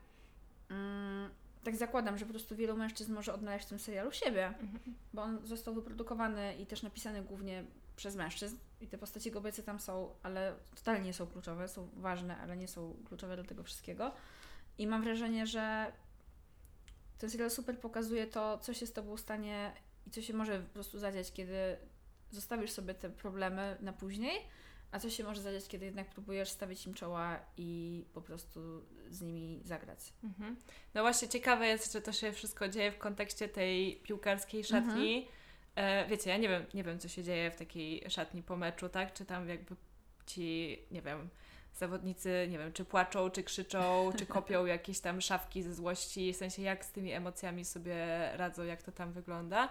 mm, 0.70 1.30
tak 1.64 1.76
zakładam, 1.76 2.18
że 2.18 2.24
po 2.26 2.30
prostu 2.32 2.57
wielu 2.57 2.76
mężczyzn 2.76 3.12
może 3.12 3.34
odnaleźć 3.34 3.66
w 3.66 3.68
tym 3.68 3.78
serialu 3.78 4.12
siebie, 4.12 4.46
Mhm. 4.46 4.78
bo 5.12 5.22
on 5.22 5.46
został 5.46 5.74
wyprodukowany 5.74 6.57
i 6.57 6.66
też 6.66 6.82
napisany 6.82 7.22
głównie 7.22 7.64
przez 7.96 8.16
mężczyzn 8.16 8.57
i 8.80 8.86
te 8.86 8.98
postacie 8.98 9.30
kobiece 9.30 9.62
tam 9.62 9.80
są, 9.80 10.11
ale 10.22 10.55
totalnie 10.74 11.05
nie 11.05 11.12
są 11.14 11.26
kluczowe, 11.26 11.68
są 11.68 11.88
ważne, 11.96 12.36
ale 12.36 12.57
nie 12.57 12.68
są 12.68 12.94
kluczowe 13.09 13.36
do 13.36 13.44
tego 13.44 13.62
wszystkiego. 13.62 14.12
I 14.78 14.86
mam 14.86 15.03
wrażenie, 15.03 15.46
że 15.46 15.92
ten 17.20 17.30
serial 17.30 17.50
super 17.50 17.78
pokazuje 17.78 18.26
to, 18.26 18.58
co 18.58 18.74
się 18.74 18.86
z 18.86 18.92
Tobą 18.92 19.16
stanie 19.16 19.72
i 20.06 20.10
co 20.10 20.22
się 20.22 20.34
może 20.34 20.58
po 20.58 20.74
prostu 20.74 20.98
zadziać, 20.98 21.32
kiedy 21.32 21.76
zostawisz 22.30 22.70
sobie 22.70 22.94
te 22.94 23.10
problemy 23.10 23.76
na 23.80 23.92
później, 23.92 24.38
a 24.92 24.98
co 24.98 25.10
się 25.10 25.24
może 25.24 25.42
zadziać, 25.42 25.68
kiedy 25.68 25.84
jednak 25.84 26.10
próbujesz 26.10 26.48
stawić 26.48 26.86
im 26.86 26.94
czoła 26.94 27.40
i 27.56 28.04
po 28.12 28.20
prostu 28.20 28.60
z 29.10 29.20
nimi 29.20 29.60
zagrać. 29.64 30.12
Mhm. 30.24 30.56
No 30.94 31.02
właśnie 31.02 31.28
ciekawe 31.28 31.66
jest, 31.66 31.92
że 31.92 32.00
to 32.00 32.12
się 32.12 32.32
wszystko 32.32 32.68
dzieje 32.68 32.92
w 32.92 32.98
kontekście 32.98 33.48
tej 33.48 33.96
piłkarskiej 33.96 34.64
szatni. 34.64 35.28
E, 35.74 36.06
wiecie, 36.06 36.30
ja 36.30 36.36
nie 36.36 36.48
wiem, 36.48 36.64
nie 36.74 36.84
wiem, 36.84 36.98
co 36.98 37.08
się 37.08 37.22
dzieje 37.22 37.50
w 37.50 37.56
takiej 37.56 38.10
szatni 38.10 38.42
po 38.42 38.56
meczu, 38.56 38.88
tak? 38.88 39.12
Czy 39.12 39.24
tam 39.24 39.48
jakby 39.48 39.76
ci, 40.26 40.78
nie 40.90 41.02
wiem, 41.02 41.28
zawodnicy, 41.74 42.46
nie 42.50 42.58
wiem, 42.58 42.72
czy 42.72 42.84
płaczą, 42.84 43.30
czy 43.30 43.42
krzyczą, 43.42 44.10
czy 44.18 44.26
kopią 44.26 44.66
jakieś 44.76 45.00
tam 45.00 45.20
szafki 45.20 45.62
ze 45.62 45.74
złości, 45.74 46.32
w 46.32 46.36
sensie 46.36 46.62
jak 46.62 46.84
z 46.84 46.90
tymi 46.90 47.12
emocjami 47.12 47.64
sobie 47.64 47.96
radzą, 48.36 48.62
jak 48.64 48.82
to 48.82 48.92
tam 48.92 49.12
wygląda. 49.12 49.68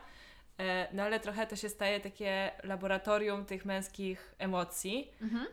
E, 0.59 0.87
no 0.93 1.03
ale 1.03 1.19
trochę 1.19 1.47
to 1.47 1.55
się 1.55 1.69
staje 1.69 1.99
takie 1.99 2.51
laboratorium 2.63 3.45
tych 3.45 3.65
męskich 3.65 4.35
emocji. 4.37 5.11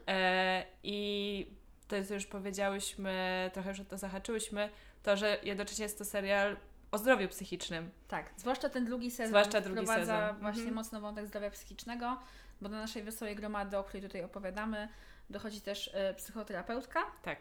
E, 0.09 0.65
I 0.83 1.47
to 1.89 1.97
jest 1.97 2.11
już 2.11 2.27
powiedziałyśmy, 2.27 3.51
trochę 3.55 3.69
już 3.71 3.81
o 3.81 3.85
to 3.85 3.99
zahaczyłyśmy, 3.99 4.69
to, 5.03 5.17
że 5.17 5.39
jednocześnie 5.43 5.83
jest 5.83 5.99
to 5.99 6.05
serial 6.05 6.57
o 6.91 6.99
zdrowiu 6.99 7.29
psychicznym. 7.29 7.91
Tak, 8.09 8.31
zwłaszcza 8.37 8.69
ten 8.69 8.85
drugi 8.85 9.11
sezon 9.11 9.29
Zwłaszcza 9.29 9.61
drugi 9.61 9.87
sezon. 9.87 10.37
właśnie 10.41 10.61
Mhm. 10.63 10.75
mocno 10.75 11.01
wątek 11.01 11.27
zdrowia 11.27 11.51
psychicznego, 11.51 12.19
bo 12.61 12.69
do 12.69 12.77
naszej 12.77 13.03
wesołej 13.03 13.37
gromady, 13.37 13.79
o 13.79 13.85
której 13.85 14.03
tutaj 14.03 14.25
opowiadamy, 14.25 14.89
dochodzi 15.31 15.61
też 15.61 15.91
e, 15.95 16.15
psychoterapeutka, 16.15 17.01
Tak. 17.23 17.39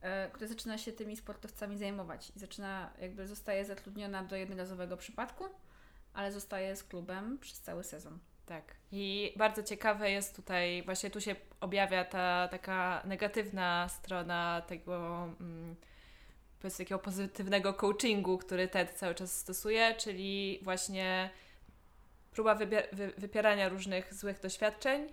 e, 0.00 0.30
która 0.30 0.48
zaczyna 0.48 0.78
się 0.78 0.92
tymi 0.92 1.16
sportowcami 1.16 1.78
zajmować 1.78 2.32
i 2.36 2.38
zaczyna, 2.38 2.92
jakby 3.00 3.26
zostaje 3.26 3.64
zatrudniona 3.64 4.24
do 4.24 4.36
jednorazowego 4.36 4.96
przypadku, 4.96 5.44
ale 6.14 6.32
zostaje 6.32 6.76
z 6.76 6.84
klubem 6.84 7.38
przez 7.38 7.60
cały 7.60 7.84
sezon. 7.84 8.18
Tak. 8.46 8.76
I 8.92 9.32
bardzo 9.36 9.62
ciekawe 9.62 10.10
jest 10.10 10.36
tutaj, 10.36 10.82
właśnie 10.84 11.10
tu 11.10 11.20
się 11.20 11.36
objawia 11.60 12.04
ta 12.04 12.48
taka 12.48 13.02
negatywna 13.04 13.88
strona 13.88 14.62
tego, 14.66 15.24
mm, 15.40 15.76
powiedzmy, 16.60 16.84
takiego 16.84 16.98
pozytywnego 16.98 17.74
coachingu, 17.74 18.38
który 18.38 18.68
TED 18.68 18.90
cały 18.90 19.14
czas 19.14 19.38
stosuje, 19.38 19.94
czyli 19.94 20.60
właśnie 20.62 21.30
próba 22.30 22.54
wypierania 23.16 23.68
różnych 23.68 24.14
złych 24.14 24.40
doświadczeń, 24.40 25.12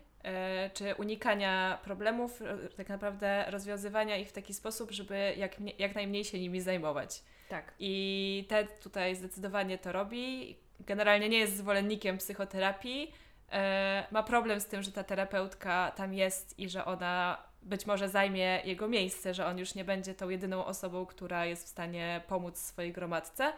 czy 0.74 0.96
unikania 0.96 1.80
problemów, 1.84 2.42
ro- 2.42 2.58
tak 2.78 2.90
naprawdę 2.90 3.46
rozwiązywania 3.48 4.18
ich 4.18 4.30
w 4.30 4.32
taki 4.32 4.54
sposób, 4.54 4.92
żeby 4.92 5.34
jak, 5.38 5.80
jak 5.80 5.96
najmniej 5.96 6.26
się 6.26 6.40
nimi 6.40 6.62
zajmować. 6.62 7.24
Tak. 7.50 7.74
I 7.80 8.46
TED 8.50 8.80
tutaj 8.80 9.16
zdecydowanie 9.16 9.78
to 9.78 9.92
robi. 9.92 10.58
Generalnie 10.80 11.30
nie 11.30 11.38
jest 11.38 11.58
zwolennikiem 11.58 12.18
psychoterapii. 12.18 13.14
E, 13.52 14.08
ma 14.12 14.24
problem 14.24 14.60
z 14.60 14.66
tym, 14.66 14.84
że 14.84 14.92
ta 14.92 15.04
terapeutka 15.04 15.92
tam 15.96 16.14
jest 16.14 16.60
i 16.60 16.70
że 16.70 16.86
ona 16.86 17.44
być 17.62 17.86
może 17.86 18.10
zajmie 18.10 18.62
jego 18.66 18.88
miejsce, 18.88 19.34
że 19.34 19.46
on 19.46 19.58
już 19.58 19.76
nie 19.76 19.86
będzie 19.86 20.16
tą 20.16 20.30
jedyną 20.30 20.66
osobą, 20.66 21.06
która 21.06 21.46
jest 21.46 21.66
w 21.66 21.70
stanie 21.70 22.22
pomóc 22.28 22.58
swojej 22.58 22.92
gromadce. 22.92 23.54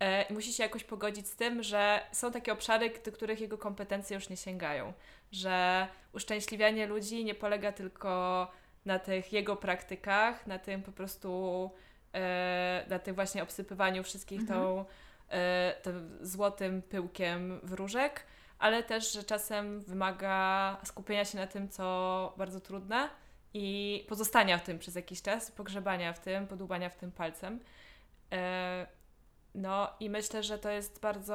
E, 0.00 0.22
i 0.22 0.32
musi 0.32 0.52
się 0.52 0.62
jakoś 0.62 0.84
pogodzić 0.84 1.28
z 1.28 1.36
tym, 1.36 1.62
że 1.62 2.00
są 2.12 2.32
takie 2.32 2.52
obszary, 2.52 2.92
do 3.04 3.12
których 3.12 3.40
jego 3.40 3.58
kompetencje 3.58 4.14
już 4.14 4.28
nie 4.28 4.36
sięgają. 4.36 4.92
Że 5.32 5.86
uszczęśliwianie 6.12 6.86
ludzi 6.86 7.24
nie 7.24 7.34
polega 7.34 7.72
tylko 7.72 8.50
na 8.84 8.98
tych 8.98 9.32
jego 9.32 9.56
praktykach, 9.56 10.46
na 10.46 10.58
tym 10.58 10.82
po 10.82 10.92
prostu 10.92 11.70
e, 12.14 12.84
na 12.88 12.98
tym 12.98 13.14
właśnie 13.14 13.42
obsypywaniu 13.42 14.02
wszystkich 14.02 14.40
Mhm. 14.40 14.60
tą, 14.60 14.84
e, 15.28 15.74
tym 15.82 16.18
złotym 16.20 16.82
pyłkiem 16.82 17.60
wróżek, 17.62 18.26
ale 18.58 18.82
też, 18.82 19.12
że 19.12 19.24
czasem 19.24 19.80
wymaga 19.80 20.76
skupienia 20.84 21.24
się 21.24 21.38
na 21.38 21.46
tym, 21.46 21.68
co 21.68 22.34
bardzo 22.36 22.60
trudne 22.60 23.08
i 23.54 24.06
pozostania 24.08 24.58
w 24.58 24.62
tym 24.62 24.78
przez 24.78 24.94
jakiś 24.94 25.22
czas, 25.22 25.50
pogrzebania 25.50 26.12
w 26.12 26.18
tym, 26.18 26.46
podłubania 26.46 26.88
w 26.90 26.96
tym 26.96 27.12
palcem. 27.12 27.60
No 29.54 29.88
i 30.00 30.10
myślę, 30.10 30.42
że 30.42 30.58
to 30.58 30.70
jest 30.70 31.00
bardzo, 31.00 31.34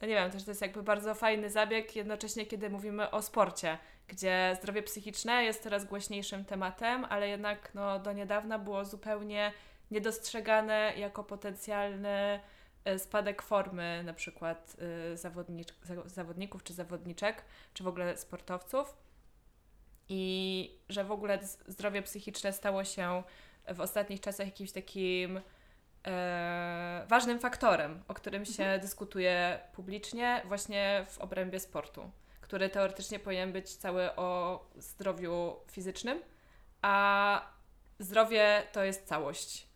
no 0.00 0.08
nie 0.08 0.14
wiem, 0.14 0.30
też 0.30 0.44
to 0.44 0.50
jest 0.50 0.60
jakby 0.62 0.82
bardzo 0.82 1.14
fajny 1.14 1.50
zabieg, 1.50 1.96
jednocześnie 1.96 2.46
kiedy 2.46 2.70
mówimy 2.70 3.10
o 3.10 3.22
sporcie, 3.22 3.78
gdzie 4.08 4.56
zdrowie 4.58 4.82
psychiczne 4.82 5.44
jest 5.44 5.62
coraz 5.62 5.84
głośniejszym 5.84 6.44
tematem, 6.44 7.04
ale 7.04 7.28
jednak 7.28 7.70
no, 7.74 7.98
do 7.98 8.12
niedawna 8.12 8.58
było 8.58 8.84
zupełnie 8.84 9.52
niedostrzegane 9.90 10.92
jako 10.96 11.24
potencjalny 11.24 12.40
e, 12.84 12.98
spadek 12.98 13.42
formy 13.42 14.02
na 14.04 14.14
przykład 14.14 14.76
e, 15.12 15.16
zawodnicz- 15.16 15.74
za- 15.82 16.08
zawodników 16.08 16.62
czy 16.62 16.72
zawodniczek, 16.72 17.44
czy 17.74 17.84
w 17.84 17.88
ogóle 17.88 18.16
sportowców. 18.16 18.96
I 20.08 20.78
że 20.88 21.04
w 21.04 21.12
ogóle 21.12 21.38
zdrowie 21.66 22.02
psychiczne 22.02 22.52
stało 22.52 22.84
się 22.84 23.22
w 23.74 23.80
ostatnich 23.80 24.20
czasach 24.20 24.46
jakimś 24.46 24.72
takim 24.72 25.40
e, 26.06 27.06
ważnym 27.08 27.38
faktorem, 27.38 28.02
o 28.08 28.14
którym 28.14 28.44
się 28.44 28.78
dyskutuje 28.82 29.60
publicznie 29.72 30.42
właśnie 30.44 31.06
w 31.08 31.18
obrębie 31.18 31.60
sportu, 31.60 32.10
który 32.40 32.68
teoretycznie 32.68 33.18
powinien 33.18 33.52
być 33.52 33.76
cały 33.76 34.16
o 34.16 34.60
zdrowiu 34.76 35.56
fizycznym, 35.70 36.20
a 36.82 37.42
zdrowie 37.98 38.62
to 38.72 38.84
jest 38.84 39.06
całość. 39.06 39.66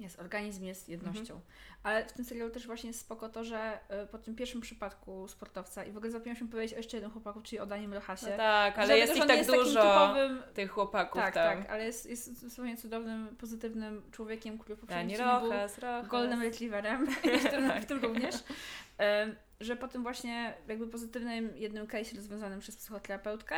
Jest, 0.00 0.18
organizm 0.18 0.64
jest 0.64 0.88
jednością. 0.88 1.34
Mhm. 1.34 1.40
Ale 1.82 2.04
w 2.06 2.12
tym 2.12 2.24
serialu 2.24 2.50
też 2.50 2.66
właśnie 2.66 2.88
jest 2.88 3.00
spoko 3.00 3.28
to, 3.28 3.44
że 3.44 3.78
y, 4.04 4.06
po 4.06 4.18
tym 4.18 4.34
pierwszym 4.34 4.60
przypadku 4.60 5.28
sportowca 5.28 5.84
i 5.84 5.92
w 5.92 5.96
ogóle 5.96 6.12
zapomniałam 6.12 6.36
się 6.38 6.48
powiedzieć 6.48 6.74
o 6.74 6.76
jeszcze 6.76 6.96
jednym 6.96 7.12
chłopaku, 7.12 7.40
czyli 7.42 7.58
o 7.60 7.66
Danim 7.66 7.92
Rochasie. 7.92 8.26
No 8.30 8.36
tak, 8.36 8.78
ale 8.78 8.98
jest 8.98 9.16
ich 9.16 9.26
tak 9.26 9.36
jest 9.38 9.50
dużo, 9.50 9.82
Typowym, 9.82 10.42
tych 10.54 10.70
chłopaków 10.70 11.22
tak, 11.22 11.34
tam. 11.34 11.58
tak, 11.62 11.70
ale 11.70 11.84
jest, 11.86 12.06
jest 12.10 12.48
zupełnie 12.48 12.76
cudownym, 12.76 13.36
pozytywnym 13.36 14.02
człowiekiem, 14.12 14.58
który 14.58 14.76
po 14.76 14.86
Dani 14.86 15.14
prostu 15.16 15.40
był 15.40 15.50
Rojas. 15.50 15.80
Golden 16.08 16.42
Retrieverem, 16.42 17.06
w 17.46 17.50
tym, 17.50 17.68
Tak. 17.68 18.02
również. 18.02 18.34
Że 19.60 19.76
po 19.76 19.88
tym 19.88 20.02
właśnie 20.02 20.54
jakby 20.68 20.86
pozytywnym 20.88 21.56
jednym 21.56 21.86
case 21.86 22.16
rozwiązanym 22.16 22.60
przez 22.60 22.76
psychoterapeutkę 22.76 23.56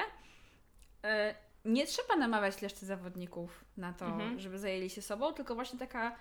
e, 1.04 1.34
nie 1.64 1.86
trzeba 1.86 2.16
namawiać 2.16 2.62
reszty 2.62 2.86
zawodników 2.86 3.64
na 3.76 3.92
to, 3.92 4.06
Mhm. 4.06 4.40
żeby 4.40 4.58
zajęli 4.58 4.90
się 4.90 5.02
sobą, 5.02 5.32
tylko 5.32 5.54
właśnie 5.54 5.78
taka 5.78 6.16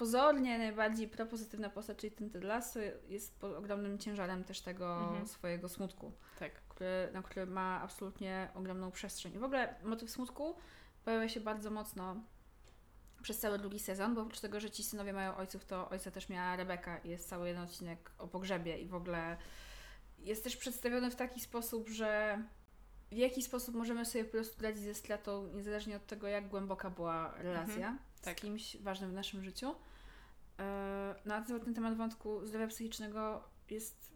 pozornie 0.00 0.58
najbardziej 0.58 1.08
propozytywna 1.08 1.70
postać, 1.70 1.98
czyli 1.98 2.12
ten 2.12 2.30
Ted 2.30 2.44
Lasso 2.44 2.80
jest 3.08 3.38
pod 3.40 3.56
ogromnym 3.56 3.98
ciężarem 3.98 4.44
też 4.44 4.60
tego 4.60 4.98
Mhm. 5.00 5.26
swojego 5.26 5.68
smutku, 5.68 6.12
Tak. 6.38 6.52
który, 6.52 7.08
na 7.12 7.22
który 7.22 7.46
ma 7.46 7.80
absolutnie 7.82 8.48
ogromną 8.54 8.90
przestrzeń. 8.90 9.34
I 9.34 9.38
w 9.38 9.44
ogóle 9.44 9.74
motyw 9.82 10.10
smutku 10.10 10.54
pojawia 11.04 11.28
się 11.28 11.40
bardzo 11.40 11.70
mocno 11.70 12.16
przez 13.22 13.38
cały 13.38 13.58
drugi 13.58 13.78
sezon, 13.78 14.14
bo 14.14 14.22
oprócz 14.22 14.40
tego, 14.40 14.60
że 14.60 14.70
ci 14.70 14.84
synowie 14.84 15.12
mają 15.12 15.36
ojców, 15.36 15.64
to 15.64 15.88
ojca 15.90 16.10
też 16.10 16.28
miała 16.28 16.56
Rebeka 16.56 16.98
i 16.98 17.08
jest 17.08 17.28
cały 17.28 17.48
jeden 17.48 17.62
odcinek 17.62 18.10
o 18.18 18.28
pogrzebie 18.28 18.78
i 18.78 18.86
w 18.88 18.94
ogóle 18.94 19.36
jest 20.18 20.44
też 20.44 20.56
przedstawiony 20.56 21.10
w 21.10 21.16
taki 21.16 21.40
sposób, 21.40 21.88
że 21.88 22.42
w 23.12 23.16
jaki 23.16 23.42
sposób 23.42 23.74
możemy 23.74 24.04
sobie 24.04 24.24
po 24.24 24.30
prostu 24.30 24.62
radzić 24.62 24.84
ze 24.84 24.94
stratą, 24.94 25.48
niezależnie 25.54 25.96
od 25.96 26.06
tego, 26.06 26.26
jak 26.28 26.48
głęboka 26.48 26.90
była 26.90 27.34
relacja 27.36 27.98
tak. 28.22 28.38
z 28.38 28.40
kimś 28.40 28.76
ważnym 28.76 29.10
w 29.10 29.14
naszym 29.14 29.44
życiu. 29.44 29.74
E, 30.60 31.14
No 31.24 31.34
a 31.34 31.42
cały 31.42 31.60
ten 31.60 31.74
temat 31.74 31.94
wątku 31.96 32.46
zdrowia 32.46 32.66
psychicznego 32.66 33.44
jest 33.70 34.10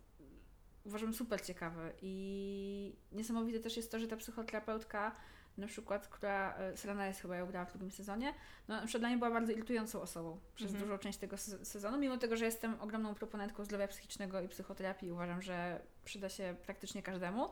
uważam 0.84 1.14
super 1.14 1.42
ciekawy 1.46 1.92
i 2.02 2.96
niesamowite 3.12 3.60
też 3.60 3.76
jest 3.76 3.90
to, 3.92 3.98
że 3.98 4.08
ta 4.08 4.16
psychoterapeutka 4.16 5.12
na 5.58 5.66
przykład, 5.66 6.08
która, 6.08 6.54
e, 6.58 6.76
Selena 6.76 7.06
jest 7.06 7.20
chyba 7.20 7.36
ją 7.36 7.46
grała 7.46 7.66
w 7.66 7.70
drugim 7.70 7.90
sezonie, 7.90 8.34
no 8.68 8.74
na 8.76 8.82
przykład 8.86 9.00
dla 9.00 9.08
mnie 9.08 9.18
była 9.18 9.30
bardzo 9.30 9.52
irytującą 9.52 10.00
osobą 10.02 10.40
przez 10.54 10.70
Mhm. 10.70 10.84
dużą 10.88 10.98
część 10.98 11.18
tego 11.18 11.36
se- 11.36 11.64
sezonu, 11.64 11.98
mimo 11.98 12.16
tego, 12.18 12.36
że 12.36 12.44
jestem 12.44 12.80
ogromną 12.80 13.14
proponentką 13.14 13.64
zdrowia 13.64 13.88
psychicznego 13.88 14.40
i 14.40 14.48
psychoterapii, 14.48 15.10
uważam, 15.12 15.42
że 15.42 15.80
przyda 16.04 16.28
się 16.28 16.56
praktycznie 16.66 17.02
każdemu, 17.02 17.48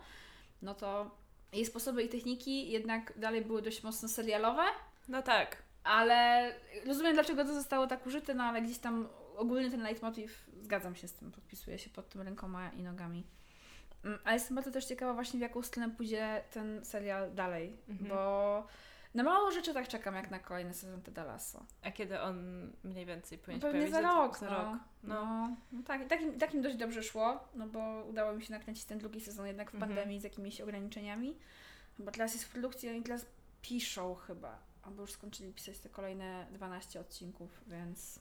no 0.63 0.75
to 0.75 1.11
jej 1.53 1.67
sposoby 1.67 2.03
i 2.03 2.09
techniki 2.09 2.71
jednak 2.71 3.19
dalej 3.19 3.45
były 3.45 3.63
dość 3.63 3.83
mocno 3.83 4.09
serialowe, 4.09 4.63
No 5.09 5.23
tak. 5.23 5.63
Ale 5.85 6.53
rozumiem, 6.87 7.15
dlaczego 7.15 7.45
to 7.45 7.55
zostało 7.55 7.87
tak 7.87 8.07
użyte, 8.07 8.35
no 8.35 8.45
ale 8.45 8.63
gdzieś 8.63 8.79
tam 8.79 9.09
ogólny 9.37 9.71
ten 9.71 9.83
leitmotiv, 9.83 10.47
zgadzam 10.63 10.95
się 10.97 11.09
z 11.09 11.13
tym, 11.15 11.33
podpisuję 11.33 11.79
się 11.79 11.91
pod 11.91 12.09
tym 12.09 12.21
rękoma 12.23 12.71
i 12.71 12.83
nogami. 12.83 13.25
Mm, 14.05 14.19
A 14.25 14.33
jestem 14.33 14.55
bardzo 14.55 14.71
też 14.71 14.85
ciekawa 14.85 15.15
właśnie, 15.15 15.39
w 15.39 15.43
jaką 15.43 15.63
stronę 15.63 15.91
pójdzie 15.95 16.43
ten 16.51 16.85
serial 16.85 17.35
dalej, 17.35 17.77
Mhm. 17.89 18.09
bo 18.11 18.67
na 19.15 19.23
mało 19.23 19.51
rzeczy 19.51 19.75
tak 19.75 19.89
czekam, 19.89 20.15
jak 20.15 20.31
na 20.31 20.39
kolejny 20.39 20.75
sezon 20.75 21.03
Ted 21.03 21.17
Lasso. 21.17 21.65
A 21.83 21.91
kiedy 21.91 22.21
on 22.21 22.37
mniej 22.85 23.07
więcej 23.07 23.39
No 23.39 23.43
powinien 23.45 23.61
się 23.61 23.67
pewnie 23.73 23.91
za 23.91 24.01
rok, 24.01 24.39
Za 24.39 24.47
no. 24.51 24.59
rok. 24.65 24.79
No, 25.03 25.15
No. 25.25 25.57
no 25.73 25.83
tak, 25.87 26.03
i 26.03 26.07
takim, 26.07 26.39
takim 26.39 26.63
dość 26.63 26.77
dobrze 26.77 27.03
szło, 27.03 27.49
no 27.55 27.67
bo 27.67 28.05
udało 28.11 28.33
mi 28.33 28.43
się 28.45 28.53
nakręcić 28.53 28.85
ten 28.85 28.99
drugi 28.99 29.21
sezon 29.21 29.47
jednak 29.47 29.71
w 29.71 29.75
Mhm. 29.75 29.91
pandemii 29.91 30.21
z 30.21 30.25
jakimiś 30.25 30.61
ograniczeniami. 30.61 31.39
Chyba 31.97 32.13
teraz 32.13 32.33
jest 32.35 32.45
w 32.45 32.53
produkcji, 32.53 32.89
oni 32.89 33.03
teraz 33.03 33.27
piszą 33.63 34.15
chyba, 34.15 34.59
albo 34.83 35.03
już 35.03 35.13
skończyli 35.13 35.53
pisać 35.53 35.79
te 35.79 35.89
kolejne 35.89 36.47
12 36.53 37.01
odcinków, 37.01 37.61
więc, 37.67 38.21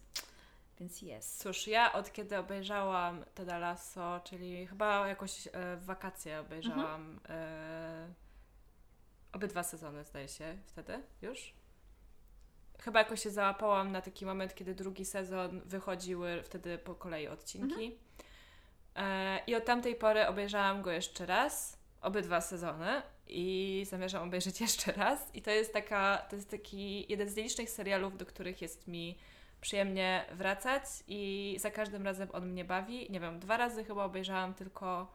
więc 0.79 1.01
jest. 1.01 1.39
Cóż, 1.43 1.67
ja 1.67 1.93
od 1.93 2.11
kiedy 2.11 2.37
obejrzałam 2.37 3.25
Teda 3.35 3.57
Lasso, 3.57 4.21
czyli 4.23 4.67
chyba 4.67 5.07
jakoś 5.07 5.47
e, 5.47 5.51
w 5.77 5.85
wakacje 5.85 6.39
obejrzałam 6.39 7.01
Mhm. 7.01 7.19
e, 7.29 8.13
obydwa 9.33 9.63
sezony, 9.63 10.03
zdaje 10.03 10.27
się, 10.27 10.57
wtedy 10.65 11.03
już. 11.21 11.53
Chyba 12.79 12.99
jakoś 12.99 13.23
się 13.23 13.29
załapałam 13.29 13.91
na 13.91 14.01
taki 14.01 14.25
moment, 14.25 14.55
kiedy 14.55 14.75
drugi 14.75 15.05
sezon 15.05 15.61
wychodziły 15.65 16.43
wtedy 16.43 16.77
po 16.77 16.95
kolei 16.95 17.27
odcinki. 17.27 17.97
E, 18.95 19.39
I 19.47 19.55
od 19.55 19.65
tamtej 19.65 19.95
pory 19.95 20.27
obejrzałam 20.27 20.81
go 20.81 20.91
jeszcze 20.91 21.25
raz, 21.25 21.77
obydwa 22.01 22.41
sezony 22.41 23.01
i 23.31 23.85
zamierzam 23.85 24.23
obejrzeć 24.27 24.61
jeszcze 24.67 24.91
raz. 24.91 25.35
I 25.35 25.41
to 25.41 25.51
jest 25.51 25.73
taka, 25.73 26.25
to 26.29 26.35
jest 26.35 26.49
taki 26.49 27.11
jeden 27.11 27.29
z 27.29 27.35
nielicznych 27.35 27.69
serialów, 27.69 28.17
do 28.17 28.25
których 28.25 28.61
jest 28.61 28.87
mi 28.87 29.17
przyjemnie 29.61 30.25
wracać 30.31 30.83
i 31.07 31.55
za 31.59 31.71
każdym 31.71 32.05
razem 32.05 32.29
on 32.33 32.49
mnie 32.49 32.65
bawi. 32.65 33.11
Nie 33.11 33.19
wiem, 33.19 33.39
dwa 33.39 33.57
razy 33.57 33.83
chyba 33.83 34.05
obejrzałam 34.05 34.53
tylko 34.53 35.13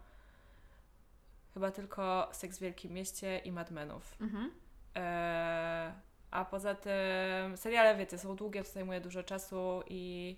chyba 1.55 1.71
tylko 1.71 2.29
Seks 2.33 2.59
w 2.59 2.61
Wielkim 2.61 2.93
Mieście 2.93 3.39
i 3.39 3.53
Mad 3.53 3.71
Menów. 3.71 4.17
Mhm. 4.21 4.51
Eee, 4.95 5.93
a 6.31 6.45
poza 6.45 6.75
tym 6.75 7.57
seriale, 7.57 7.97
wiecie, 7.97 8.19
są 8.19 8.37
długie, 8.37 8.65
to 8.65 8.71
zajmuje 8.71 9.01
dużo 9.01 9.23
czasu 9.23 9.83
i 9.87 10.37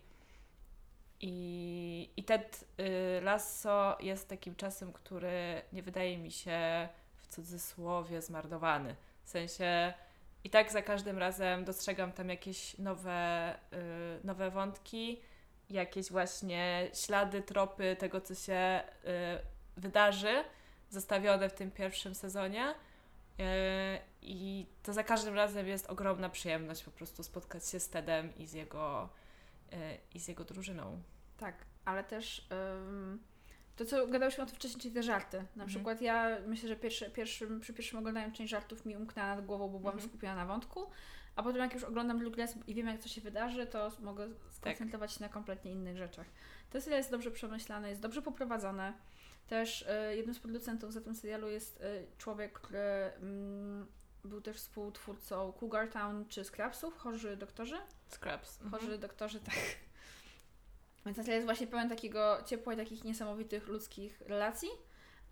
i, 1.20 2.10
i 2.16 2.24
Ted 2.24 2.64
y, 2.80 3.20
Lasso 3.20 3.96
jest 4.00 4.28
takim 4.28 4.54
czasem, 4.54 4.92
który 4.92 5.62
nie 5.72 5.82
wydaje 5.82 6.18
mi 6.18 6.30
się 6.30 6.88
cudzysłowie 7.28 8.22
zmarnowany. 8.22 8.96
W 9.24 9.28
sensie 9.28 9.94
i 10.44 10.50
tak 10.50 10.72
za 10.72 10.82
każdym 10.82 11.18
razem 11.18 11.64
dostrzegam 11.64 12.12
tam 12.12 12.28
jakieś 12.28 12.78
nowe, 12.78 13.54
y, 13.54 14.26
nowe 14.26 14.50
wątki, 14.50 15.20
jakieś 15.70 16.10
właśnie 16.10 16.90
ślady, 16.94 17.42
tropy 17.42 17.96
tego, 17.98 18.20
co 18.20 18.34
się 18.34 18.82
y, 19.04 19.80
wydarzy, 19.80 20.44
zostawione 20.90 21.48
w 21.48 21.52
tym 21.52 21.70
pierwszym 21.70 22.14
sezonie. 22.14 22.70
Y, 22.70 23.44
I 24.22 24.66
to 24.82 24.92
za 24.92 25.04
każdym 25.04 25.34
razem 25.34 25.66
jest 25.66 25.86
ogromna 25.86 26.28
przyjemność 26.28 26.84
po 26.84 26.90
prostu 26.90 27.22
spotkać 27.22 27.68
się 27.68 27.80
z 27.80 27.88
Tedem 27.88 28.36
i 28.36 28.46
z 28.46 28.52
jego, 28.52 29.08
y, 29.72 29.76
i 30.14 30.20
z 30.20 30.28
jego 30.28 30.44
drużyną. 30.44 31.02
Tak, 31.38 31.54
ale 31.84 32.04
też 32.04 32.48
to, 33.78 33.84
co 33.84 34.06
gadałyśmy 34.06 34.44
o 34.44 34.46
tym 34.46 34.56
wcześniej, 34.56 34.80
czyli 34.82 34.94
te 34.94 35.02
żarty. 35.02 35.36
Na 35.36 35.42
Mhm. 35.42 35.68
przykład 35.68 36.00
ja 36.02 36.36
myślę, 36.46 36.68
że 36.68 36.76
pierwszy, 36.76 37.10
pierwszym, 37.10 37.60
przy 37.60 37.74
pierwszym 37.74 37.98
oglądaniu 37.98 38.32
część 38.32 38.50
żartów 38.50 38.86
mi 38.86 38.96
umknęła 38.96 39.28
nad 39.36 39.46
głową, 39.46 39.68
bo 39.68 39.78
byłam 39.78 39.94
Mhm. 39.94 40.10
skupiona 40.10 40.34
na 40.34 40.46
wątku, 40.46 40.90
a 41.36 41.42
potem 41.42 41.60
jak 41.60 41.74
już 41.74 41.84
oglądam 41.84 42.18
drugi 42.18 42.40
raz 42.40 42.54
i 42.66 42.74
wiem, 42.74 42.86
jak 42.86 43.00
co 43.00 43.08
się 43.08 43.20
wydarzy, 43.20 43.66
to 43.66 43.92
mogę 44.00 44.28
skoncentrować 44.50 45.12
się 45.12 45.20
na 45.22 45.28
kompletnie 45.28 45.72
innych 45.72 45.96
rzeczach. 45.96 46.26
To 46.70 46.80
serial 46.80 47.00
jest 47.00 47.10
dobrze 47.10 47.30
przemyślany, 47.30 47.88
jest 47.88 48.00
dobrze 48.00 48.22
poprowadzony. 48.22 48.92
Też 49.48 49.82
y, 49.82 50.16
jednym 50.16 50.34
z 50.34 50.38
producentów 50.38 50.92
za 50.92 51.00
tym 51.00 51.14
serialu 51.14 51.48
jest 51.48 51.80
y, 51.80 52.06
człowiek, 52.18 52.52
który 52.52 52.78
mm, 53.20 53.86
był 54.24 54.40
też 54.40 54.56
współtwórcą 54.56 55.52
Cougar 55.52 55.88
Town 55.88 56.24
czy 56.28 56.44
Scrapsów, 56.44 56.98
chorzy 56.98 57.36
doktorzy. 57.36 57.76
Scraps. 58.08 58.62
Mhm. 58.62 58.82
Chorzy 58.82 58.98
doktorzy, 58.98 59.40
tak. 59.40 59.54
Więc 61.08 61.16
ten 61.16 61.24
serial 61.24 61.36
jest 61.38 61.46
właśnie 61.46 61.66
pełen 61.66 61.88
takiego 61.88 62.38
ciepła 62.46 62.74
i 62.74 62.76
takich 62.76 63.04
niesamowitych 63.04 63.68
ludzkich 63.68 64.20
relacji, 64.26 64.68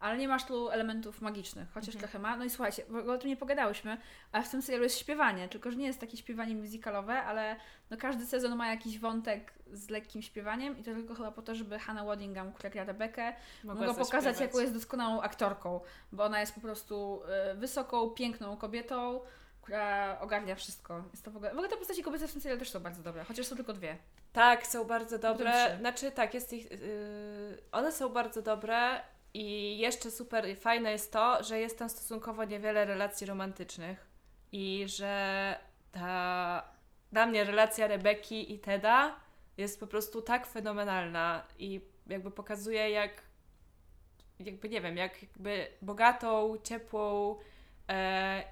ale 0.01 0.19
nie 0.19 0.29
masz 0.29 0.45
tu 0.45 0.69
elementów 0.71 1.21
magicznych, 1.21 1.69
chociaż 1.75 1.95
Mhm. 1.95 2.01
trochę 2.01 2.19
ma. 2.19 2.37
No 2.37 2.45
i 2.45 2.51
słuchajcie, 2.51 2.83
w 2.89 2.97
ogóle 2.97 3.15
o 3.15 3.19
tym 3.19 3.29
nie 3.29 3.37
pogadałyśmy, 3.37 3.97
ale 4.33 4.45
w 4.45 4.49
tym 4.51 4.63
serialu 4.63 4.85
jest 4.85 4.99
śpiewanie, 4.99 5.49
tylko 5.49 5.71
że 5.71 5.77
nie 5.77 5.87
jest 5.87 6.01
takie 6.01 6.17
śpiewanie 6.17 6.55
musicalowe, 6.55 7.23
ale 7.23 7.57
no 7.91 7.97
każdy 7.97 8.27
sezon 8.27 8.57
ma 8.57 8.69
jakiś 8.69 8.99
wątek 8.99 9.53
z 9.73 9.91
lekkim 9.91 10.23
śpiewaniem 10.23 10.79
i 10.79 10.83
to 10.83 10.91
tylko 10.95 11.15
chyba 11.15 11.33
po 11.33 11.43
to, 11.43 11.55
żeby 11.55 11.79
Hannah 11.79 12.07
Waddingham, 12.07 12.53
która 12.53 12.71
gra 12.71 12.85
Rebekę, 12.85 13.33
mogła 13.65 13.87
pokazać, 13.87 14.09
zaśpiewać. 14.11 14.41
jaką 14.41 14.59
jest 14.61 14.73
doskonałą 14.75 15.21
aktorką, 15.23 15.81
bo 16.13 16.25
ona 16.25 16.41
jest 16.41 16.55
po 16.55 16.61
prostu 16.61 17.21
y, 17.53 17.55
wysoką, 17.55 18.11
piękną 18.11 18.57
kobietą, 18.57 19.21
która 19.67 20.19
ogarnia 20.21 20.55
wszystko. 20.55 21.05
Jest 21.13 21.25
to 21.25 21.31
w 21.31 21.37
ogóle... 21.37 21.51
W 21.51 21.53
ogóle 21.53 21.69
te 21.69 21.77
postaci 21.77 22.03
kobiece 22.03 22.29
w 22.29 22.33
tym 22.33 22.41
serialu 22.41 22.59
też 22.59 22.71
są 22.71 22.81
bardzo 22.81 23.03
dobre, 23.03 23.25
chociaż 23.25 23.47
są 23.47 23.57
tylko 23.57 23.73
dwie. 23.73 23.97
Tak, 24.33 24.67
są 24.67 24.85
bardzo 24.85 25.19
dobre. 25.19 25.77
Znaczy, 25.81 26.11
tak, 26.11 26.35
jest 26.35 26.53
ich. 26.53 26.71
Yy, 26.71 26.79
one 27.73 27.93
są 27.93 28.09
bardzo 28.09 28.43
dobre 28.43 29.01
i 29.35 29.79
jeszcze 29.79 30.11
super 30.11 30.57
fajne 30.57 30.93
jest 30.93 31.13
to, 31.13 31.43
że 31.43 31.61
jest 31.61 31.79
tam 31.79 31.89
stosunkowo 31.89 32.45
niewiele 32.45 32.85
relacji 32.85 33.27
romantycznych 33.27 34.07
i 34.53 34.85
że 34.89 35.55
ta 35.93 36.63
dla 37.13 37.27
mnie 37.27 37.45
relacja 37.45 37.87
Rebeki 37.87 38.55
i 38.55 38.59
Teda 38.59 39.17
jest 39.57 39.81
po 39.81 39.87
prostu 39.87 40.23
tak 40.23 40.47
fenomenalna 40.47 41.43
i 41.59 41.81
jakby 42.07 42.31
pokazuje, 42.31 42.91
jak 42.91 43.23
jakby 44.41 44.69
nie 44.69 44.81
wiem, 44.81 44.97
jak 44.97 45.23
jakby 45.23 45.67
bogatą, 45.83 46.57
ciepłą 46.63 47.37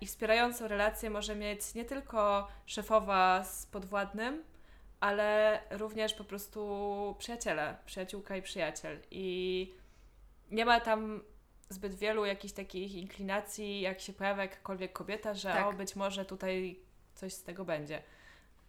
i 0.00 0.06
wspierającą 0.06 0.68
relację 0.68 1.10
może 1.10 1.36
mieć 1.36 1.74
nie 1.74 1.84
tylko 1.84 2.48
szefowa 2.66 3.44
z 3.44 3.66
podwładnym, 3.66 4.44
ale 5.00 5.60
również 5.70 6.14
po 6.14 6.24
prostu 6.24 7.16
przyjaciele, 7.18 7.76
przyjaciółka 7.86 8.36
i 8.36 8.42
przyjaciel. 8.42 8.98
I 9.10 9.74
nie 10.50 10.64
ma 10.64 10.80
tam 10.80 11.22
zbyt 11.68 11.94
wielu 11.94 12.24
jakichś 12.24 12.54
takich 12.54 12.94
inklinacji, 12.94 13.80
jak 13.80 14.00
się 14.00 14.12
pojawia 14.12 14.42
jakakolwiek 14.42 14.92
kobieta, 14.92 15.34
że 15.34 15.52
Tak. 15.52 15.66
o, 15.66 15.72
być 15.72 15.96
może 15.96 16.24
tutaj 16.24 16.78
coś 17.14 17.32
z 17.32 17.42
tego 17.42 17.64
będzie. 17.64 18.02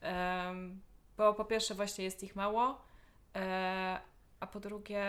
Em, 0.01 0.81
bo 1.17 1.33
po 1.33 1.45
pierwsze 1.45 1.75
właśnie 1.75 2.03
jest 2.03 2.23
ich 2.23 2.35
mało, 2.35 2.81
e, 3.35 3.99
a 4.39 4.47
po 4.47 4.59
drugie 4.59 5.05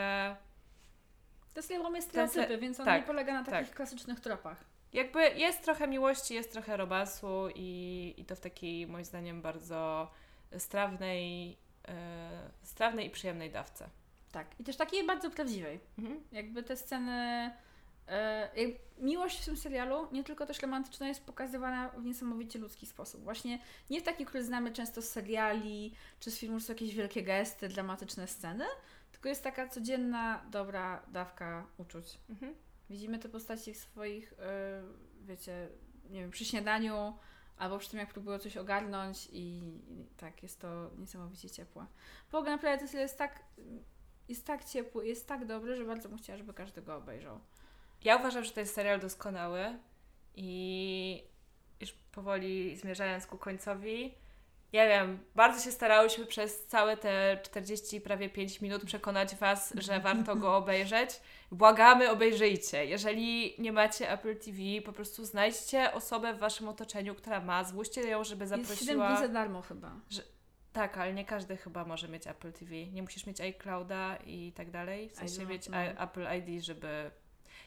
To 1.55 1.55
Ten 1.55 1.63
se- 1.63 2.03
stereotypy, 2.03 2.59
więc 2.59 2.81
on 2.81 2.87
tak, 2.87 3.01
nie 3.01 3.07
polega 3.07 3.33
na 3.33 3.45
takich 3.45 3.69
tak. 3.69 3.77
klasycznych 3.77 4.21
tropach. 4.21 4.65
Jakby 4.97 5.29
jest 5.29 5.63
trochę 5.63 5.89
miłości, 5.89 6.35
jest 6.35 6.53
trochę 6.53 6.77
romansu 6.77 7.49
i, 7.55 8.15
i 8.17 8.25
to 8.25 8.37
w 8.37 8.41
takiej 8.41 8.87
moim 8.87 9.05
zdaniem 9.05 9.43
bardzo 9.43 10.11
strawnej, 10.59 11.57
e, 11.89 12.51
strawnej 12.63 13.07
i 13.07 13.11
przyjemnej 13.11 13.51
dawce. 13.51 13.89
Tak. 14.33 14.61
I 14.61 14.65
też 14.65 14.77
takiej 14.77 15.07
bardzo 15.07 15.31
prawdziwej. 15.31 15.81
Jakby 16.33 16.63
te 16.63 16.77
sceny... 16.77 17.51
Jak 18.57 18.71
miłość 18.99 19.43
w 19.43 19.45
tym 19.45 19.57
serialu, 19.57 20.09
nie 20.13 20.25
tylko 20.25 20.47
też 20.47 20.63
romantyczna, 20.63 21.09
jest 21.09 21.25
pokazywana 21.25 21.89
w 21.89 22.05
niesamowicie 22.05 22.59
ludzki 22.59 22.87
sposób. 22.87 23.25
Właśnie 23.25 23.59
nie 23.91 24.01
w 24.01 24.05
taki, 24.05 24.27
który 24.27 24.45
znamy 24.45 24.73
często 24.73 25.03
z 25.03 25.09
seriali, 25.09 25.95
czy 26.21 26.31
z 26.31 26.39
filmów, 26.39 26.63
są 26.63 26.73
jakieś 26.73 26.95
wielkie 26.95 27.23
gesty, 27.23 27.69
dramatyczne 27.69 28.29
sceny, 28.29 28.65
tylko 29.13 29.29
jest 29.29 29.45
taka 29.45 29.69
codzienna, 29.69 30.45
dobra 30.51 31.03
dawka 31.09 31.67
uczuć. 31.79 32.19
Mhm. 32.31 32.55
Widzimy 32.91 33.19
te 33.19 33.29
postaci 33.29 33.75
w 33.75 33.77
swoich, 33.77 34.33
y, 34.33 34.37
wiecie, 35.27 35.69
nie 36.11 36.21
wiem, 36.21 36.31
przy 36.31 36.45
śniadaniu 36.45 37.19
albo 37.57 37.79
przy 37.79 37.91
tym, 37.91 37.99
jak 37.99 38.13
próbują 38.13 38.39
coś 38.39 38.57
ogarnąć 38.57 39.29
i, 39.33 39.59
i 39.89 40.07
tak, 40.17 40.43
jest 40.43 40.61
to 40.61 40.91
niesamowicie 40.99 41.51
ciepłe. 41.51 41.87
Naprawdę 42.33 42.79
ten 42.79 42.89
serial 42.89 43.05
jest 43.05 43.19
tak, 43.19 43.43
jest 44.29 44.47
tak 44.47 44.65
ciepły, 44.65 45.07
jest 45.07 45.29
tak 45.29 45.47
dobry, 45.47 45.77
że 45.77 45.85
bardzo 45.85 46.09
bym 46.09 46.19
chciała, 46.19 46.37
żeby 46.37 46.55
każdy 46.55 46.83
go 46.83 46.97
obejrzał. 46.97 47.41
Ja 48.05 48.17
uważam, 48.17 48.45
że 48.45 48.51
to 48.51 48.61
jest 48.61 48.75
serial 48.75 49.01
doskonały 49.01 49.79
i 50.35 51.25
już 51.81 51.93
powoli 51.93 52.77
zmierzając 52.77 53.27
ku 53.27 53.39
końcowi, 53.39 54.15
ja 54.77 54.89
wiem, 54.89 55.19
bardzo 55.35 55.65
się 55.65 55.73
starałyśmy 55.73 56.27
przez 56.27 56.67
całe 56.67 56.97
te 56.97 57.41
40, 57.43 58.01
prawie 58.01 58.29
5 58.29 58.61
minut 58.61 58.85
przekonać 58.85 59.37
Was, 59.37 59.75
że 59.79 60.01
warto 60.01 60.37
go 60.37 60.57
obejrzeć. 60.63 61.11
Błagamy, 61.53 62.11
obejrzyjcie. 62.11 62.87
Jeżeli 62.87 63.55
nie 63.59 63.73
macie 63.73 64.11
Apple 64.13 64.37
TV, 64.37 64.59
po 64.85 64.93
prostu 64.93 65.25
znajdźcie 65.25 65.93
osobę 65.93 66.35
w 66.35 66.39
Waszym 66.39 66.69
otoczeniu, 66.69 67.15
która 67.15 67.41
ma, 67.41 67.65
złóżcie 67.65 68.01
ją, 68.09 68.25
żeby 68.25 68.45
Jest 68.45 68.53
7 68.55 68.65
zaprosiła. 68.65 69.09
dni 69.09 69.27
za 69.27 69.33
darmo 69.33 69.63
chyba. 69.63 69.93
Tak, 70.73 70.99
ale 70.99 71.15
nie 71.15 71.25
każdy 71.25 71.57
chyba 71.57 71.85
może 71.85 72.09
mieć 72.09 72.27
Apple 72.27 72.53
TV. 72.53 72.75
Nie 72.87 73.03
musisz 73.03 73.27
mieć 73.27 73.41
iClouda 73.41 74.17
i 74.17 74.53
tak 74.53 74.71
dalej. 74.71 75.09
W 75.09 75.15
sensie 75.15 75.47
mieć 75.47 75.69
no. 75.69 75.77
Apple 75.77 76.27
ID, 76.39 76.65
żeby. 76.65 77.11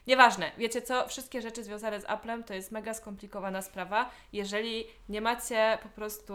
Nieważne, 0.06 0.52
wiecie 0.58 0.82
co? 0.82 1.08
Wszystkie 1.08 1.42
rzeczy 1.42 1.64
związane 1.64 2.00
z 2.00 2.04
Applem 2.04 2.44
to 2.44 2.54
jest 2.54 2.72
mega 2.72 2.94
skomplikowana 2.94 3.62
sprawa. 3.62 4.10
Jeżeli 4.32 4.86
nie 5.08 5.20
macie 5.20 5.78
po 5.82 5.88
prostu 5.88 6.34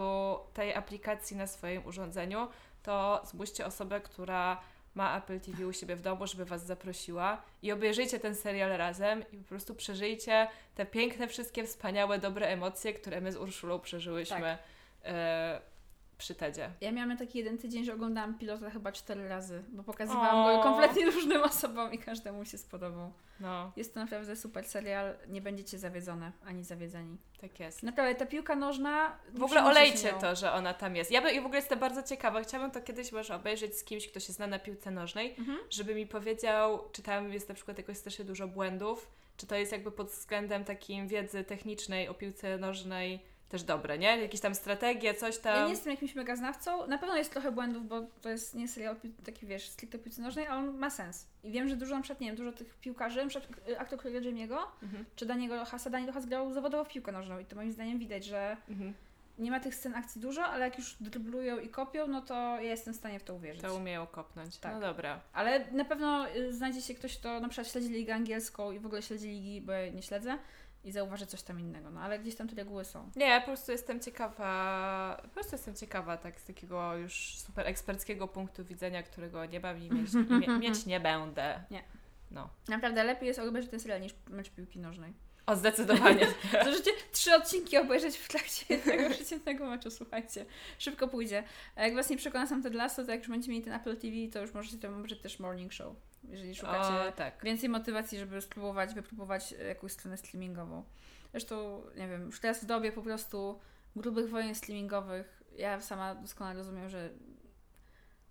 tej 0.54 0.74
aplikacji 0.74 1.36
na 1.36 1.46
swoim 1.46 1.86
urządzeniu, 1.86 2.48
to 2.82 3.22
zbóżcie 3.24 3.66
osobę, 3.66 4.00
która 4.00 4.60
ma 4.94 5.18
Apple 5.18 5.40
TV 5.40 5.66
u 5.66 5.72
siebie 5.72 5.96
w 5.96 6.00
domu, 6.00 6.26
żeby 6.26 6.44
Was 6.44 6.66
zaprosiła 6.66 7.42
i 7.62 7.72
obejrzyjcie 7.72 8.20
ten 8.20 8.34
serial 8.34 8.70
razem 8.70 9.24
i 9.32 9.36
po 9.36 9.48
prostu 9.48 9.74
przeżyjcie 9.74 10.48
te 10.74 10.86
piękne, 10.86 11.28
wszystkie 11.28 11.64
wspaniałe, 11.64 12.18
dobre 12.18 12.46
emocje, 12.46 12.92
które 12.92 13.20
my 13.20 13.32
z 13.32 13.36
Urszulą 13.36 13.80
przeżyłyśmy 13.80 14.58
Tak. 15.02 15.75
Przy 16.18 16.34
Tedzie. 16.34 16.70
Ja 16.80 16.92
miałam 16.92 17.16
taki 17.18 17.38
jeden 17.38 17.58
tydzień, 17.58 17.84
że 17.84 17.94
oglądałam 17.94 18.38
pilota 18.38 18.70
chyba 18.70 18.92
cztery 18.92 19.28
razy, 19.28 19.62
bo 19.68 19.82
pokazywałam 19.82 20.36
O. 20.36 20.56
go 20.56 20.62
kompletnie 20.62 21.06
różnym 21.10 21.42
osobom 21.42 21.92
i 21.92 21.98
każdemu 21.98 22.44
się 22.44 22.58
spodobał. 22.58 23.12
No, 23.40 23.72
Jest 23.76 23.94
to 23.94 24.00
naprawdę 24.00 24.36
super 24.36 24.64
serial, 24.64 25.14
nie 25.28 25.40
będziecie 25.40 25.78
zawiedzone 25.78 26.32
ani 26.46 26.64
zawiedzeni. 26.64 27.16
tak 27.40 27.60
jest. 27.60 27.82
Naprawdę, 27.82 28.14
ta 28.14 28.26
piłka 28.26 28.56
nożna... 28.56 29.18
W 29.34 29.42
ogóle 29.42 29.64
olejcie 29.64 30.12
to, 30.12 30.36
że 30.36 30.52
ona 30.52 30.74
tam 30.74 30.96
jest. 30.96 31.10
Ja, 31.10 31.22
by, 31.22 31.34
w 31.40 31.44
ogóle 31.44 31.58
jestem 31.58 31.78
bardzo 31.78 32.02
ciekawa. 32.02 32.42
Chciałabym 32.42 32.70
to 32.70 32.80
kiedyś 32.86 33.12
może 33.12 33.34
obejrzeć 33.34 33.76
z 33.78 33.84
kimś, 33.84 34.08
kto 34.08 34.20
się 34.20 34.32
zna 34.32 34.46
na 34.46 34.58
piłce 34.58 34.90
nożnej, 34.90 35.34
Mhm. 35.38 35.58
żeby 35.70 35.94
mi 35.94 36.06
powiedział, 36.06 36.88
czy 36.92 37.02
tam 37.02 37.32
jest 37.32 37.48
na 37.48 37.54
przykład 37.54 37.78
jakoś 37.78 37.96
strasznie 37.96 38.24
dużo 38.24 38.48
błędów, 38.48 39.10
czy 39.36 39.46
to 39.46 39.54
jest 39.56 39.72
jakby 39.72 39.92
pod 39.92 40.08
względem 40.10 40.64
takim 40.64 41.08
wiedzy 41.08 41.44
technicznej 41.44 42.08
o 42.08 42.14
piłce 42.14 42.58
nożnej 42.58 43.20
też 43.48 43.62
dobre, 43.62 43.98
nie? 43.98 44.16
Jakieś 44.18 44.40
tam 44.40 44.54
strategie, 44.54 45.14
coś 45.14 45.38
tam. 45.38 45.56
Ja 45.56 45.64
nie 45.64 45.70
jestem 45.70 45.90
jakimś 45.90 46.14
mega 46.14 46.36
znawcą. 46.36 46.86
Na 46.86 46.98
pewno 46.98 47.16
jest 47.16 47.32
trochę 47.32 47.52
błędów, 47.52 47.88
bo 47.88 48.02
to 48.22 48.28
jest 48.28 48.54
nie 48.54 48.68
serial 48.68 48.96
taki, 49.24 49.46
wiesz, 49.46 49.68
stricte 49.68 49.98
piłce 49.98 50.22
nożnej, 50.22 50.46
ale 50.46 50.58
on 50.58 50.78
ma 50.78 50.90
sens. 50.90 51.26
I 51.44 51.50
wiem, 51.50 51.68
że 51.68 51.76
dużo, 51.76 51.94
na 51.96 52.02
przykład, 52.02 52.20
nie 52.20 52.26
wiem, 52.26 52.36
dużo 52.36 52.52
tych 52.52 52.74
piłkarzy, 52.74 53.22
na 53.22 53.28
przykład 53.28 53.68
y, 53.68 53.78
aktor 53.78 53.98
którego 53.98 54.28
Jamie'ego, 54.28 54.58
Mhm. 54.82 55.04
czy 55.16 55.26
Daniego 55.26 55.56
Rochasa, 55.56 55.90
Dani 55.90 56.06
Rochas 56.06 56.26
grał 56.26 56.52
zawodowo 56.52 56.84
w 56.84 56.88
piłkę 56.88 57.12
nożną 57.12 57.38
i 57.38 57.44
to 57.44 57.56
moim 57.56 57.72
zdaniem 57.72 57.98
widać, 57.98 58.24
że 58.24 58.56
Mhm. 58.68 58.94
nie 59.38 59.50
ma 59.50 59.60
tych 59.60 59.74
scen 59.74 59.94
akcji 59.94 60.20
dużo, 60.20 60.44
ale 60.44 60.64
jak 60.64 60.78
już 60.78 60.96
dryblują 61.00 61.58
i 61.58 61.68
kopią, 61.68 62.06
no 62.06 62.20
to 62.22 62.34
ja 62.34 62.60
jestem 62.60 62.94
w 62.94 62.96
stanie 62.96 63.18
w 63.18 63.24
to 63.24 63.34
uwierzyć. 63.34 63.62
To 63.62 63.74
umieją 63.74 64.06
kopnąć. 64.06 64.56
Tak. 64.58 64.74
No 64.74 64.80
dobra. 64.80 65.20
Ale 65.32 65.64
na 65.72 65.84
pewno 65.84 66.28
y, 66.36 66.52
znajdzie 66.54 66.82
się 66.82 66.94
ktoś, 66.94 67.18
kto 67.18 67.40
na 67.40 67.48
przykład 67.48 67.72
śledzi 67.72 67.88
ligę 67.88 68.14
angielską 68.14 68.72
i 68.72 68.78
w 68.78 68.86
ogóle 68.86 69.02
śledzi 69.02 69.28
ligi, 69.28 69.60
bo 69.60 69.72
ja 69.72 69.90
nie 69.90 70.02
śledzę 70.02 70.38
i 70.84 70.92
zauważy 70.92 71.26
coś 71.26 71.42
tam 71.42 71.60
innego, 71.60 71.90
no 71.90 72.00
ale 72.00 72.18
gdzieś 72.18 72.34
tam 72.34 72.48
te 72.48 72.56
reguły 72.56 72.84
są. 72.84 73.10
Nie, 73.16 73.40
po 73.40 73.46
prostu 73.46 73.72
jestem 73.72 74.00
ciekawa, 74.00 75.20
po 75.22 75.28
prostu 75.28 75.54
jestem 75.54 75.74
ciekawa 75.74 76.16
tak 76.16 76.40
z 76.40 76.44
takiego 76.44 76.96
już 76.96 77.38
super 77.38 77.66
eksperckiego 77.66 78.28
punktu 78.28 78.64
widzenia, 78.64 79.02
którego 79.02 79.46
nie 79.46 79.60
mam 79.60 79.78
i 79.78 79.90
mieć, 79.90 80.14
i 80.14 80.32
mie, 80.34 80.58
mieć 80.58 80.86
nie 80.86 81.00
będę. 81.00 81.64
Nie. 81.70 81.82
No. 82.30 82.48
Naprawdę 82.68 83.04
lepiej 83.04 83.26
jest 83.26 83.40
obejrzeć 83.40 83.70
ten 83.70 83.80
serial 83.80 84.00
niż 84.00 84.14
mecz 84.28 84.50
piłki 84.50 84.78
nożnej. 84.78 85.12
O, 85.46 85.56
zdecydowanie. 85.56 86.26
Możecie 86.64 86.90
trzy 87.12 87.34
odcinki 87.34 87.78
obejrzeć 87.78 88.16
w 88.16 88.28
trakcie 88.28 88.64
jednego 88.74 89.10
przeciętnego 89.10 89.66
meczu, 89.66 89.90
słuchajcie. 89.90 90.44
Szybko 90.78 91.08
pójdzie. 91.08 91.42
A 91.76 91.82
jak 91.82 91.94
Was 91.94 92.10
nie 92.10 92.16
przekona 92.16 92.46
sam 92.46 92.62
Ted 92.62 92.74
Lasso, 92.74 93.04
to 93.04 93.10
jak 93.10 93.20
już 93.20 93.28
będziecie 93.28 93.52
mieli 93.52 93.64
ten 93.64 93.72
Apple 93.72 93.96
TV, 93.96 94.16
to 94.32 94.40
już 94.40 94.54
możecie 94.54 94.78
tam 94.78 94.94
obejrzeć 94.94 95.20
też 95.20 95.38
Morning 95.38 95.72
Show. 95.72 95.96
Jeżeli 96.28 96.54
szukacie 96.54 97.08
o, 97.08 97.12
tak. 97.12 97.44
więcej 97.44 97.68
motywacji, 97.68 98.18
żeby 98.18 98.40
spróbować, 98.40 98.94
wypróbować 98.94 99.52
e, 99.52 99.64
jakąś 99.64 99.92
stronę 99.92 100.16
streamingową. 100.16 100.84
Zresztą, 101.30 101.82
nie 101.96 102.08
wiem, 102.08 102.26
już 102.26 102.40
teraz 102.40 102.62
w 102.62 102.66
dobie 102.66 102.92
po 102.92 103.02
prostu 103.02 103.60
grubych 103.96 104.30
wojen 104.30 104.54
streamingowych, 104.54 105.42
ja 105.58 105.80
sama 105.80 106.14
doskonale 106.14 106.58
rozumiem, 106.58 106.88
że 106.88 107.10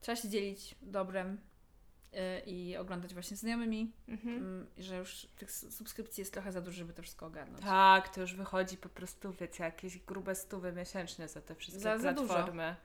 trzeba 0.02 0.16
się 0.16 0.30
dzielić 0.30 0.76
dobrem 0.82 1.38
i 2.46 2.78
oglądać 2.78 3.14
właśnie 3.14 3.38
z 3.38 3.40
znajomymi, 3.40 3.92
Mhm. 4.08 4.38
mm, 4.38 4.68
że 4.78 4.98
już 4.98 5.28
tych 5.38 5.52
subskrypcji 5.52 6.22
jest 6.22 6.34
trochę 6.34 6.52
za 6.52 6.62
dużo, 6.62 6.78
żeby 6.78 6.94
to 6.94 7.02
wszystko 7.02 7.26
ogarnąć. 7.26 7.64
Tak, 7.64 8.10
to 8.10 8.22
już 8.22 8.34
wychodzi 8.36 8.78
po 8.78 8.90
prostu, 8.90 9.32
wiecie, 9.34 9.64
jakieś 9.64 9.98
grube 9.98 10.36
stówy 10.36 10.72
miesięcznie 10.74 11.28
za 11.28 11.42
te 11.42 11.56
wszystkie 11.56 11.84
Za- 11.84 11.98
za 11.98 12.14
dużo. 12.14 12.34
platformy. 12.34 12.76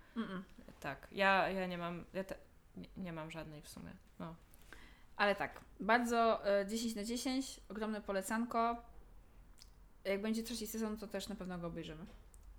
Tak, 0.80 1.08
ja, 1.12 1.48
ja 1.48 1.66
nie 1.66 1.78
mam, 1.78 2.04
ja 2.14 2.24
te, 2.24 2.34
nie, 2.76 2.88
nie 2.96 3.12
mam 3.12 3.30
żadnej 3.30 3.62
w 3.62 3.68
sumie. 3.68 3.90
No. 4.18 4.34
Ale 5.16 5.34
tak, 5.34 5.60
bardzo 5.80 6.42
y, 6.62 6.66
10 6.66 6.94
na 6.94 7.04
10, 7.04 7.60
ogromne 7.68 8.00
polecanko. 8.00 8.76
Jak 10.04 10.22
będzie 10.22 10.42
trzeci 10.42 10.66
sezon, 10.66 10.96
to 10.96 11.06
też 11.06 11.28
na 11.28 11.34
pewno 11.34 11.58
go 11.58 11.66
obejrzymy. 11.66 12.06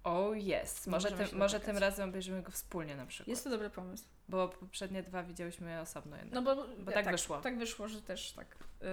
Oh 0.04 0.36
yes, 0.38 0.88
może, 0.88 1.12
tym, 1.12 1.40
może 1.40 1.60
tym 1.60 1.78
razem 1.78 2.10
obejrzymy 2.10 2.42
go 2.42 2.52
wspólnie 2.52 2.96
na 2.96 3.06
przykład. 3.06 3.28
Jest 3.28 3.44
to 3.44 3.50
dobry 3.50 3.70
pomysł. 3.70 4.04
Bo 4.30 4.48
poprzednie 4.48 5.04
dwa 5.04 5.24
widziałyśmy 5.24 5.80
osobno 5.82 6.18
jednak. 6.18 6.34
No 6.34 6.42
bo, 6.42 6.68
Bo 6.80 6.92
tak 6.92 7.12
wyszło. 7.12 7.42
Tak 7.42 7.58
wyszło, 7.58 7.88
że 7.88 8.02
też 8.02 8.32
tak. 8.32 8.48
Yy, 8.82 8.88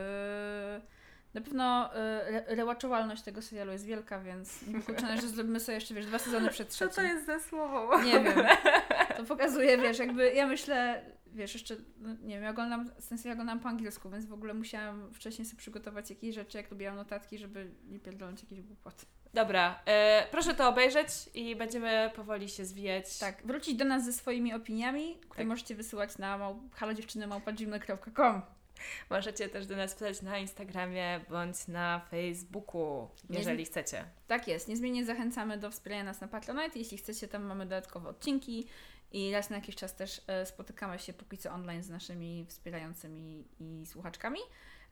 na 1.34 1.40
pewno 1.40 1.90
yy, 1.94 2.00
re- 2.00 2.44
rewatchowalność 2.56 3.22
tego 3.22 3.42
serialu 3.42 3.72
jest 3.72 3.84
wielka, 3.84 4.20
więc 4.20 4.64
wykluczone, 4.64 5.20
że 5.20 5.28
zrobimy 5.28 5.60
sobie 5.60 5.74
jeszcze, 5.74 5.94
wiesz, 5.94 6.06
dwa 6.06 6.18
sezony 6.18 6.50
przed 6.50 6.68
Co 6.68 6.84
to 6.84 6.90
trzecim. 6.90 7.10
jest 7.10 7.26
za 7.26 7.40
słowo? 7.40 8.02
Nie 8.02 8.20
wiem. 8.20 8.46
To 9.16 9.24
pokazuje, 9.24 9.78
wiesz, 9.78 9.98
jakby 9.98 10.32
ja 10.32 10.46
myślę, 10.46 11.04
wiesz, 11.26 11.54
jeszcze, 11.54 11.76
no, 11.98 12.08
nie 12.22 12.34
wiem, 12.34 12.42
ja 12.42 12.50
oglądam, 12.50 12.90
ten 13.08 13.18
serial 13.18 13.32
oglądam 13.34 13.60
po 13.60 13.68
angielsku, 13.68 14.10
więc 14.10 14.26
w 14.26 14.32
ogóle 14.32 14.54
musiałam 14.54 15.14
wcześniej 15.14 15.44
sobie 15.46 15.58
przygotować 15.58 16.10
jakieś 16.10 16.34
rzeczy, 16.34 16.58
jak 16.58 16.70
robiłam 16.70 16.96
notatki, 16.96 17.38
żeby 17.38 17.70
nie 17.84 17.98
pierdolnąć 18.00 18.42
jakiejś 18.42 18.62
głupoty. 18.62 19.06
Dobra, 19.38 19.80
e, 19.86 20.26
proszę 20.30 20.54
to 20.54 20.68
obejrzeć 20.68 21.08
i 21.34 21.56
będziemy 21.56 22.10
powoli 22.16 22.48
się 22.48 22.64
zwijać. 22.64 23.18
Tak, 23.18 23.42
wrócić 23.46 23.74
do 23.74 23.84
nas 23.84 24.04
ze 24.04 24.12
swoimi 24.12 24.54
opiniami, 24.54 25.16
które 25.20 25.36
Tak. 25.36 25.46
możecie 25.46 25.74
wysyłać 25.74 26.18
na 26.18 26.38
mał, 26.38 26.60
halodziewczynymałpa.gmail.com 26.72 28.42
Możecie 29.10 29.48
też 29.48 29.66
do 29.66 29.76
nas 29.76 29.94
pisać 29.94 30.22
na 30.22 30.38
Instagramie 30.38 31.20
bądź 31.30 31.68
na 31.68 32.00
Facebooku, 32.10 33.08
Nie 33.30 33.38
jeżeli 33.38 33.64
chcecie. 33.64 34.04
Tak 34.26 34.48
jest. 34.48 34.68
Niezmiennie 34.68 35.04
zachęcamy 35.04 35.58
do 35.58 35.70
wspierania 35.70 36.04
nas 36.04 36.20
na 36.20 36.28
Patronite. 36.28 36.78
Jeśli 36.78 36.98
chcecie, 36.98 37.28
tam 37.28 37.42
mamy 37.42 37.64
dodatkowe 37.64 38.08
odcinki 38.08 38.66
i 39.12 39.32
raz 39.32 39.50
na 39.50 39.56
jakiś 39.56 39.76
czas 39.76 39.94
też 39.94 40.20
e, 40.26 40.46
spotykamy 40.46 40.98
się 40.98 41.12
póki 41.12 41.38
co 41.38 41.50
online 41.50 41.82
z 41.82 41.88
naszymi 41.88 42.46
wspierającymi 42.48 43.44
i 43.60 43.86
słuchaczkami. 43.86 44.40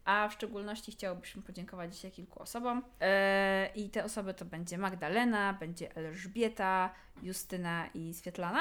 A 0.07 0.29
w 0.29 0.33
szczególności 0.33 0.93
chciałobyśmy 0.93 1.43
podziękować 1.43 1.95
dzisiaj 1.95 2.11
kilku 2.11 2.43
osobom. 2.43 2.83
E, 3.01 3.71
I 3.75 3.91
te 3.91 4.05
osoby 4.05 4.35
to 4.35 4.45
będzie 4.45 4.79
Magdalena, 4.79 5.53
będzie 5.53 5.97
Elżbieta, 5.97 6.95
Justyna 7.23 7.87
i 7.95 8.15
Swietlana. 8.15 8.61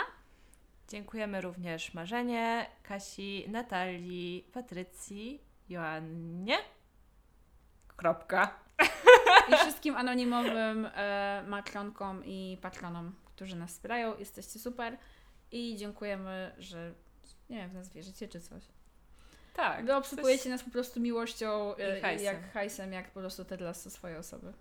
Dziękujemy 0.88 1.42
również 1.42 1.94
Marzenie, 1.94 2.66
Kasi, 2.84 3.46
Natalii, 3.50 4.50
Patrycji, 4.54 5.42
Joannie. 5.70 6.58
Kropka. 7.96 8.60
I 9.50 9.56
wszystkim 9.56 9.96
anonimowym 9.96 10.90
e, 10.96 11.44
matronkom 11.48 12.26
i 12.26 12.58
patronom, 12.62 13.16
którzy 13.26 13.56
nas 13.56 13.72
wspierają. 13.72 14.18
Jesteście 14.18 14.60
super. 14.60 14.98
I 15.52 15.76
dziękujemy, 15.78 16.56
że 16.58 16.94
nie 17.50 17.58
wiem, 17.58 17.70
w 17.70 17.74
nas 17.74 17.90
wierzycie 17.90 18.28
czy 18.28 18.42
coś. 18.42 18.64
Tak. 19.56 19.86
Wy 19.86 19.96
obsypujecie 19.96 20.50
nas 20.50 20.64
po 20.64 20.72
prostu 20.72 21.00
miłością 21.00 21.76
e, 21.76 21.98
I 21.98 22.02
hajsem. 22.02 22.26
jak 22.26 22.52
hajsem, 22.52 22.94
jak 22.94 23.12
po 23.12 23.20
prostu 23.20 23.46
Ted 23.46 23.62
Lasso 23.62 23.90
swoje 23.90 24.18
osoby. 24.20 24.54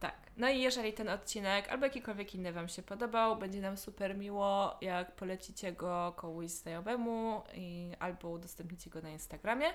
Tak. 0.00 0.16
No 0.36 0.48
i 0.48 0.60
jeżeli 0.60 0.92
ten 0.92 1.08
odcinek 1.08 1.68
albo 1.68 1.84
jakikolwiek 1.86 2.34
inny 2.34 2.52
Wam 2.52 2.68
się 2.68 2.82
podobał, 2.82 3.36
będzie 3.36 3.60
nam 3.60 3.76
super 3.76 4.16
miło, 4.18 4.76
jak 4.80 5.12
polecicie 5.12 5.72
go 5.72 6.14
komuś 6.16 6.46
znajomemu 6.46 7.42
i, 7.54 7.92
albo 7.98 8.30
udostępnicie 8.30 8.90
go 8.90 9.00
na 9.00 9.10
Instagramie. 9.10 9.66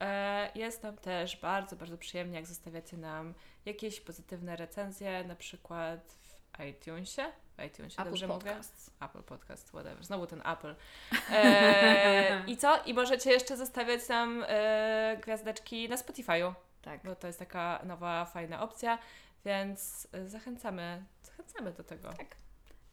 E, 0.00 0.50
Jest 0.54 0.82
nam 0.82 0.96
też 0.96 1.36
bardzo, 1.36 1.76
bardzo 1.76 1.98
przyjemnie, 1.98 2.36
jak 2.36 2.46
zostawiacie 2.46 2.96
nam 2.96 3.34
jakieś 3.64 4.00
pozytywne 4.00 4.56
recenzje, 4.56 5.24
na 5.24 5.36
przykład 5.36 6.00
w 6.12 6.60
iTunesie 6.64 7.22
iTunes, 7.66 7.92
Apple 7.92 8.04
dobrze 8.04 8.28
Podcasts. 8.28 8.90
mówię? 9.00 9.10
Apple 9.10 9.22
Podcast, 9.22 9.68
whatever. 9.68 10.04
Znowu 10.04 10.26
ten 10.26 10.42
Apple. 10.46 10.74
E, 11.30 12.44
I 12.46 12.56
co? 12.56 12.82
I 12.86 12.94
możecie 12.94 13.30
jeszcze 13.30 13.56
zostawiać 13.56 14.08
nam 14.08 14.44
e, 14.48 15.16
gwiazdeczki 15.22 15.88
na 15.88 15.96
Spotify'u. 15.96 16.54
Tak. 16.82 17.00
Bo 17.04 17.16
to 17.16 17.26
jest 17.26 17.38
taka 17.38 17.80
nowa, 17.84 18.24
fajna 18.24 18.62
opcja, 18.62 18.98
więc 19.44 20.08
e, 20.12 20.28
zachęcamy, 20.28 21.04
zachęcamy 21.22 21.72
do 21.72 21.84
tego. 21.84 22.12
Tak. 22.12 22.36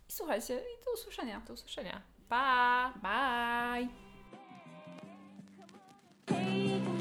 I 0.10 0.12
słuchajcie, 0.12 0.56
i 0.56 0.86
do 0.86 0.94
usłyszenia. 0.94 1.42
Do 1.48 1.54
usłyszenia. 1.54 2.02
Pa! 2.30 2.94
Bye! 3.02 3.88
Bye. 6.28 7.01